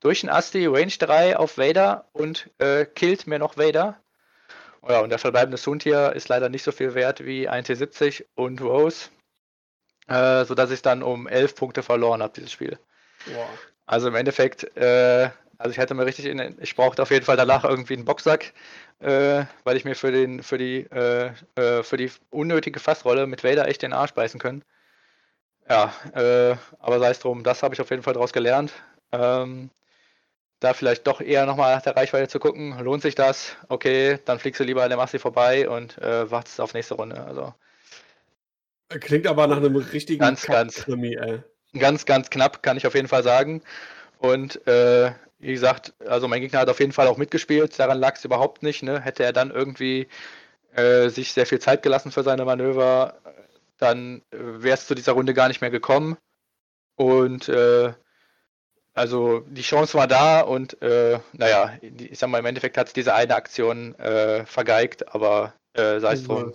[0.01, 4.01] durch einen Asti, Range 3 auf Vader und äh, killt mir noch Vader.
[4.89, 8.63] Ja, und der verbleibende Suntier ist leider nicht so viel wert wie ein T70 und
[8.63, 9.11] Rose,
[10.09, 12.79] äh, sodass ich dann um 11 Punkte verloren habe, dieses Spiel.
[13.27, 13.49] Wow.
[13.85, 15.29] Also im Endeffekt, äh,
[15.59, 18.55] also ich hätte mir richtig, in, ich brauchte auf jeden Fall danach irgendwie einen Boxsack,
[19.01, 23.45] äh, weil ich mir für, den, für, die, äh, äh, für die unnötige Fassrolle mit
[23.45, 24.65] Vader echt den Arsch beißen können.
[25.69, 28.73] Ja, äh, aber sei es drum, das habe ich auf jeden Fall daraus gelernt.
[29.13, 29.71] Ähm,
[30.61, 33.57] da vielleicht doch eher nochmal nach der Reichweite zu gucken, lohnt sich das?
[33.69, 37.23] Okay, dann fliegst du lieber an der Masse vorbei und äh, wartest auf nächste Runde.
[37.25, 37.55] Also
[38.89, 40.85] Klingt aber nach einem richtigen ganz, ganz,
[41.79, 43.63] ganz, ganz knapp, kann ich auf jeden Fall sagen.
[44.19, 48.17] Und äh, wie gesagt, also mein Gegner hat auf jeden Fall auch mitgespielt, daran lag
[48.17, 48.83] es überhaupt nicht.
[48.83, 49.01] Ne?
[49.01, 50.09] Hätte er dann irgendwie
[50.75, 53.15] äh, sich sehr viel Zeit gelassen für seine Manöver,
[53.79, 56.17] dann äh, wäre es zu dieser Runde gar nicht mehr gekommen.
[56.97, 57.93] Und äh,
[58.95, 62.93] also die Chance war da und äh, naja, ich sag mal, im Endeffekt hat es
[62.93, 66.53] diese eine Aktion äh, vergeigt, aber äh, sei es drum.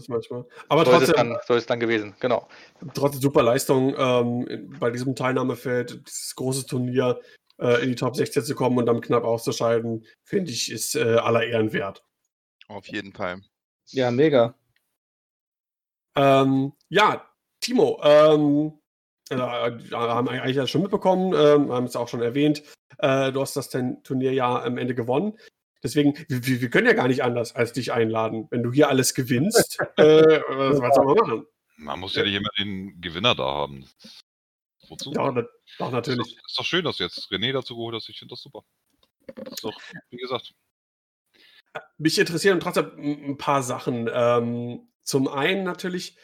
[0.67, 2.47] Aber so trotzdem, ist es dann, so ist es dann gewesen, genau.
[2.93, 7.19] Trotzdem super Leistung ähm, bei diesem Teilnahmefeld, dieses große Turnier
[7.59, 11.15] äh, in die Top 16 zu kommen und dann knapp auszuscheiden, finde ich, ist äh,
[11.15, 12.03] aller Ehren wert.
[12.67, 13.41] Auf jeden Fall.
[13.87, 14.55] Ja, mega.
[16.15, 17.25] Ähm, ja,
[17.61, 18.73] Timo, ähm,
[19.29, 22.63] äh, haben eigentlich ja schon mitbekommen, äh, haben es auch schon erwähnt,
[22.99, 25.37] äh, du hast das Turnier ja am Ende gewonnen.
[25.83, 28.47] Deswegen, wir, wir, können ja gar nicht anders als dich einladen.
[28.49, 31.45] Wenn du hier alles gewinnst, äh, was, was soll man machen?
[31.77, 33.85] Man muss ja nicht immer den Gewinner da haben.
[34.87, 35.11] Wozu?
[35.13, 35.31] Ja,
[35.77, 36.19] doch, natürlich.
[36.19, 38.09] Ist doch, ist doch, schön, dass du jetzt René dazu geholt hast.
[38.09, 38.63] Ich finde das super.
[39.35, 39.73] Das ist doch,
[40.09, 40.53] wie gesagt.
[41.97, 44.09] Mich interessieren trotzdem ein paar Sachen.
[44.11, 46.17] Ähm, zum einen natürlich,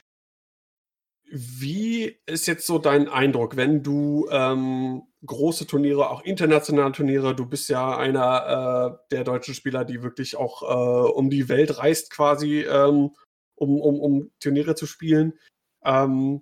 [1.31, 7.45] wie ist jetzt so dein Eindruck, wenn du ähm, große Turniere, auch internationale Turniere, du
[7.45, 12.11] bist ja einer äh, der deutschen Spieler, die wirklich auch äh, um die Welt reist
[12.11, 13.11] quasi, ähm,
[13.55, 15.33] um, um, um Turniere zu spielen.
[15.85, 16.41] Ähm,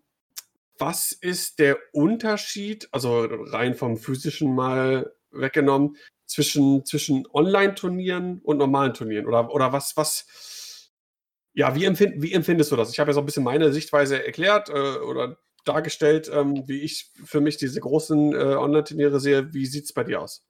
[0.80, 8.94] was ist der Unterschied, also rein vom physischen mal weggenommen, zwischen, zwischen Online-Turnieren und normalen
[8.94, 9.28] Turnieren?
[9.28, 10.26] Oder, oder was, was,
[11.54, 12.92] ja, wie, empfind, wie empfindest du das?
[12.92, 17.12] Ich habe ja so ein bisschen meine Sichtweise erklärt äh, oder dargestellt, ähm, wie ich
[17.26, 19.54] für mich diese großen äh, Online-Turniere sehe.
[19.54, 20.46] Wie sieht es bei dir aus?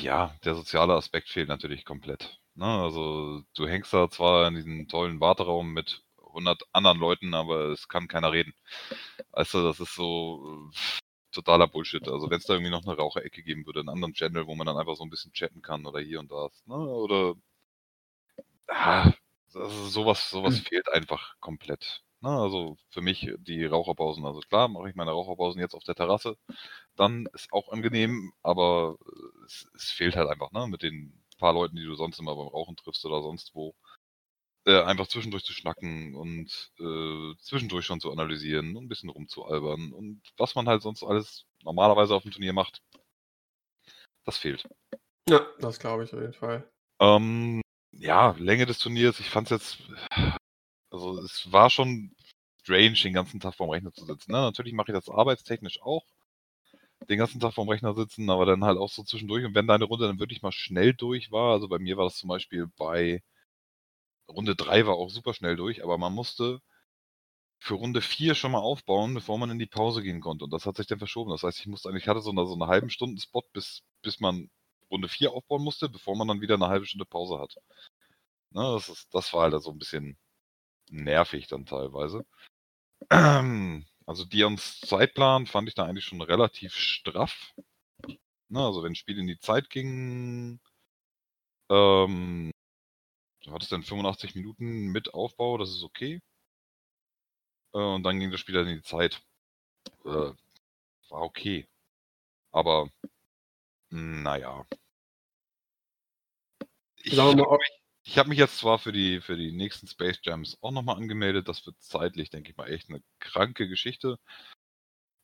[0.00, 2.40] Ja, der soziale Aspekt fehlt natürlich komplett.
[2.54, 2.66] Ne?
[2.66, 7.88] Also du hängst da zwar in diesem tollen Warteraum mit 100 anderen Leuten, aber es
[7.88, 8.52] kann keiner reden.
[9.32, 11.00] Also das ist so äh,
[11.32, 12.06] totaler Bullshit.
[12.08, 14.66] Also wenn es da irgendwie noch eine Raucherecke geben würde, einen anderen Channel, wo man
[14.66, 16.76] dann einfach so ein bisschen chatten kann oder hier und da, ne?
[16.76, 17.34] oder
[18.68, 19.12] ah,
[19.54, 20.64] also sowas, sowas mhm.
[20.64, 22.02] fehlt einfach komplett.
[22.20, 22.30] Ne?
[22.30, 26.36] Also für mich die Raucherpausen, also klar, mache ich meine Raucherpausen jetzt auf der Terrasse,
[26.96, 28.96] dann ist auch angenehm, aber
[29.46, 30.66] es, es fehlt halt einfach, ne?
[30.66, 33.74] Mit den paar Leuten, die du sonst immer beim Rauchen triffst oder sonst wo
[34.66, 39.92] äh, einfach zwischendurch zu schnacken und äh, zwischendurch schon zu analysieren und ein bisschen rumzualbern
[39.92, 42.82] und was man halt sonst alles normalerweise auf dem Turnier macht,
[44.24, 44.68] das fehlt.
[45.28, 46.68] Ja, das glaube ich auf jeden Fall.
[47.00, 47.62] Ähm,
[47.98, 49.78] ja, Länge des Turniers, ich fand es jetzt,
[50.90, 52.14] also es war schon
[52.62, 54.32] strange, den ganzen Tag vorm Rechner zu sitzen.
[54.32, 54.38] Ne?
[54.38, 56.04] Natürlich mache ich das arbeitstechnisch auch,
[57.08, 59.44] den ganzen Tag vorm Rechner sitzen, aber dann halt auch so zwischendurch.
[59.44, 62.16] Und wenn deine Runde dann wirklich mal schnell durch war, also bei mir war das
[62.18, 63.22] zum Beispiel bei
[64.28, 66.60] Runde 3 war auch super schnell durch, aber man musste
[67.58, 70.44] für Runde 4 schon mal aufbauen, bevor man in die Pause gehen konnte.
[70.44, 71.30] Und das hat sich dann verschoben.
[71.30, 73.82] Das heißt, ich musste eigentlich, ich hatte so, eine, so einen halben Stunden Spot, bis,
[74.02, 74.50] bis man
[74.90, 77.56] Runde 4 aufbauen musste, bevor man dann wieder eine halbe Stunde Pause hat.
[78.50, 80.18] Ne, das, ist, das war halt so ein bisschen
[80.90, 82.24] nervig dann teilweise.
[84.06, 87.54] Also Dions Zeitplan fand ich da eigentlich schon relativ straff.
[88.48, 90.60] Ne, also wenn ein Spiel in die Zeit ging,
[91.70, 92.52] ähm,
[93.48, 96.20] Du hattest dann 85 Minuten mit Aufbau, das ist okay.
[97.72, 99.22] Äh, und dann ging das Spiel dann in die Zeit.
[100.04, 100.32] Äh,
[101.08, 101.66] war okay.
[102.52, 102.90] Aber,
[103.90, 104.66] naja.
[106.96, 110.72] Ich habe mich, hab mich, jetzt zwar für die, für die nächsten Space Jams auch
[110.72, 111.48] nochmal angemeldet.
[111.48, 114.18] Das wird zeitlich, denke ich mal, echt eine kranke Geschichte.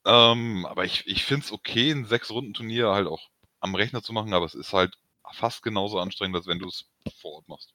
[0.07, 3.31] Ähm, aber ich, ich finde es okay, ein Sechs-Runden-Turnier halt auch
[3.61, 4.99] am Rechner zu machen, aber es ist halt
[5.33, 7.75] fast genauso anstrengend, als wenn du es vor Ort machst.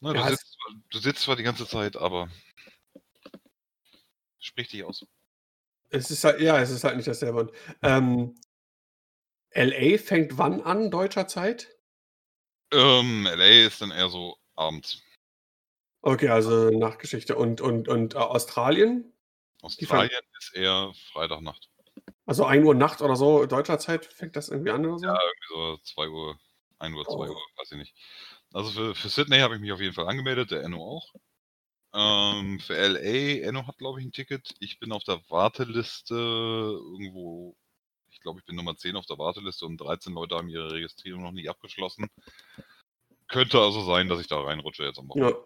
[0.00, 0.56] Ne, du, sitzt,
[0.90, 2.30] du sitzt zwar die ganze Zeit, aber
[4.38, 5.04] sprich dich aus.
[5.90, 7.40] Es ist halt, ja, es ist halt nicht dasselbe.
[7.40, 7.52] Und,
[7.82, 8.34] ähm,
[9.52, 11.68] LA fängt wann an, deutscher Zeit?
[12.72, 15.02] Ähm, LA ist dann eher so abends.
[16.02, 17.34] Okay, also Nachtgeschichte.
[17.36, 19.12] Und, und, und äh, Australien?
[19.62, 21.68] Australien ist eher Freitagnacht.
[22.26, 25.06] Also 1 Uhr Nacht oder so, deutscher Zeit fängt das irgendwie an oder so?
[25.06, 26.38] Ja, irgendwie so 2 Uhr,
[26.78, 27.32] 1 Uhr, 2 Oh.
[27.32, 27.94] Uhr, weiß ich nicht.
[28.52, 31.14] Also für, für Sydney habe ich mich auf jeden Fall angemeldet, der Enno auch.
[31.94, 34.54] Ähm, für LA, Enno hat glaube ich ein Ticket.
[34.60, 37.56] Ich bin auf der Warteliste irgendwo,
[38.10, 41.22] ich glaube ich bin Nummer 10 auf der Warteliste und 13 Leute haben ihre Registrierung
[41.22, 42.08] noch nicht abgeschlossen.
[43.28, 45.38] Könnte also sein, dass ich da reinrutsche jetzt am Wochenende.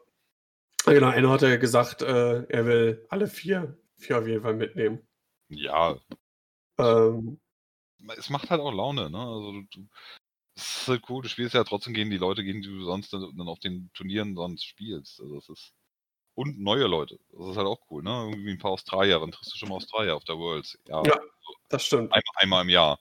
[0.87, 0.93] Ja.
[0.93, 5.07] Genau, Enno hatte gesagt, äh, er will alle vier, vier auf jeden Fall mitnehmen.
[5.49, 5.97] Ja,
[6.79, 7.41] Ähm,
[8.17, 9.19] es macht halt auch Laune, ne?
[9.19, 9.89] Also du, du
[10.55, 13.13] es ist halt cool, du spielst ja trotzdem gegen die Leute, gegen die du sonst
[13.13, 15.21] dann auf den Turnieren sonst spielst.
[15.21, 15.75] Also das ist.
[16.35, 17.19] Und neue Leute.
[17.33, 18.29] Das ist halt auch cool, ne?
[18.31, 19.21] Irgendwie ein paar Australier.
[19.21, 20.79] Wann triffst du schon mal Australier auf der Worlds?
[20.89, 21.21] Ja, Ja.
[21.69, 22.13] das stimmt.
[22.13, 22.99] Einmal, einmal im Jahr.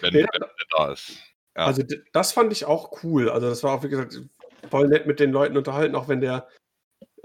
[0.00, 1.10] Wenn, Nee, wenn der da ist.
[1.56, 1.66] Ja.
[1.66, 3.28] Also das fand ich auch cool.
[3.28, 4.18] Also das war auch, wie gesagt,
[4.70, 6.48] voll nett mit den Leuten unterhalten, auch wenn der,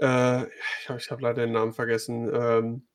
[0.00, 0.42] äh,
[0.82, 2.86] ich habe hab leider den Namen vergessen, ähm,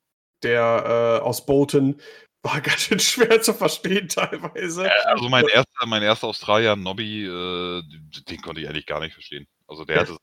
[0.43, 1.99] der äh, aus Bolton
[2.43, 4.89] war ganz schön schwer zu verstehen teilweise.
[5.07, 9.13] Also mein erster, mein erster Australier, Nobby, äh, den den konnte ich eigentlich gar nicht
[9.13, 9.47] verstehen.
[9.67, 10.17] Also der hatte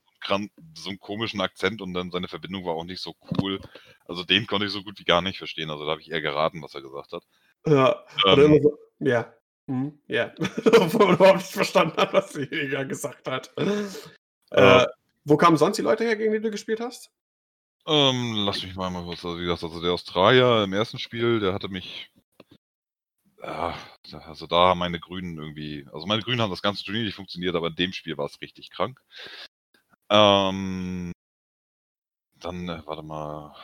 [0.75, 3.59] so einen, komischen Akzent und dann seine Verbindung war auch nicht so cool.
[4.05, 5.69] Also den konnte ich so gut wie gar nicht verstehen.
[5.69, 7.23] Also da habe ich eher geraten, was er gesagt hat.
[7.65, 9.33] Ja, Ähm, immer so, ja.
[9.67, 10.33] Hm, ja.
[10.39, 13.53] Obwohl man überhaupt nicht verstanden hat, was derjenige gesagt hat.
[14.51, 14.83] Ja.
[14.83, 14.87] Äh,
[15.25, 17.11] wo kamen sonst die Leute her, gegen die du gespielt hast?
[17.85, 21.39] Ähm, lass mich mal mal kurz, also wie gesagt, also der Australier im ersten Spiel,
[21.39, 22.11] der hatte mich,
[23.41, 23.77] ja,
[24.25, 27.55] also da haben meine Grünen irgendwie, also meine Grünen haben das ganze Turnier nicht funktioniert,
[27.55, 29.01] aber in dem Spiel war es richtig krank.
[30.09, 31.11] Ähm,
[32.39, 33.55] dann, äh, warte mal,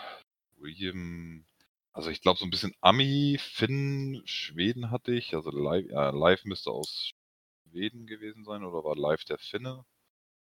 [0.57, 1.45] William,
[1.93, 6.43] also ich glaube so ein bisschen Ami, Finn, Schweden hatte ich, also live, ja, live
[6.45, 7.11] müsste aus
[7.69, 9.85] Schweden gewesen sein oder war live der Finne?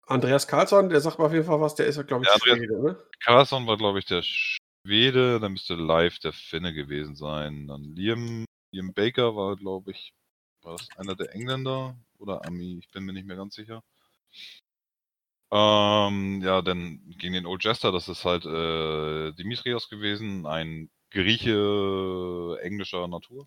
[0.07, 2.59] Andreas Karlsson, der sagt mir auf jeden Fall was, der ist, glaube ich, Ja, Andreas-
[2.59, 2.99] Schwede, ne?
[3.21, 7.66] Carlson war, glaube ich, der Schwede, dann müsste live der Finne gewesen sein.
[7.69, 10.12] Dann Liam, Liam Baker war, glaube ich,
[10.62, 13.83] war das einer der Engländer oder Ami, ich bin mir nicht mehr ganz sicher.
[15.57, 22.59] Ähm, ja, dann gegen den Old Jester, das ist halt äh, Dimitrios gewesen, ein Grieche
[22.61, 23.47] englischer Natur.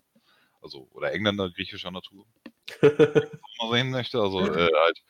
[0.62, 2.24] Also, oder Engländer griechischer Natur.
[2.82, 4.20] mal sehen möchte.
[4.20, 5.02] Also äh, halt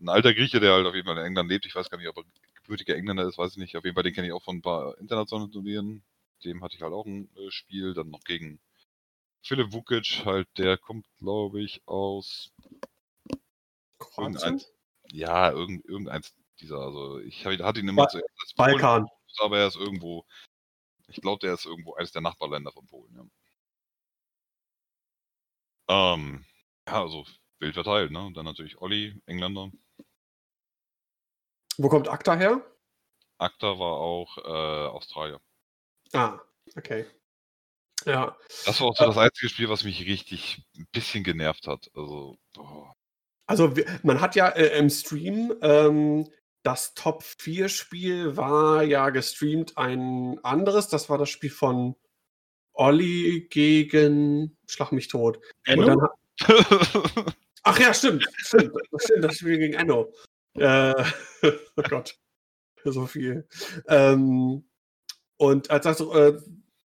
[0.00, 1.66] ein alter Grieche, der halt auf jeden Fall in England lebt.
[1.66, 2.24] Ich weiß gar nicht, ob er
[2.56, 3.76] gebürtiger Engländer ist, weiß ich nicht.
[3.76, 6.02] Auf jeden Fall, den kenne ich auch von ein paar internationalen Turnieren.
[6.44, 7.94] Dem hatte ich halt auch ein äh, Spiel.
[7.94, 8.58] Dann noch gegen
[9.40, 12.50] Philipp Vukic, halt, der kommt, glaube ich, aus
[14.00, 14.60] Kroatien?
[15.14, 16.78] Ja, irgend, irgendeins dieser.
[16.78, 19.08] Also ich hab, ihn- hatte ihn immer Ba- zuerst als Polen, Balkan.
[19.38, 20.26] aber er ist irgendwo.
[21.06, 23.24] Ich glaube, der ist irgendwo eines der Nachbarländer von Polen, ja.
[26.14, 26.44] Ähm,
[26.88, 27.24] ja, also
[27.60, 28.26] wild verteilt, ne?
[28.26, 29.70] Und dann natürlich Olli, Engländer.
[31.78, 32.60] Wo kommt Akta her?
[33.38, 35.40] Akta war auch äh, Australier.
[36.12, 36.40] Ah,
[36.76, 37.06] okay.
[38.04, 38.36] Ja,
[38.66, 41.88] Das war auch so das einzige Spiel, was mich richtig ein bisschen genervt hat.
[41.94, 42.96] Also, boah.
[43.46, 43.72] Also
[44.02, 46.28] man hat ja äh, im Stream ähm,
[46.62, 51.94] das Top 4 Spiel war ja gestreamt ein anderes, das war das Spiel von
[52.72, 55.40] Olli gegen Schlag mich tot.
[55.64, 56.08] Enno?
[57.62, 60.12] ach ja, stimmt, stimmt, das stimmt, das Spiel gegen Enno.
[60.54, 61.04] Äh,
[61.76, 62.16] oh Gott,
[62.84, 63.46] so viel.
[63.86, 64.64] Ähm,
[65.36, 66.40] und als das äh,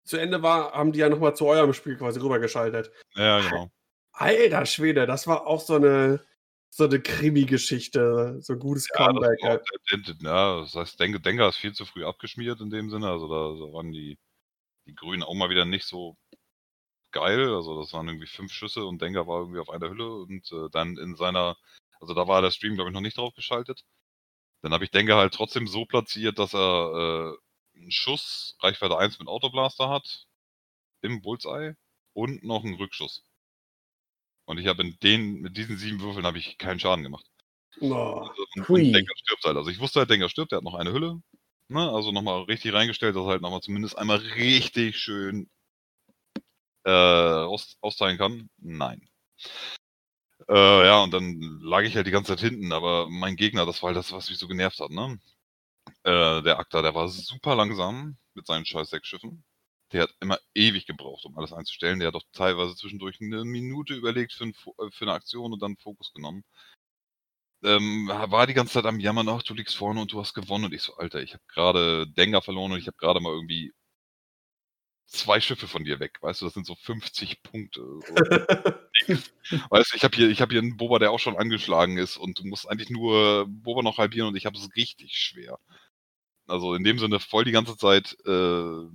[0.04, 2.92] zu Ende war, haben die ja nochmal zu eurem Spiel quasi rübergeschaltet.
[3.16, 3.72] ja, genau.
[4.12, 6.26] Alter Schwede, das war auch so eine,
[6.70, 9.40] so eine Krimi-Geschichte, so ein gutes Ja, das, Comeback.
[9.90, 13.10] der- der- ja, das heißt, Denker, Denker ist viel zu früh abgeschmiert in dem Sinne.
[13.10, 14.18] Also da, da waren die,
[14.88, 16.18] die Grünen auch mal wieder nicht so
[17.12, 17.54] geil.
[17.54, 20.70] Also das waren irgendwie fünf Schüsse und Denker war irgendwie auf einer Hülle und äh,
[20.72, 21.58] dann in seiner,
[22.02, 23.84] also da war der Stream, glaube ich, noch nicht drauf geschaltet.
[24.64, 27.36] Dann habe ich Denker halt trotzdem so platziert, dass er
[27.76, 30.28] äh, einen Schuss, Reichweite 1 mit Autoblaster hat,
[31.02, 31.76] im Bullseye
[32.14, 33.24] und noch einen Rückschuss.
[34.50, 37.24] Und ich habe in den, mit diesen sieben Würfeln habe ich keinen Schaden gemacht.
[37.82, 39.56] Oh, Und, und Denker stirbt halt.
[39.56, 41.22] Also ich wusste halt, Denker stirbt, der hat noch eine Hülle.
[41.68, 41.88] Ne?
[41.92, 45.52] Also nochmal richtig reingestellt, dass er halt nochmal zumindest einmal richtig schön
[46.84, 48.50] äh, aus, austeilen kann.
[48.58, 49.08] Nein.
[50.48, 53.84] Äh, ja, und dann lag ich halt die ganze Zeit hinten, aber mein Gegner, das
[53.84, 55.20] war halt das, was mich so genervt hat, ne?
[56.02, 59.44] Äh, der Akta, der war super langsam mit seinen scheiß sechs Schiffen.
[59.92, 62.00] Der hat immer ewig gebraucht, um alles einzustellen.
[62.00, 65.62] Der hat doch teilweise zwischendurch eine Minute überlegt für, ein, äh, für eine Aktion und
[65.62, 66.44] dann Fokus genommen.
[67.64, 70.66] Ähm, war die ganze Zeit am Jammern, ach, du liegst vorne und du hast gewonnen.
[70.66, 73.74] Und ich so, Alter, ich habe gerade Denker verloren und ich habe gerade mal irgendwie
[75.10, 76.20] zwei Schiffe von dir weg.
[76.22, 77.82] Weißt du, das sind so 50 Punkte.
[79.70, 82.40] weißt du, ich habe hier, hab hier einen Boba, der auch schon angeschlagen ist und
[82.40, 85.60] du musst eigentlich nur Boba noch halbieren und ich habe es richtig schwer.
[86.48, 88.86] Also in dem Sinne voll die ganze Zeit äh,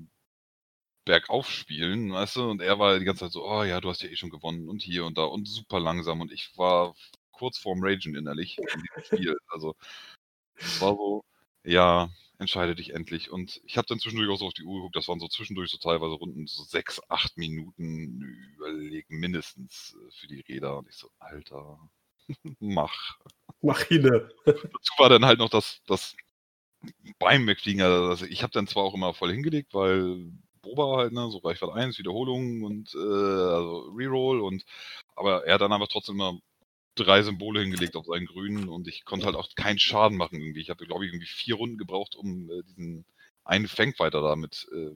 [1.05, 4.02] bergauf spielen, weißt du, und er war die ganze Zeit so, oh ja, du hast
[4.02, 6.94] ja eh schon gewonnen und hier und da und super langsam und ich war
[7.32, 9.36] kurz vorm Ragen innerlich in diesem Spiel.
[9.48, 9.74] Also
[10.56, 11.24] es war so,
[11.64, 13.31] ja, entscheide dich endlich.
[13.31, 15.70] Und ich habe dann zwischendurch auch so auf die Uhr geguckt, das waren so zwischendurch
[15.70, 18.22] so teilweise Runden, so sechs, acht Minuten
[18.56, 20.78] überlegen mindestens äh, für die Räder.
[20.78, 21.78] Und ich so, Alter,
[22.60, 23.18] mach.
[23.62, 24.02] Mach hin.
[24.44, 26.14] Dazu war dann halt noch das, das
[27.18, 30.31] beim Wegfliegen, also ich habe dann zwar auch immer voll hingelegt, weil
[30.65, 34.65] Boba halt, ne, so Reichweite 1, Wiederholung und äh, also Reroll und
[35.16, 36.39] aber er hat dann einfach trotzdem immer
[36.97, 40.61] drei Symbole hingelegt auf seinen grünen und ich konnte halt auch keinen Schaden machen irgendwie.
[40.61, 43.05] Ich habe, glaube ich, irgendwie vier Runden gebraucht, um äh, diesen
[43.45, 44.91] einen Fangfighter da mit, äh,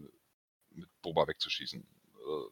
[0.70, 1.81] mit Boba wegzuschießen.
[1.81, 2.51] Äh,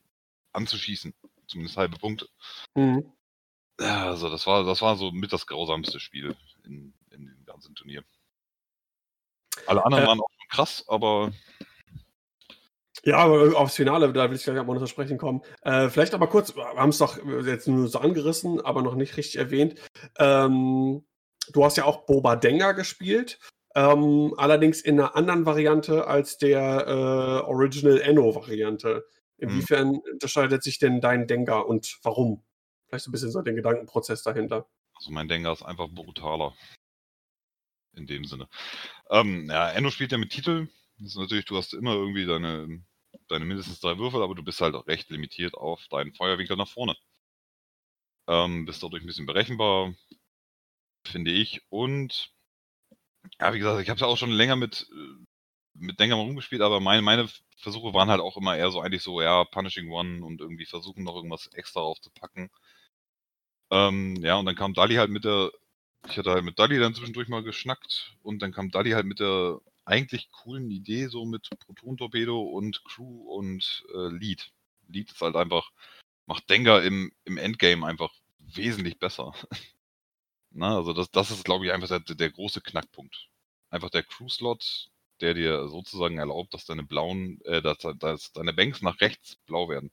[0.52, 1.14] anzuschießen.
[1.47, 2.28] Zumindest halbe Punkte.
[2.74, 3.12] Mhm.
[3.78, 6.34] Also das war, das war so mit das grausamste Spiel
[6.64, 8.02] in, in dem ganzen Turnier.
[9.66, 11.32] Alle anderen äh, waren auch schon krass, aber
[13.05, 15.43] ja, aber aufs Finale, da will ich gleich auch noch zu sprechen kommen.
[15.62, 19.16] Äh, vielleicht aber kurz, wir haben es doch jetzt nur so angerissen, aber noch nicht
[19.16, 19.81] richtig erwähnt.
[20.18, 21.05] Ähm,
[21.52, 23.39] du hast ja auch Boba Denga gespielt,
[23.74, 29.05] ähm, allerdings in einer anderen Variante als der äh, Original Enno-Variante.
[29.39, 30.02] Inwiefern mhm.
[30.12, 32.43] unterscheidet sich denn dein Denga und warum?
[32.86, 34.66] Vielleicht so ein bisschen so den Gedankenprozess dahinter.
[34.94, 36.55] Also mein Denga ist einfach brutaler.
[37.93, 38.48] In dem Sinne.
[39.10, 40.68] Ähm, ja, Enno spielt ja mit Titel.
[40.98, 42.85] Das ist natürlich, du hast immer irgendwie deine
[43.28, 46.94] deine mindestens drei Würfel, aber du bist halt recht limitiert auf deinen Feuerwinkel nach vorne.
[48.28, 49.93] Ähm, bist dadurch ein bisschen berechenbar,
[51.06, 51.62] finde ich.
[51.70, 52.32] Und
[53.40, 55.24] ja, wie gesagt, ich habe es auch schon länger mit, äh,
[55.74, 57.28] mit Denker rumgespielt, aber meine, meine
[57.59, 61.05] Versuche waren halt auch immer eher so eigentlich so, ja, Punishing One und irgendwie versuchen
[61.05, 62.51] noch irgendwas extra aufzupacken.
[63.70, 65.51] Ähm, ja, und dann kam Dali halt mit der,
[66.09, 69.20] ich hatte halt mit Dali dann zwischendurch mal geschnackt und dann kam Dali halt mit
[69.20, 74.52] der eigentlich coolen Idee, so mit Proton-Torpedo und Crew und äh, Lead.
[74.88, 75.70] Lead ist halt einfach,
[76.26, 79.32] macht Denker im, im Endgame einfach wesentlich besser.
[80.50, 83.28] Na, also das, das ist, glaube ich, einfach der, der große Knackpunkt.
[83.70, 84.88] Einfach der Crew-Slot,
[85.20, 89.68] der dir sozusagen erlaubt, dass deine blauen, äh, dass, dass deine Banks nach rechts blau
[89.68, 89.92] werden.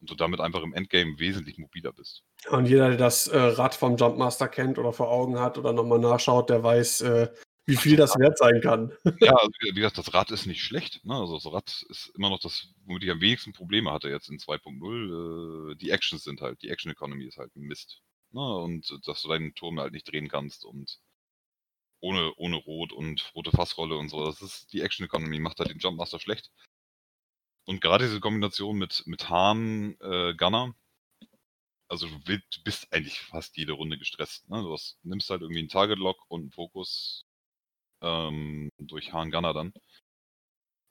[0.00, 2.22] Und du damit einfach im Endgame wesentlich mobiler bist.
[2.48, 5.98] Und jeder, der das äh, Rad vom Jumpmaster kennt oder vor Augen hat oder nochmal
[5.98, 7.28] nachschaut, der weiß, äh,
[7.66, 8.92] wie viel das wert sein kann.
[9.20, 11.04] Ja, also wie gesagt, das Rad ist nicht schlecht.
[11.04, 11.14] Ne?
[11.14, 14.38] Also das Rad ist immer noch das, womit ich am wenigsten Probleme hatte jetzt in
[14.38, 15.72] 2.0.
[15.72, 18.02] Äh, die Actions sind halt, die Action Economy ist halt Mist.
[18.32, 18.40] Ne?
[18.40, 20.98] Und dass du deinen Turm halt nicht drehen kannst und
[22.00, 24.24] ohne, ohne Rot und rote Fassrolle und so.
[24.24, 26.50] Das ist die Action Economy, macht halt den Jumpmaster schlecht.
[27.66, 30.74] Und gerade diese Kombination mit, mit Hahn, äh, Gunner,
[31.88, 34.48] also du, bist eigentlich fast jede Runde gestresst.
[34.48, 34.62] Ne?
[34.62, 37.26] Du hast, nimmst halt irgendwie einen Target-Lock und einen Fokus
[38.02, 39.72] ähm, durch Hahn Gunner dann.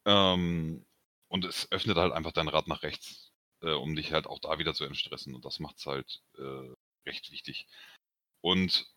[0.05, 0.85] Ähm,
[1.27, 3.31] und es öffnet halt einfach dein Rad nach rechts,
[3.61, 5.35] äh, um dich halt auch da wieder zu entstressen.
[5.35, 6.75] Und das macht es halt äh,
[7.05, 7.67] recht wichtig.
[8.41, 8.87] Und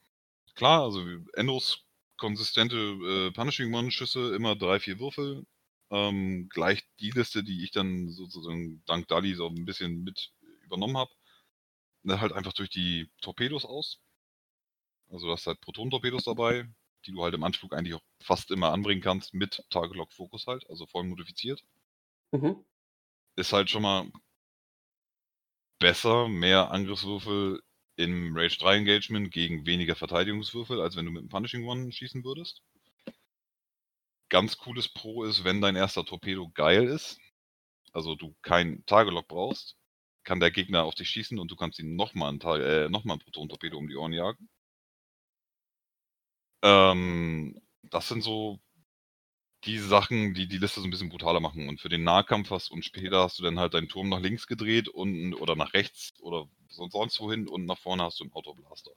[0.55, 1.01] klar, also
[1.35, 1.85] Endos
[2.17, 5.47] konsistente äh, Punishing One-Schüsse, immer drei, vier Würfel.
[5.91, 10.33] Ähm, gleich die Liste, die ich dann sozusagen dank Dali so ein bisschen mit
[10.63, 11.11] übernommen habe.
[12.09, 14.01] Halt einfach durch die Torpedos aus.
[15.11, 16.69] Also du hast halt Proton-Torpedos dabei,
[17.07, 20.69] die du halt im Anflug eigentlich auch fast immer anbringen kannst mit Target Fokus halt,
[20.69, 21.63] also voll modifiziert.
[22.33, 22.65] Mhm.
[23.37, 24.11] Ist halt schon mal
[25.79, 27.61] besser, mehr Angriffswürfel
[27.97, 32.25] im Rage 3 Engagement gegen weniger Verteidigungswürfel, als wenn du mit einem Punishing One schießen
[32.25, 32.63] würdest.
[34.29, 37.21] Ganz cooles Pro ist, wenn dein erster Torpedo geil ist,
[37.93, 39.77] also du kein Tagelock brauchst,
[40.25, 43.19] kann der Gegner auf dich schießen und du kannst ihn nochmal ein, äh, noch ein
[43.19, 44.49] Proton-Torpedo um die Ohren jagen.
[46.63, 48.61] Ähm, das sind so
[49.65, 51.69] die Sachen, die die Liste so ein bisschen brutaler machen.
[51.69, 54.47] Und für den Nahkampf hast und später hast du dann halt deinen Turm nach links
[54.47, 58.33] gedreht und, oder nach rechts oder sonst, sonst wohin und nach vorne hast du einen
[58.33, 58.91] Autoblaster.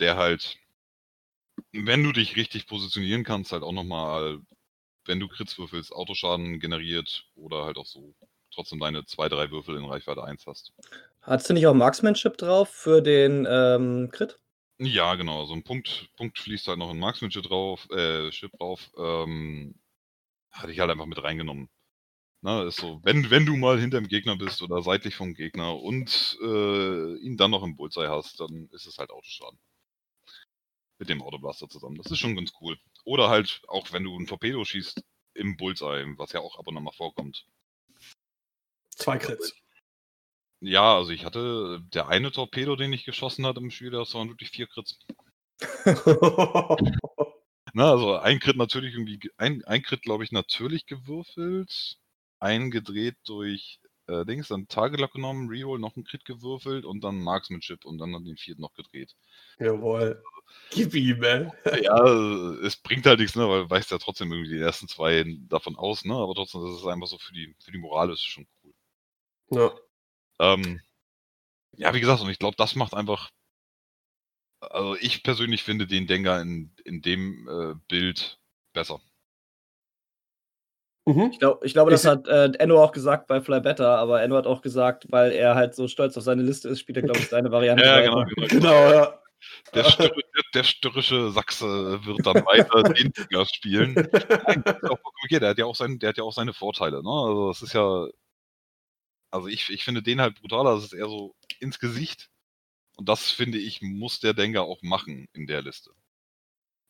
[0.00, 0.58] Der halt,
[1.72, 4.40] wenn du dich richtig positionieren kannst, halt auch nochmal,
[5.04, 8.14] wenn du Crits würfelst, Autoschaden generiert oder halt auch so
[8.52, 10.72] trotzdem deine zwei, drei Würfel in Reichweite 1 hast.
[11.20, 14.38] Hast du nicht auch Marksmanship drauf für den ähm, Crit?
[14.78, 15.46] Ja, genau.
[15.46, 18.90] So ein Punkt, Punkt fließt halt noch in Marksmanship drauf, äh, Chip drauf.
[18.98, 19.74] Ähm,
[20.50, 21.68] hatte ich halt einfach mit reingenommen.
[22.42, 25.80] Ne, ist so, wenn, wenn du mal hinter dem Gegner bist oder seitlich vom Gegner
[25.80, 29.58] und äh, ihn dann noch im Bullseye hast, dann ist es halt Autoschaden.
[30.98, 31.96] Mit dem Autoblaster zusammen.
[31.96, 32.78] Das ist schon ganz cool.
[33.04, 35.02] Oder halt auch, wenn du ein Torpedo schießt
[35.34, 37.46] im Bullseye, was ja auch ab und an mal vorkommt.
[38.90, 39.52] Zwei Crits.
[40.60, 44.28] Ja, also ich hatte der eine Torpedo, den ich geschossen hatte im Spiel, das waren
[44.28, 44.98] wirklich vier Crits.
[47.74, 51.98] Na, also ein Crit natürlich irgendwie, ein, ein Crit glaube ich natürlich gewürfelt,
[52.40, 57.20] ein gedreht durch äh, Dings, dann Tagelock genommen, Reroll, noch ein Crit gewürfelt und dann
[57.20, 59.14] Marksmanship und dann den vierten noch gedreht.
[59.58, 60.22] Jawohl.
[60.70, 61.50] Gib ihm, ey.
[61.84, 62.04] Ja,
[62.64, 65.76] es bringt halt nichts, ne, weil du weißt ja trotzdem irgendwie die ersten zwei davon
[65.76, 68.24] aus, ne, aber trotzdem, das ist einfach so für die, für die Moral ist es
[68.24, 68.72] schon cool.
[69.50, 69.74] Ja.
[70.38, 70.80] Ähm,
[71.76, 73.30] ja, wie gesagt, und ich glaube, das macht einfach.
[74.60, 78.38] Also ich persönlich finde den Denker in, in dem äh, Bild
[78.72, 79.00] besser.
[81.08, 81.30] Mhm.
[81.32, 84.22] Ich, glaub, ich glaube, das Ist- hat äh, Enno auch gesagt bei Fly Better, aber
[84.22, 87.02] Enno hat auch gesagt, weil er halt so stolz auf seine Liste ist, spielt er,
[87.04, 87.84] glaube ich, seine Variante.
[87.84, 88.08] Ja, weiter.
[88.08, 88.46] genau, genau.
[88.48, 89.22] Genau, ja.
[89.74, 90.22] Der, störri
[90.54, 93.94] der, störrische Sachse wird dann weiter den Denker spielen.
[93.94, 94.64] Nein,
[95.30, 97.10] der hat ja auch sein, der hat ja auch seine Vorteile, ne?
[97.10, 98.06] Also das ist ja.
[99.36, 102.30] Also ich, ich finde den halt brutaler, das ist eher so ins Gesicht.
[102.96, 105.90] Und das finde ich, muss der Denker auch machen in der Liste.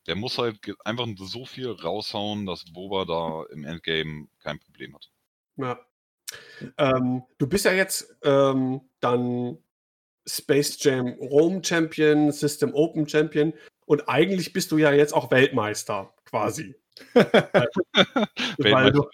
[0.07, 5.11] Der muss halt einfach so viel raushauen, dass Boba da im Endgame kein Problem hat.
[5.57, 5.79] Ja.
[6.77, 9.57] Ähm, du bist ja jetzt ähm, dann
[10.25, 13.53] Space Jam Rome Champion, System Open Champion
[13.85, 16.75] und eigentlich bist du ja jetzt auch Weltmeister quasi.
[18.57, 19.09] Weltmeister du-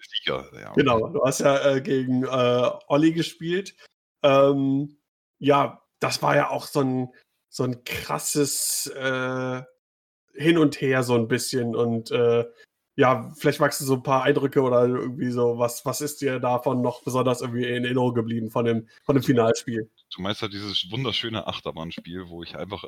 [0.60, 0.74] ja.
[0.74, 3.76] Genau, du hast ja äh, gegen äh, Olli gespielt.
[4.24, 4.98] Ähm,
[5.40, 7.10] ja, das war ja auch so ein,
[7.50, 9.62] so ein krasses äh,
[10.34, 12.46] Hin und Her so ein bisschen und äh,
[12.96, 16.40] ja, vielleicht magst du so ein paar Eindrücke oder irgendwie so, was, was ist dir
[16.40, 19.90] davon noch besonders irgendwie in Erinnerung geblieben von dem, von dem Finalspiel?
[20.14, 22.85] Du meinst halt dieses wunderschöne Achterbahnspiel, wo ich einfach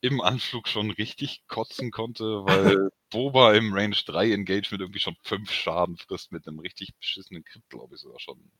[0.00, 5.50] im Anflug schon richtig kotzen konnte, weil Boba im Range 3 Engagement irgendwie schon 5
[5.50, 8.52] Schaden frisst mit einem richtig beschissenen Crit, glaube ich sogar schon.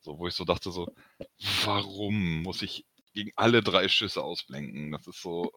[0.00, 0.88] So, wo ich so dachte so,
[1.64, 4.92] warum muss ich gegen alle drei Schüsse ausblenken?
[4.92, 5.52] Das ist so,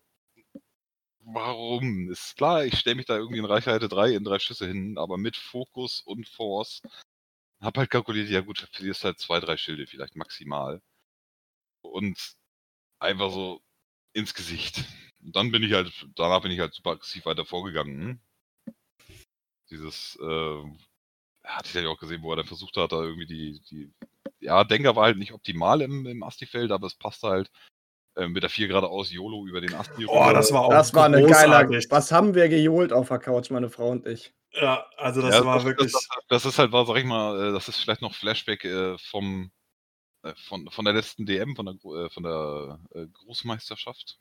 [1.20, 2.10] warum?
[2.12, 5.18] Ist klar, ich stelle mich da irgendwie in Reichweite 3 in drei Schüsse hin, aber
[5.18, 6.82] mit Fokus und Force
[7.62, 10.82] hab halt kalkuliert, ja gut, verlierst halt zwei, drei Schilde vielleicht maximal
[11.86, 12.18] und
[13.00, 13.62] einfach so
[14.14, 14.84] ins Gesicht.
[15.24, 18.22] Und dann bin ich halt, danach bin ich halt super aggressiv weiter vorgegangen.
[19.70, 20.64] Dieses, äh,
[21.44, 23.92] hatte ich ja auch gesehen, wo er dann versucht hat, da irgendwie die, die,
[24.40, 27.52] ja, Denker war halt nicht optimal im, im Asti-Feld, aber es passte halt
[28.16, 30.06] äh, mit der 4 geradeaus YOLO über den Asti.
[30.06, 30.34] Oh, rüber.
[30.34, 31.28] das war auch Das war eine geile.
[31.28, 31.88] großartig.
[31.90, 34.34] Was haben wir gejohlt auf der Couch, meine Frau und ich?
[34.54, 35.92] Ja, also das Ja, war wirklich.
[35.92, 38.98] Das, das ist halt, war, sag ich mal, äh, das ist vielleicht noch Flashback äh,
[38.98, 39.52] vom,
[40.36, 44.18] von, von der letzten DM, von der, äh, von der äh, Großmeisterschaft,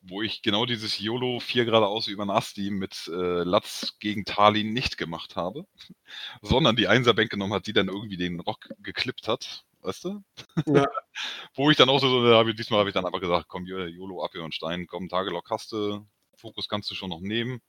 [0.00, 4.72] wo ich genau dieses YOLO 4 geradeaus über den Asti mit äh, Latz gegen Talin
[4.72, 5.66] nicht gemacht habe,
[6.42, 10.24] sondern die Einserbank genommen hat, die dann irgendwie den Rock geklippt hat, weißt du?
[10.66, 10.86] Ja.
[11.54, 14.24] wo ich dann auch so, hab ich, diesmal habe ich dann einfach gesagt, komm, YOLO,
[14.24, 16.06] ab hier und Stein, komm, Tagelock hast du,
[16.36, 17.60] Fokus kannst du schon noch nehmen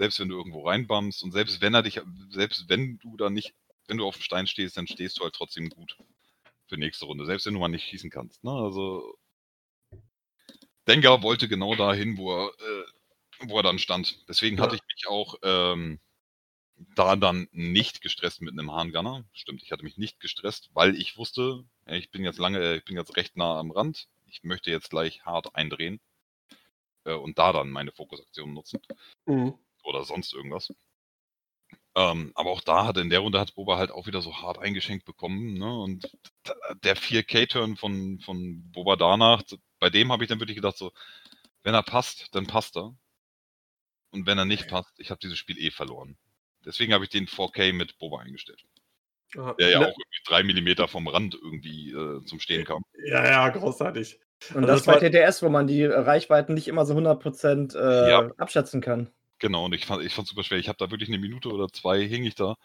[0.00, 2.00] selbst wenn du irgendwo reinbammst und selbst wenn er dich,
[2.30, 3.52] selbst wenn du da nicht,
[3.86, 5.98] wenn du auf dem Stein stehst, dann stehst du halt trotzdem gut
[6.70, 8.42] für nächste Runde, selbst wenn du mal nicht schießen kannst.
[8.42, 8.50] Ne?
[8.50, 9.18] Also
[10.86, 12.84] Denker wollte genau dahin, wo er, äh,
[13.40, 14.26] wo er dann stand.
[14.28, 14.62] Deswegen Ja.
[14.62, 16.00] hatte ich mich auch ähm,
[16.94, 19.24] da dann nicht gestresst mit einem Harngunner.
[19.32, 22.96] Stimmt, ich hatte mich nicht gestresst, weil ich wusste, ich bin jetzt lange, ich bin
[22.96, 24.08] jetzt recht nah am Rand.
[24.26, 26.00] Ich möchte jetzt gleich hart eindrehen
[27.04, 28.80] äh, und da dann meine Fokusaktion nutzen
[29.26, 29.54] Mhm.
[29.82, 30.72] oder sonst irgendwas.
[31.96, 34.58] Ähm, aber auch da hat in der Runde hat Boba halt auch wieder so hart
[34.58, 35.54] eingeschenkt bekommen.
[35.54, 35.78] Ne?
[35.80, 36.08] Und
[36.84, 39.42] der 4K-Turn von, von Boba danach,
[39.80, 40.92] bei dem habe ich dann wirklich gedacht, so,
[41.62, 42.94] wenn er passt, dann passt er.
[44.12, 46.16] Und wenn er nicht passt, ich habe dieses Spiel eh verloren.
[46.64, 48.62] Deswegen habe ich den 4K mit Boba eingestellt.
[49.34, 52.82] Ja, Der ja Ne- auch irgendwie drei Millimeter vom Rand irgendwie äh, zum Stehen kam.
[53.04, 54.18] ja, ja, großartig.
[54.50, 57.74] Und Also das das bei war- TTS, wo man die Reichweiten nicht immer so 100%
[57.76, 58.30] äh, Ja.
[58.38, 59.10] abschätzen kann.
[59.40, 60.58] Genau, und ich fand fand's super schwer.
[60.58, 62.56] Ich habe da wirklich eine Minute oder zwei hing ich da.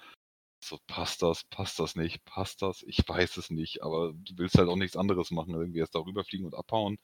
[0.64, 2.84] So, passt das, passt das nicht, passt das?
[2.88, 6.00] Ich weiß es nicht, aber du willst halt auch nichts anderes machen, irgendwie erst da
[6.00, 6.98] rüberfliegen und abhauen.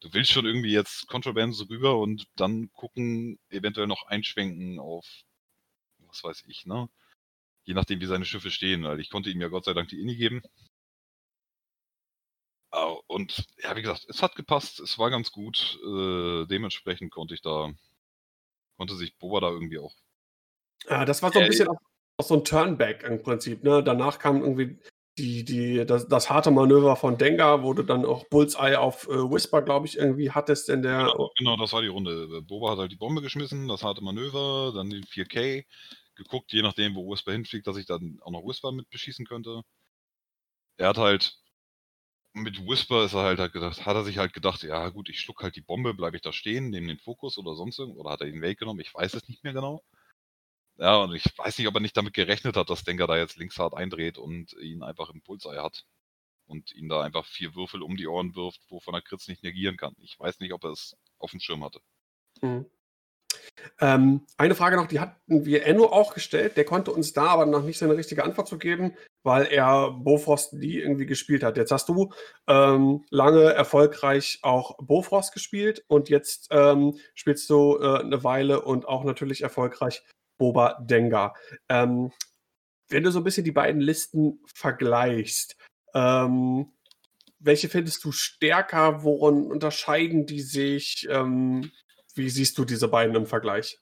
[0.00, 5.06] Du willst schon irgendwie jetzt Contrabands rüber und dann gucken, eventuell noch einschwenken auf,
[6.08, 6.88] was weiß ich, ne?
[7.64, 10.00] Je nachdem, wie seine Schiffe stehen, weil ich konnte ihm ja Gott sei Dank die
[10.00, 10.42] Inni geben.
[13.10, 15.78] Und ja, wie gesagt, es hat gepasst, es war ganz gut.
[15.84, 17.72] Äh, dementsprechend konnte ich da,
[18.80, 19.94] konnte sich Boba da irgendwie auch
[20.88, 21.76] Ja, das war so ein bisschen auch
[22.20, 23.64] auch so ein Turnback im Prinzip.
[23.64, 23.82] Ne?
[23.82, 24.78] Danach kam irgendwie
[25.18, 29.30] die, die, das, das harte Manöver von Dengar, wo du dann auch Bullseye auf äh,
[29.30, 30.98] Whisper, glaube ich, irgendwie hattest in der.
[30.98, 32.42] Genau, genau, das war die Runde.
[32.42, 35.64] Boba hat halt die Bombe geschmissen, das harte Manöver, dann den 4K,
[36.14, 39.62] geguckt, je nachdem, wo Whisper hinfliegt, dass ich dann auch noch Whisper mit beschießen könnte.
[40.76, 41.38] Er hat halt
[42.32, 45.20] mit Whisper ist er halt, halt gedacht, hat er sich halt gedacht, ja gut, ich
[45.20, 48.10] schluck halt die Bombe, bleibe ich da stehen, nehme den Fokus oder sonst irgendwas, oder
[48.12, 49.82] hat er ihn weggenommen, ich weiß es nicht mehr genau.
[50.76, 53.36] Ja, und ich weiß nicht, ob er nicht damit gerechnet hat, dass Denker da jetzt
[53.36, 55.84] links hart eindreht und ihn einfach im Pulsei hat.
[56.46, 59.76] Und ihn da einfach vier Würfel um die Ohren wirft, wovon er Kritz nicht negieren
[59.76, 59.94] kann.
[59.98, 61.80] Ich weiß nicht, ob er es auf dem Schirm hatte.
[62.40, 62.66] Mhm.
[63.80, 66.56] Ähm, eine Frage noch, die hatten wir Enno auch gestellt.
[66.56, 70.52] Der konnte uns da aber noch nicht seine richtige Antwort zu geben, weil er Bofrost
[70.52, 71.56] nie irgendwie gespielt hat.
[71.56, 72.12] Jetzt hast du
[72.46, 78.86] ähm, lange erfolgreich auch Bofrost gespielt und jetzt ähm, spielst du äh, eine Weile und
[78.86, 80.02] auch natürlich erfolgreich
[80.38, 81.34] Boba Denga.
[81.68, 82.12] Ähm,
[82.88, 85.56] wenn du so ein bisschen die beiden Listen vergleichst,
[85.94, 86.72] ähm,
[87.38, 89.02] welche findest du stärker?
[89.02, 91.08] Worin unterscheiden die sich?
[91.10, 91.70] Ähm,
[92.20, 93.78] wie siehst du diese beiden im Vergleich?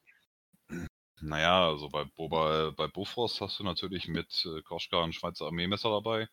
[1.20, 5.90] Naja, also bei, Boba, bei Bofrost hast du natürlich mit äh, Koschka ein Schweizer Armeemesser
[5.90, 6.28] dabei.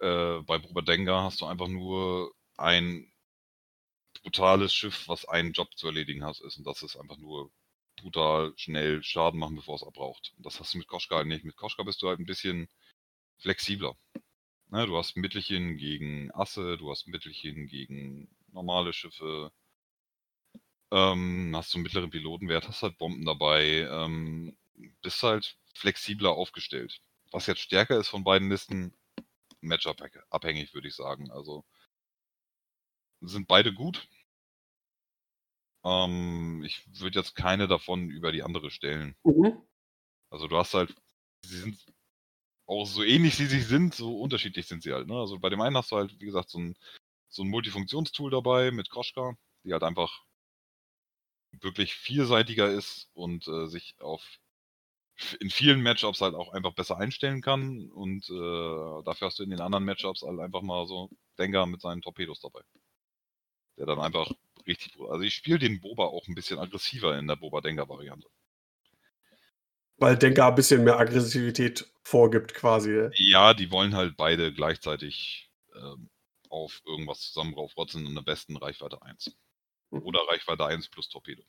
[0.00, 3.12] Äh, bei Boba Denga hast du einfach nur ein
[4.22, 6.58] brutales Schiff, was einen Job zu erledigen hat, ist.
[6.58, 7.50] Und das ist einfach nur
[8.00, 10.32] brutal schnell Schaden machen, bevor es abbraucht.
[10.38, 11.44] Das hast du mit Koschka halt nicht.
[11.44, 12.68] Mit Koschka bist du halt ein bisschen
[13.38, 13.96] flexibler.
[14.70, 19.52] Ne, du hast Mittelchen gegen Asse, du hast Mittelchen gegen normale Schiffe,
[20.92, 24.56] ähm, hast du einen mittleren Pilotenwert, hast halt Bomben dabei, ähm,
[25.00, 27.00] bist halt flexibler aufgestellt.
[27.30, 28.94] Was jetzt stärker ist von beiden Listen,
[29.62, 31.30] Matchup abhängig, würde ich sagen.
[31.30, 31.64] Also
[33.22, 34.06] sind beide gut.
[35.84, 39.16] Ähm, ich würde jetzt keine davon über die andere stellen.
[39.24, 39.62] Mhm.
[40.30, 40.94] Also du hast halt,
[41.42, 41.78] sie sind
[42.66, 45.06] auch so ähnlich wie sie sind, so unterschiedlich sind sie halt.
[45.06, 45.14] Ne?
[45.14, 46.76] Also bei dem einen hast du halt, wie gesagt, so ein,
[47.30, 50.24] so ein Multifunktionstool dabei mit Kroschka, die halt einfach
[51.60, 54.22] wirklich vielseitiger ist und äh, sich auf
[55.40, 59.50] in vielen Matchups halt auch einfach besser einstellen kann und äh, dafür hast du in
[59.50, 62.60] den anderen Matchups halt einfach mal so Denker mit seinen Torpedos dabei.
[63.76, 64.30] Der dann einfach
[64.66, 64.98] richtig.
[65.00, 68.28] Also ich spiele den Boba auch ein bisschen aggressiver in der Boba-Denker-Variante.
[69.96, 73.08] Weil Denker ein bisschen mehr Aggressivität vorgibt, quasi.
[73.14, 76.10] Ja, die wollen halt beide gleichzeitig ähm,
[76.48, 79.36] auf irgendwas zusammen raufrotzen und am besten Reichweite 1.
[79.92, 81.42] Oder Reichweite 1 plus Torpedo.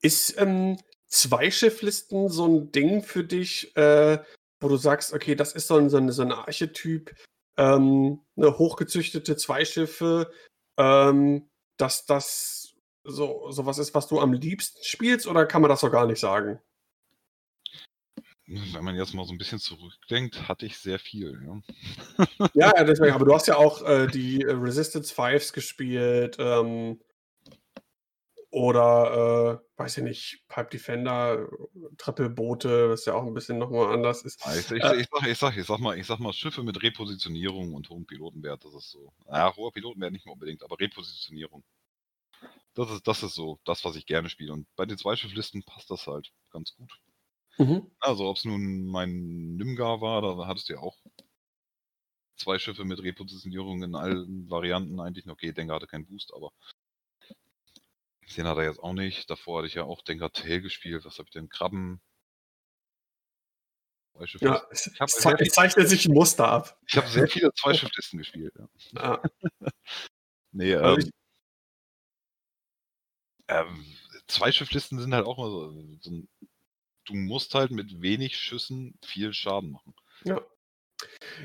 [0.00, 4.18] Ist ähm, Zweischifflisten so ein Ding für dich, äh,
[4.60, 7.14] wo du sagst, okay, das ist so ein, so ein, so ein Archetyp,
[7.56, 10.30] ähm, eine hochgezüchtete Zweischiffe,
[10.76, 12.74] ähm, dass das
[13.04, 16.06] so, so was ist, was du am liebsten spielst, oder kann man das so gar
[16.06, 16.60] nicht sagen?
[18.48, 21.38] Wenn man jetzt mal so ein bisschen zurückdenkt, hatte ich sehr viel.
[22.54, 26.98] Ja, ja deswegen, aber du hast ja auch äh, die äh, Resistance Fives gespielt ähm,
[28.50, 31.46] oder, äh, weiß ich nicht, Pipe Defender,
[31.98, 34.40] Triple-Boote, was ja auch ein bisschen nochmal anders ist.
[34.42, 36.62] Ah, ich, ich, äh, ich, sag, ich, sag, ich, sag mal, ich sag mal, Schiffe
[36.62, 39.12] mit Repositionierung und hohem Pilotenwert, das ist so.
[39.26, 41.62] Naja, hoher Pilotenwert nicht mehr unbedingt, aber Repositionierung.
[42.72, 44.54] Das ist, das ist so das, was ich gerne spiele.
[44.54, 46.90] Und bei den Zweischifflisten passt das halt ganz gut.
[47.58, 47.90] Mhm.
[48.00, 50.96] Also, ob es nun mein Nimgar war, da hattest du ja auch
[52.36, 55.28] zwei Schiffe mit Repositionierung in allen Varianten eigentlich.
[55.28, 56.52] Okay, Denker hatte keinen Boost, aber
[58.36, 59.28] den hat er jetzt auch nicht.
[59.28, 61.04] Davor hatte ich ja auch Denker Tail gespielt.
[61.04, 61.48] Was habe ich denn?
[61.48, 62.00] Krabben.
[64.40, 66.76] Ja, es, es zeichnet sich ein Muster ab.
[66.88, 68.52] Ich habe sehr viele Zweischifflisten gespielt.
[68.58, 68.68] Ja.
[68.96, 69.22] Ah.
[70.52, 71.10] nee, ähm,
[73.46, 73.86] ähm,
[74.26, 75.70] Zweischifflisten sind halt auch mal so,
[76.00, 76.28] so ein
[77.08, 79.94] du musst halt mit wenig Schüssen viel Schaden machen.
[80.24, 80.40] Ja.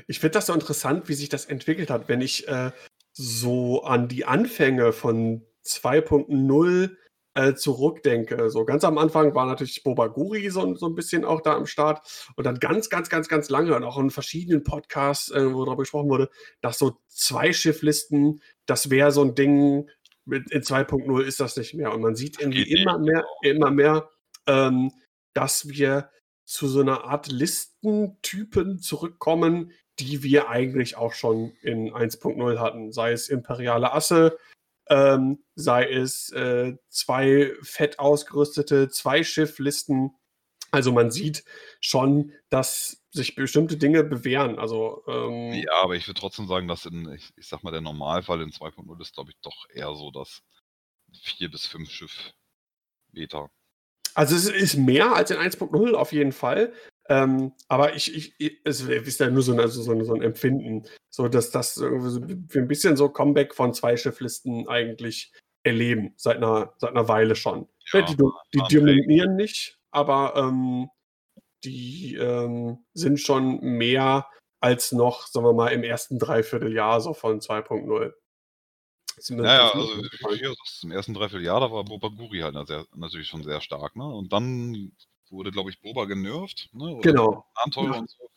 [0.06, 2.72] Ich finde das so interessant, wie sich das entwickelt hat, wenn ich äh,
[3.12, 6.96] so an die Anfänge von 2.0
[7.34, 8.50] äh, zurückdenke.
[8.50, 11.66] So ganz am Anfang war natürlich Boba Guri so, so ein bisschen auch da am
[11.66, 15.64] Start und dann ganz, ganz, ganz, ganz lange und auch in verschiedenen Podcasts, äh, wo
[15.64, 16.30] darüber gesprochen wurde,
[16.60, 19.88] dass so zwei Schifflisten, das wäre so ein Ding,
[20.26, 21.92] in 2.0 ist das nicht mehr.
[21.92, 24.10] Und man sieht irgendwie immer mehr, immer mehr
[24.46, 24.90] ähm,
[25.34, 26.10] dass wir
[26.44, 32.92] zu so einer Art Listentypen zurückkommen, die wir eigentlich auch schon in 1.0 hatten.
[32.92, 34.36] Sei es imperiale Asse,
[34.88, 40.10] ähm, sei es äh, zwei fett ausgerüstete Zweischifflisten.
[40.70, 41.44] Also man sieht
[41.80, 44.58] schon, dass sich bestimmte Dinge bewähren.
[44.58, 47.80] Also, ähm, ja, aber ich würde trotzdem sagen, dass in, ich, ich sag mal, der
[47.80, 50.42] Normalfall in 2.0 ist, glaube ich, doch eher so das
[51.22, 52.34] 4 bis 5 Schiff
[53.12, 53.50] Beta.
[54.14, 56.72] Also es ist mehr als in 1.0 auf jeden Fall.
[57.08, 60.22] Ähm, aber ich, ich, es ist ja nur so ein, also so, ein, so ein
[60.22, 65.32] Empfinden, so dass das irgendwie so für ein bisschen so Comeback von zwei Schifflisten eigentlich
[65.64, 67.68] erleben, seit einer, seit einer Weile schon.
[67.92, 68.16] Ja, die
[68.54, 70.88] die dominieren nicht, aber ähm,
[71.64, 74.26] die ähm, sind schon mehr
[74.60, 78.14] als noch, sagen wir mal, im ersten Dreivierteljahr so von 2.0.
[79.28, 80.02] Naja, also
[80.34, 84.04] hier, im ersten Dreivierteljahr, da war Boba Guri halt sehr, natürlich schon sehr stark, ne?
[84.04, 84.92] Und dann
[85.30, 86.98] wurde, glaube ich, Boba genervt, ne?
[87.02, 87.44] Genau.
[87.54, 87.98] Abenteuer Ja.
[87.98, 88.30] und so.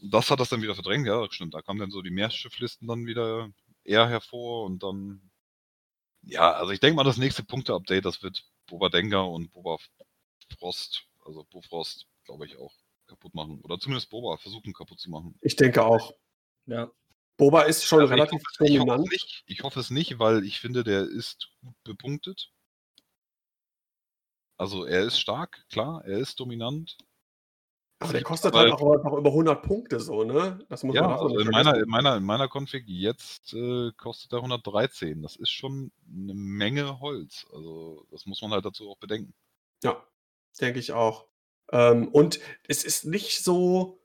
[0.00, 1.54] Und das hat das dann wieder verdrängt, ja, stimmt.
[1.54, 3.50] Da kamen dann so die Mehrschifflisten dann wieder
[3.84, 5.30] eher hervor und dann.
[6.22, 9.76] Ja, also ich denke mal, das nächste Punkte-Update, das wird Boba Denker und Boba
[10.58, 12.72] Frost, also Bofrost, glaube ich, auch
[13.06, 13.60] kaputt machen.
[13.62, 15.38] Oder zumindest Boba versuchen kaputt zu machen.
[15.40, 16.12] Ich denke auch.
[16.66, 16.90] Ja.
[17.36, 19.10] Boba ist schon Also ich relativ hoffe, ich, hoffe dominant.
[19.12, 22.50] nicht, ich hoffe es nicht, weil ich finde, der ist gut bepunktet.
[24.58, 26.96] Also er ist stark, klar, er ist dominant.
[27.98, 30.58] Aber der kostet Aber- halt auch noch über 100 Punkte so, ne?
[30.68, 33.90] Das muss man Ja, auch also in meiner, in meiner, in meiner Config jetzt äh,
[33.96, 35.22] kostet er 113.
[35.22, 37.46] Das ist schon eine Menge Holz.
[37.52, 39.34] Also das muss man halt dazu auch bedenken.
[39.82, 40.02] Ja,
[40.60, 41.26] denke ich auch.
[41.72, 42.38] Ähm, und
[42.68, 43.98] es ist nicht so,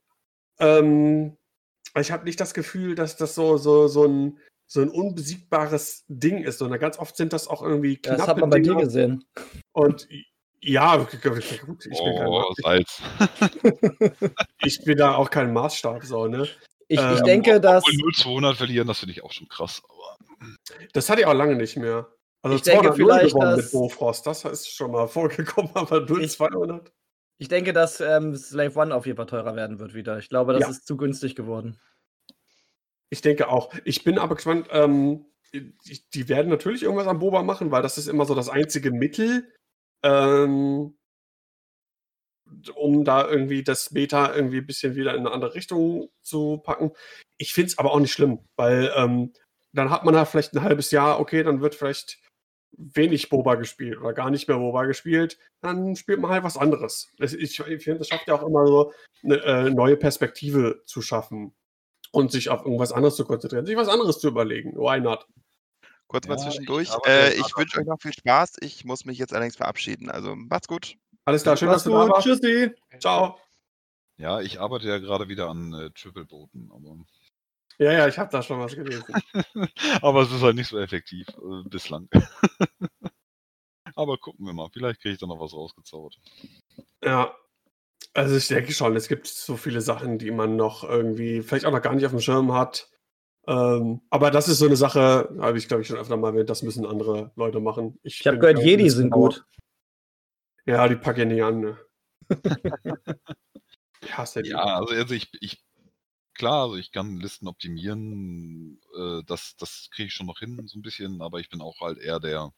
[0.59, 1.37] ähm,
[1.99, 6.43] ich habe nicht das Gefühl, dass das so, so, so, ein, so ein unbesiegbares Ding
[6.43, 8.83] ist, sondern ganz oft sind das auch irgendwie Das knappe hat man bei dir Dinger.
[8.85, 9.25] gesehen.
[9.73, 10.07] Und
[10.61, 11.77] ja, gut, ich bin,
[12.15, 13.01] kein, oh, Salz.
[14.63, 16.47] ich bin da auch kein Maßstab, so, ne?
[16.87, 17.83] Ich, ich Ähm, denke, dass.
[17.85, 18.11] Obwohl
[18.43, 19.81] 0-200 verlieren, das finde ich auch schon krass.
[19.87, 20.17] Aber
[20.93, 22.07] Das hatte ich auch lange nicht mehr.
[22.43, 26.01] Also Ich denke 200 vielleicht, gewonnen dass- mit Bofrost, das ist schon mal vorgekommen, aber
[26.01, 26.91] 0 Ich- 200.
[27.41, 30.19] Ich denke, dass ähm, Slave One auf jeden Fall teurer werden wird wieder.
[30.19, 30.69] Ich glaube, das Ja.
[30.69, 31.81] ist zu günstig geworden.
[33.09, 33.73] Ich denke auch.
[33.83, 37.97] Ich bin aber gespannt, ähm, die, die werden natürlich irgendwas am Boba machen, weil das
[37.97, 39.51] ist immer so das einzige Mittel,
[40.03, 40.95] ähm,
[42.75, 46.91] um da irgendwie das Beta irgendwie ein bisschen wieder in eine andere Richtung zu packen.
[47.39, 49.33] Ich finde es aber auch nicht schlimm, weil ähm,
[49.73, 52.19] dann hat man da vielleicht ein halbes Jahr, okay, dann wird vielleicht
[52.77, 57.11] wenig Boba gespielt oder gar nicht mehr Boba gespielt, dann spielt man halt was anderes.
[57.17, 58.93] Das- Ich, ich finde, das schafft ja auch immer so
[59.23, 61.53] eine äh, neue Perspektive zu schaffen
[62.11, 64.75] und sich auf irgendwas anderes zu konzentrieren, sich was anderes zu überlegen.
[64.75, 65.25] Why not?
[66.07, 66.89] Kurz mal Ja, zwischendurch.
[66.89, 68.55] ich äh, ich wünsche euch noch viel Spaß.
[68.61, 70.09] Ich muss mich jetzt allerdings verabschieden.
[70.11, 70.95] Also macht's gut.
[71.23, 72.25] Alles klar, schön, dass du da warst.
[72.27, 72.71] Tschüssi.
[72.99, 73.37] Ciao.
[74.17, 76.69] ja, ich arbeite ja gerade wieder an äh, Triple-Booten.
[76.73, 76.97] Aber,
[77.81, 79.03] Ja, ja, ich habe da schon was gelesen.
[80.03, 82.07] aber es ist halt nicht so effektiv äh, bislang.
[83.95, 84.69] aber gucken wir mal.
[84.71, 86.19] Vielleicht kriege ich da noch was rausgezaubert.
[87.03, 87.35] Ja.
[88.13, 91.71] Also ich denke schon, es gibt so viele Sachen, die man noch irgendwie vielleicht auch
[91.71, 92.87] noch gar nicht auf dem Schirm hat.
[93.47, 96.51] Ähm, aber das ist so eine Sache, habe ich glaube ich schon öfter mal erwähnt,
[96.51, 97.97] das müssen andere Leute machen.
[98.03, 99.29] Ich habe bin gehört, Jedi sind sauer.
[99.29, 99.45] gut.
[100.67, 101.61] Ja, die packe ich nicht an.
[101.61, 101.79] Ne?
[104.03, 104.51] ich hasse die.
[104.51, 105.63] Ja, also, also ich, ich,
[106.33, 110.79] klar, also ich kann Listen optimieren, äh, das, das kriege ich schon noch hin, so
[110.79, 112.53] ein bisschen, aber ich bin auch halt eher der,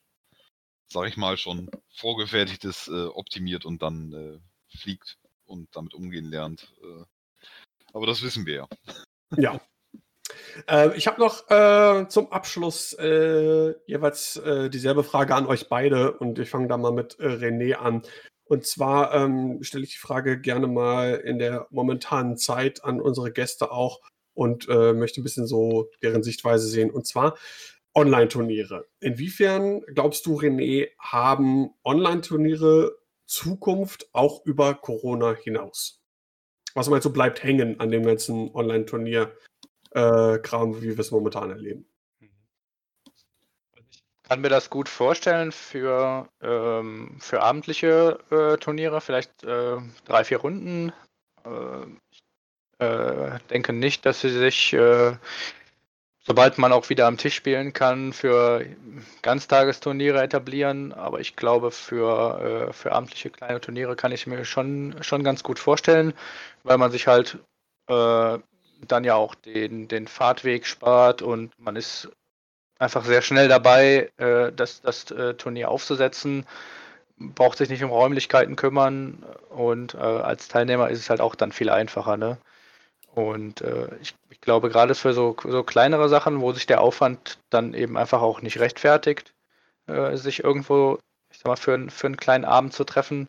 [0.87, 6.73] sag ich mal, schon vorgefertigtes äh, optimiert und dann äh, fliegt und damit umgehen lernt.
[6.81, 7.03] Äh,
[7.93, 8.67] aber das wissen wir ja.
[9.37, 9.61] Ja.
[10.67, 16.17] Äh, ich habe noch äh, zum Abschluss äh, jeweils äh, dieselbe Frage an euch beide
[16.17, 18.03] und ich fange da mal mit äh, René an.
[18.45, 23.31] Und zwar ähm, stelle ich die Frage gerne mal in der momentanen Zeit an unsere
[23.31, 24.01] Gäste auch
[24.33, 26.91] und äh, möchte ein bisschen so deren Sichtweise sehen.
[26.91, 27.37] Und zwar
[27.95, 28.87] Online-Turniere.
[28.99, 36.01] Inwiefern glaubst du, René, haben Online-Turniere Zukunft auch über Corona hinaus?
[36.73, 41.92] Was meinst du, bleibt hängen an dem ganzen Online-Turnier-Kram, wie wir es momentan erleben?
[44.27, 50.37] Kann mir das gut vorstellen für, ähm, für abendliche äh, Turniere, vielleicht äh, drei, vier
[50.37, 50.93] Runden.
[51.45, 52.23] Äh, ich
[52.79, 55.17] äh, denke nicht, dass sie sich, äh,
[56.21, 58.65] sobald man auch wieder am Tisch spielen kann, für
[59.23, 60.93] Ganztagesturniere etablieren.
[60.93, 65.59] Aber ich glaube, für, für abendliche kleine Turniere kann ich mir schon, schon ganz gut
[65.59, 66.13] vorstellen,
[66.63, 67.39] weil man sich halt
[67.87, 72.09] dann ja auch den, den Fahrtweg spart und man ist
[72.83, 76.45] einfach sehr schnell dabei, äh, das, das äh, Turnier aufzusetzen,
[77.17, 81.51] braucht sich nicht um Räumlichkeiten kümmern und äh, als Teilnehmer ist es halt auch dann
[81.51, 82.17] viel einfacher.
[82.17, 82.37] Ne?
[83.15, 87.37] Und äh, ich, ich glaube, gerade für so, so kleinere Sachen, wo sich der Aufwand
[87.49, 89.33] dann eben einfach auch nicht rechtfertigt,
[89.87, 90.99] äh, sich irgendwo,
[91.31, 93.27] ich sag mal, für, für einen kleinen Abend zu treffen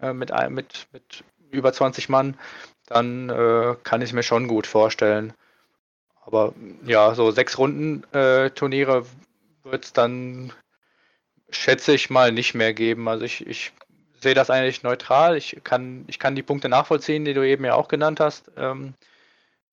[0.00, 2.38] äh, mit, mit, mit über 20 Mann,
[2.86, 3.28] dann
[3.84, 5.32] kann ich mir schon gut vorstellen.
[6.24, 6.54] Aber
[6.84, 8.50] ja, so sechs Runden äh,
[9.64, 10.52] wird es dann,
[11.50, 13.08] schätze ich mal, nicht mehr geben.
[13.08, 13.72] Also ich, ich
[14.20, 15.36] sehe das eigentlich neutral.
[15.36, 18.50] Ich kann, ich kann die Punkte nachvollziehen, die du eben ja auch genannt hast.
[18.56, 18.94] Ähm,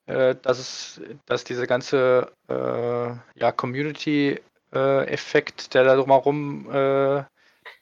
[0.08, 7.24] äh, dass es, dass diese ganze äh, ja, Community-Effekt, der da drumherum, äh,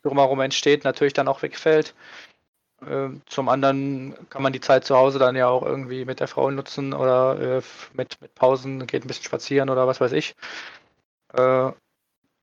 [0.04, 1.96] drumherum entsteht, natürlich dann auch wegfällt.
[2.86, 6.28] Ähm, zum anderen kann man die Zeit zu Hause dann ja auch irgendwie mit der
[6.28, 7.62] Frau nutzen oder äh,
[7.94, 10.36] mit, mit Pausen, geht ein bisschen spazieren oder was weiß ich.
[11.34, 11.72] Äh,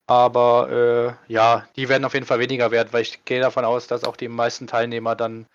[0.07, 3.87] aber äh, ja, die werden auf jeden Fall weniger wert, weil ich gehe davon aus,
[3.87, 5.47] dass auch die meisten Teilnehmer dann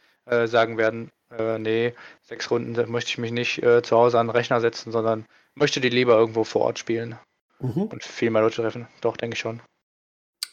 [0.46, 1.10] sagen werden,
[1.58, 5.26] nee, sechs Runden möchte ich mich nicht zu Hause an den Rechner setzen, sondern
[5.56, 7.18] möchte die lieber irgendwo vor Ort spielen
[7.60, 7.88] Mhm.
[7.88, 8.88] und viel mehr Leute treffen.
[9.02, 9.60] Doch, denke ich schon.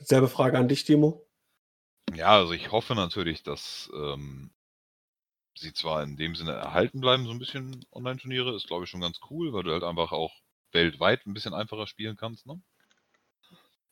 [0.01, 1.26] Selbe Frage an dich, Timo.
[2.17, 4.51] Ja, also ich hoffe natürlich, dass ähm,
[5.59, 9.01] sie zwar in dem Sinne erhalten bleiben, so ein bisschen Online-Turniere, ist glaube ich schon
[9.01, 10.33] ganz cool, weil du halt einfach auch
[10.73, 12.63] weltweit ein bisschen einfacher spielen kannst, ne?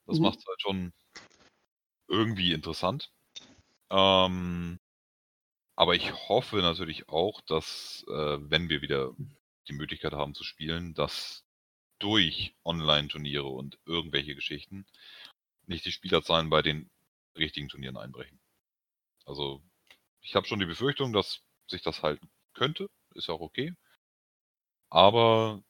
[0.07, 0.23] Das Mhm.
[0.23, 0.93] macht es halt schon
[2.09, 3.11] irgendwie interessant.
[3.91, 4.81] Ähm,
[5.77, 9.13] aber ich hoffe natürlich auch, dass, äh, wenn wir wieder
[9.69, 11.45] die Möglichkeit haben zu spielen, dass
[12.01, 14.87] durch Online-Turniere und irgendwelche Geschichten
[15.67, 16.91] nicht die Spielerzahlen bei den
[17.37, 18.41] richtigen Turnieren einbrechen.
[19.27, 19.63] Also
[20.21, 23.75] ich habe schon die Befürchtung, dass sich das halten könnte, ist ja auch okay.
[24.91, 25.63] Aber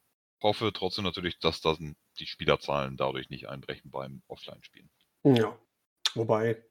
[0.43, 4.91] hoffe trotzdem natürlich, dass dann die Spielerzahlen dadurch nicht einbrechen beim Offline-Spielen.
[5.25, 5.59] Ja.
[6.15, 6.63] Wobei,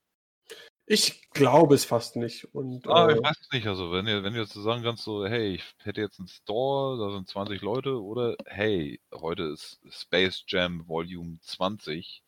[0.85, 2.45] ich glaube es fast nicht.
[2.53, 3.67] Und, Ah, äh, ich weiß es nicht.
[3.67, 6.97] Also, wenn ihr, wenn ihr jetzt sagen kannst, so, hey, ich hätte jetzt einen Store,
[6.97, 12.23] da sind 20 Leute, oder hey, heute ist Space Jam Volume 20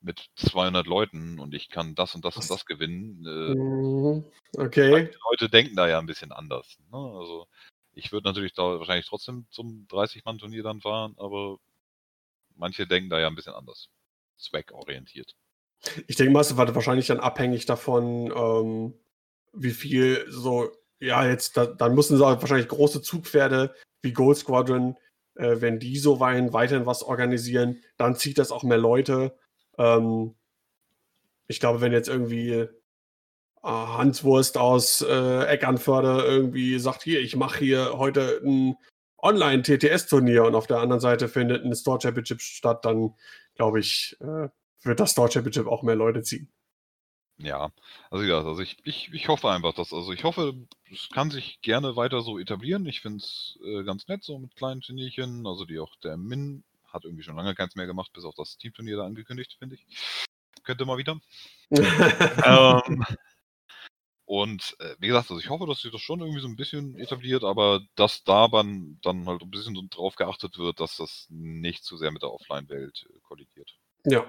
[0.00, 3.24] mit 200 Leuten und ich kann das und das und das gewinnen.
[3.26, 4.24] Äh, mhm,
[4.56, 4.90] okay.
[4.90, 6.78] manche Leute denken da ja ein bisschen anders.
[6.90, 6.98] Ne?
[6.98, 7.46] Also,
[7.92, 11.58] ich würde natürlich da wahrscheinlich trotzdem zum 30-Mann-Turnier dann fahren, aber
[12.56, 13.90] manche denken da ja ein bisschen anders.
[14.38, 15.36] Zweckorientiert.
[16.06, 18.94] Ich denke mal, es war wahrscheinlich dann abhängig davon, ähm,
[19.52, 24.38] wie viel so, ja, jetzt, da, dann müssen sie auch wahrscheinlich große Zugpferde wie Gold
[24.38, 24.96] Squadron,
[25.34, 29.36] äh, wenn die so wein, weiterhin was organisieren, dann zieht das auch mehr Leute.
[29.80, 30.34] Ähm,
[31.48, 32.68] ich glaube, wenn jetzt irgendwie äh,
[33.62, 38.76] Hans Wurst aus äh, Eckernförde irgendwie sagt, hier, ich mache hier heute ein
[39.18, 43.14] Online-TTS-Turnier und auf der anderen Seite findet ein Store Championship statt, dann
[43.54, 44.48] glaube ich, äh,
[44.82, 46.50] wird das Store Championship auch mehr Leute ziehen.
[47.38, 47.72] Ja,
[48.10, 50.54] also gesagt, also ich, ich, ich hoffe einfach, dass, also ich hoffe,
[50.92, 52.84] es kann sich gerne weiter so etablieren.
[52.84, 56.64] Ich finde es äh, ganz nett, so mit kleinen Turnierchen, also die auch der Min
[56.92, 59.86] hat irgendwie schon lange keins mehr gemacht, bis auf das Teamturnier da angekündigt, finde ich.
[60.62, 61.18] Könnte mal wieder.
[61.70, 63.04] ähm,
[64.24, 66.96] und äh, wie gesagt, also ich hoffe, dass sich das schon irgendwie so ein bisschen
[66.98, 71.84] etabliert, aber dass da dann, dann halt ein bisschen drauf geachtet wird, dass das nicht
[71.84, 73.78] zu sehr mit der Offline-Welt äh, kollidiert.
[74.04, 74.24] ja.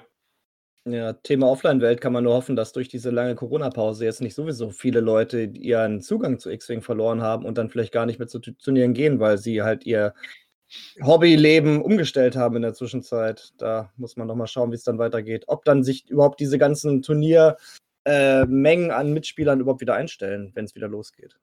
[0.84, 4.72] Ja, Thema Offline-Welt kann man nur hoffen, dass durch diese lange Corona-Pause jetzt nicht sowieso
[4.72, 8.40] viele Leute ihren Zugang zu X-Wing verloren haben und dann vielleicht gar nicht mehr zu
[8.40, 10.16] Tu- Turnieren gehen, weil sie halt ihr
[11.02, 13.54] Hobbyleben umgestellt haben in der Zwischenzeit.
[13.58, 15.46] Da muss man noch mal schauen, wie es dann weitergeht.
[15.48, 20.76] Ob dann sich überhaupt diese ganzen Turniermengen äh, an Mitspielern überhaupt wieder einstellen, wenn es
[20.76, 21.38] wieder losgeht.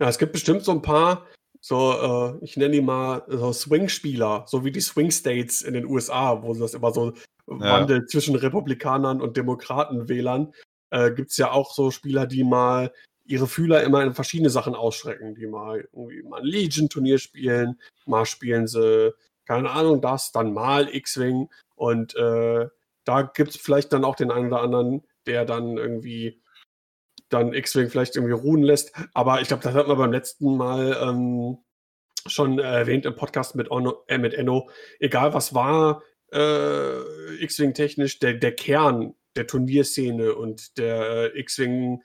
[0.00, 1.26] Ja, es gibt bestimmt so ein paar,
[1.60, 5.86] so, äh, ich nenne die mal so Swing-Spieler, so wie die Swing States in den
[5.86, 7.14] USA, wo das immer so
[7.46, 10.52] wandelt zwischen Republikanern und Demokraten-Wählern.
[10.90, 12.92] Äh, gibt es ja auch so Spieler, die mal
[13.26, 18.26] ihre Fühler immer in verschiedene Sachen ausstrecken, die mal irgendwie mal ein Legion-Turnier spielen, mal
[18.26, 19.12] spielen sie,
[19.46, 22.68] keine Ahnung, das, dann mal X-Wing und äh,
[23.04, 26.42] da gibt es vielleicht dann auch den einen oder anderen, der dann irgendwie
[27.28, 28.92] dann X-Wing vielleicht irgendwie ruhen lässt.
[29.14, 31.58] Aber ich glaube, das hat man beim letzten Mal ähm,
[32.26, 34.68] schon erwähnt im Podcast mit, Ono, äh, mit Enno.
[34.98, 42.02] Egal was war, äh, X-Wing technisch, der, der Kern der Turnierszene und der äh, X-Wing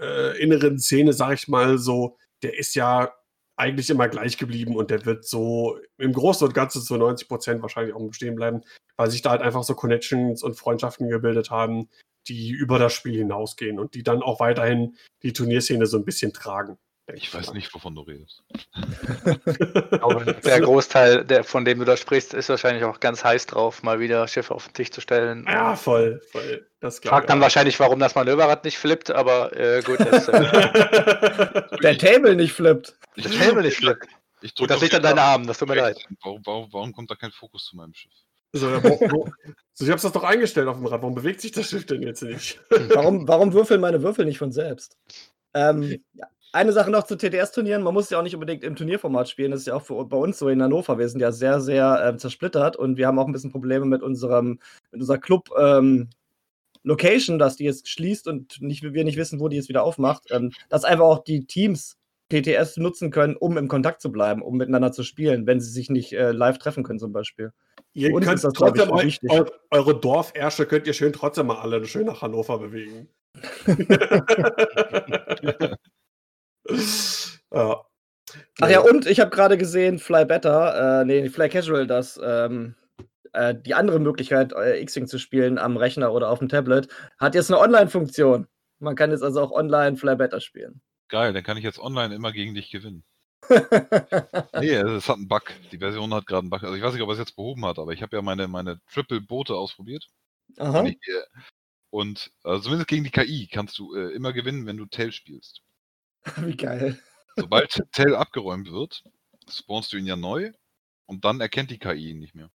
[0.00, 3.12] äh, inneren Szene, sag ich mal so, der ist ja
[3.56, 7.62] eigentlich immer gleich geblieben und der wird so im Großen und Ganzen zu 90 Prozent
[7.62, 8.62] wahrscheinlich auch bestehen bleiben,
[8.96, 11.90] weil sich da halt einfach so Connections und Freundschaften gebildet haben,
[12.26, 16.32] die über das Spiel hinausgehen und die dann auch weiterhin die Turnierszene so ein bisschen
[16.32, 16.78] tragen.
[17.14, 18.42] Ich weiß nicht, wovon du redest.
[20.44, 24.00] Der Großteil, der, von dem du da sprichst, ist wahrscheinlich auch ganz heiß drauf, mal
[24.00, 25.44] wieder Schiffe auf den Tisch zu stellen.
[25.48, 26.66] Ja, voll, voll.
[26.80, 27.42] Das Fragt dann auch.
[27.42, 32.96] wahrscheinlich, warum das Manöverrad nicht flippt, aber äh, gut, das, äh, Der Table nicht flippt.
[33.16, 34.06] Ich der Table nicht flippt.
[34.42, 35.98] Ich Gut, drück das liegt an deinen Armen, das tut mir leid.
[36.22, 38.12] Warum, warum, warum kommt da kein Fokus zu meinem Schiff?
[38.52, 38.80] so,
[39.74, 41.02] so, ich hab's das doch eingestellt auf dem Rad.
[41.02, 42.60] Warum bewegt sich das Schiff denn jetzt nicht?
[42.94, 44.96] Warum, warum würfeln meine Würfel nicht von selbst?
[45.54, 46.26] Ähm, ja.
[46.52, 47.82] Eine Sache noch zu TTS-Turnieren.
[47.82, 49.52] Man muss ja auch nicht unbedingt im Turnierformat spielen.
[49.52, 50.98] Das ist ja auch für, bei uns so in Hannover.
[50.98, 54.02] Wir sind ja sehr, sehr ähm, zersplittert und wir haben auch ein bisschen Probleme mit
[54.02, 54.58] unserem,
[54.90, 56.08] mit unserer Club, ähm,
[56.82, 60.24] Location, dass die jetzt schließt und nicht, wir nicht wissen, wo die jetzt wieder aufmacht,
[60.30, 61.98] ähm, dass einfach auch die Teams
[62.30, 65.90] TTS nutzen können, um im Kontakt zu bleiben, um miteinander zu spielen, wenn sie sich
[65.90, 67.52] nicht äh, live treffen können zum Beispiel.
[67.92, 69.30] Ihr Uns könnt ist das, ich, trotzdem wichtig.
[69.30, 73.08] eu eure Dorfärsche könnt ihr schön trotzdem mal alle schön nach Hannover bewegen.
[77.52, 77.84] ja.
[78.60, 82.76] Ach ja, und ich habe gerade gesehen, Fly Better, äh, nee, Fly Casual, dass ähm,
[83.32, 86.88] äh, die andere Möglichkeit, äh, X-Wing zu spielen am Rechner oder auf dem Tablet,
[87.18, 88.46] hat jetzt eine Online-Funktion.
[88.78, 90.80] Man kann jetzt also auch online Fly Better spielen.
[91.08, 93.04] Geil, dann kann ich jetzt online immer gegen dich gewinnen.
[94.60, 95.52] Nee, es hat einen Bug.
[95.72, 96.62] Die Version hat gerade einen Bug.
[96.62, 98.46] Also ich weiß nicht, ob er es jetzt behoben hat, aber ich habe ja meine,
[98.48, 100.06] meine Triple-Boote ausprobiert.
[100.58, 100.80] Aha.
[100.80, 100.98] Und, ich,
[101.90, 105.62] und also zumindest gegen die KI kannst du äh, immer gewinnen, wenn du Tail spielst.
[106.36, 106.98] Wie geil.
[107.36, 109.02] Sobald Tail abgeräumt wird,
[109.48, 110.52] spawnst du ihn ja neu
[111.06, 112.50] und dann erkennt die KI ihn nicht mehr.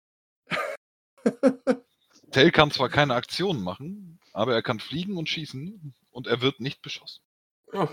[2.31, 6.59] Tail kann zwar keine Aktionen machen, aber er kann fliegen und schießen und er wird
[6.59, 7.23] nicht beschossen.
[7.73, 7.89] Ja.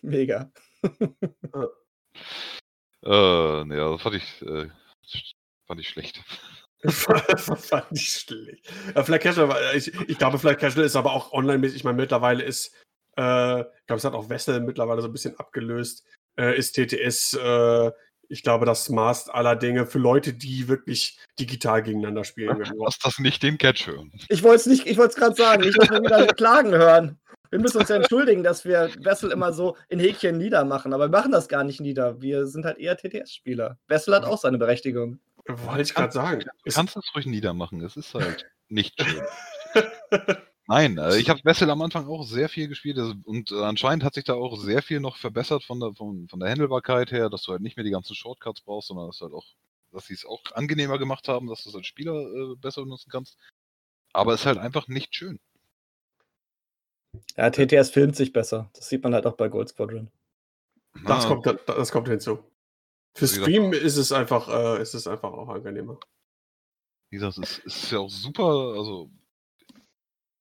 [0.00, 0.50] Mega.
[3.04, 4.68] Äh, ne, das fand ich, äh,
[5.66, 6.22] fand ich schlecht.
[6.86, 8.72] Fand ich schlecht.
[8.94, 11.66] Ja, Fly Casual, ich, ich glaube, Fly Casual ist aber auch online.
[11.66, 12.72] Ich meine, mittlerweile ist,
[13.18, 16.04] ich glaube, es hat auch Wessel mittlerweile so ein bisschen abgelöst.
[16.38, 17.90] Äh, ist TTS, äh,
[18.28, 22.58] ich glaube, das Maß aller Dinge für Leute, die wirklich digital gegeneinander spielen.
[22.78, 24.12] Lass das nicht den Catch hören.
[24.28, 27.18] Ich wollte es nicht, ich wollte es gerade sagen, dass wir wieder Klagen hören.
[27.50, 31.18] Wir müssen uns ja entschuldigen, dass wir Wessel immer so in Häkchen niedermachen, aber wir
[31.18, 32.20] machen das gar nicht nieder.
[32.20, 33.78] Wir sind halt eher TTS-Spieler.
[33.88, 35.18] Wessel hat auch seine Berechtigung.
[35.46, 36.44] Wollte ich gerade sagen.
[36.64, 39.22] Du kannst es ruhig niedermachen, es ist halt nicht schön.
[40.70, 44.04] Nein, äh, ich habe Wessel am Anfang auch sehr viel gespielt also- und äh, anscheinend
[44.04, 47.30] hat sich da auch sehr viel noch verbessert von der, von, von der Handelbarkeit her,
[47.30, 49.46] dass du halt nicht mehr die ganzen Shortcuts brauchst, sondern dass halt auch,
[49.92, 53.08] dass sie es auch angenehmer gemacht haben, dass du es als Spieler äh, besser benutzen
[53.10, 53.38] kannst.
[54.12, 55.40] Aber es ist halt einfach nicht schön.
[57.36, 58.70] Ja, TTS filmt sich besser.
[58.74, 60.10] Das sieht man halt auch bei Gold Squadron.
[61.06, 62.40] Das, Ah, kommt, das kommt hinzu.
[63.16, 65.98] Für Stream ist es einfach, äh, ist es einfach auch angenehmer.
[67.10, 69.10] Wie gesagt, es ist ja auch super, also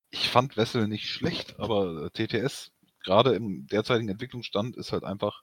[0.09, 2.71] ich fand Wessel nicht schlecht, aber äh, TTS,
[3.03, 5.41] gerade im derzeitigen Entwicklungsstand, ist halt einfach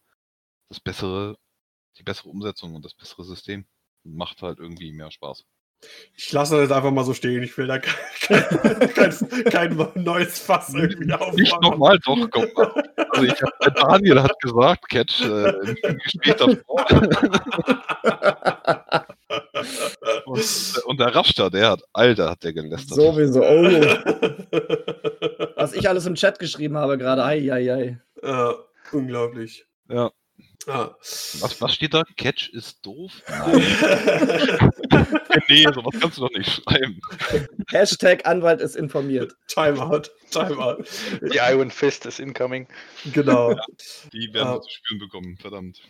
[0.68, 1.36] das bessere,
[1.98, 3.66] die bessere Umsetzung und das bessere System.
[4.04, 5.44] Macht halt irgendwie mehr Spaß.
[6.14, 7.42] Ich lasse das einfach mal so stehen.
[7.42, 7.78] Ich will da
[8.20, 11.34] kein, kein, kein neues Fass irgendwie aufmachen.
[11.36, 12.72] Nicht nochmal, doch, komm mal.
[13.10, 16.86] Also ich hab, Daniel hat gesagt, Catch, äh, im im Gespräch davor.
[20.26, 22.96] Und, und der Rafster, der hat, Alter, hat der gelästert.
[22.96, 23.42] Sowieso.
[23.44, 23.64] Oh.
[25.56, 27.24] Was ich alles im Chat geschrieben habe gerade.
[27.24, 27.98] Ei, ei, ei.
[28.22, 28.54] äh,
[28.92, 29.66] unglaublich.
[29.88, 30.10] Ja.
[30.66, 30.94] Ah.
[31.40, 32.04] Was, was steht da?
[32.16, 33.12] Catch ist doof?
[33.28, 33.62] Nein.
[35.48, 37.00] nee, sowas kannst du doch nicht schreiben.
[37.70, 39.34] Hashtag Anwalt ist informiert.
[39.46, 40.04] Timeout.
[40.30, 40.84] Timeout.
[41.32, 42.66] Die Iron Fist ist incoming.
[43.12, 43.54] Genau.
[44.12, 44.54] Die werden Ah.
[44.54, 45.82] wir zu spüren bekommen, verdammt.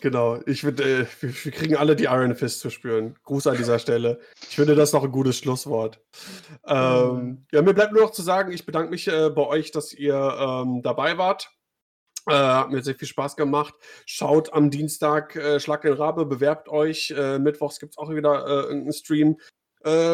[0.00, 0.40] Genau.
[0.46, 3.16] Ich würde, äh, wir, wir kriegen alle die Iron Fist zu spüren.
[3.24, 4.20] Gruß an dieser Stelle.
[4.48, 6.00] Ich finde das noch ein gutes Schlusswort.
[6.66, 9.92] Ähm, ja, mir bleibt nur noch zu sagen, ich bedanke mich äh, bei euch, dass
[9.92, 11.50] ihr ähm, dabei wart.
[12.28, 13.74] Äh, hat mir sehr viel Spaß gemacht.
[14.06, 17.12] Schaut am Dienstag äh, Schlag den Rabe, bewerbt euch.
[17.16, 19.38] Äh, Mittwochs gibt es auch wieder äh, irgendeinen Stream.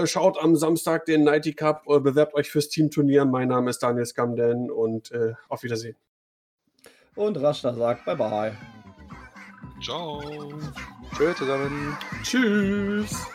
[0.04, 3.26] Schaut am Samstag den Nighty Cup, bewerbt euch fürs Teamturnier.
[3.26, 5.12] Mein Name ist Daniel Skamden und
[5.50, 5.94] auf Wiedersehen.
[7.14, 8.77] Und Rashta sagt Bye Bye.
[9.80, 10.20] Ciao.
[11.14, 11.96] Tschö zusammen.
[12.22, 13.26] Tschüss.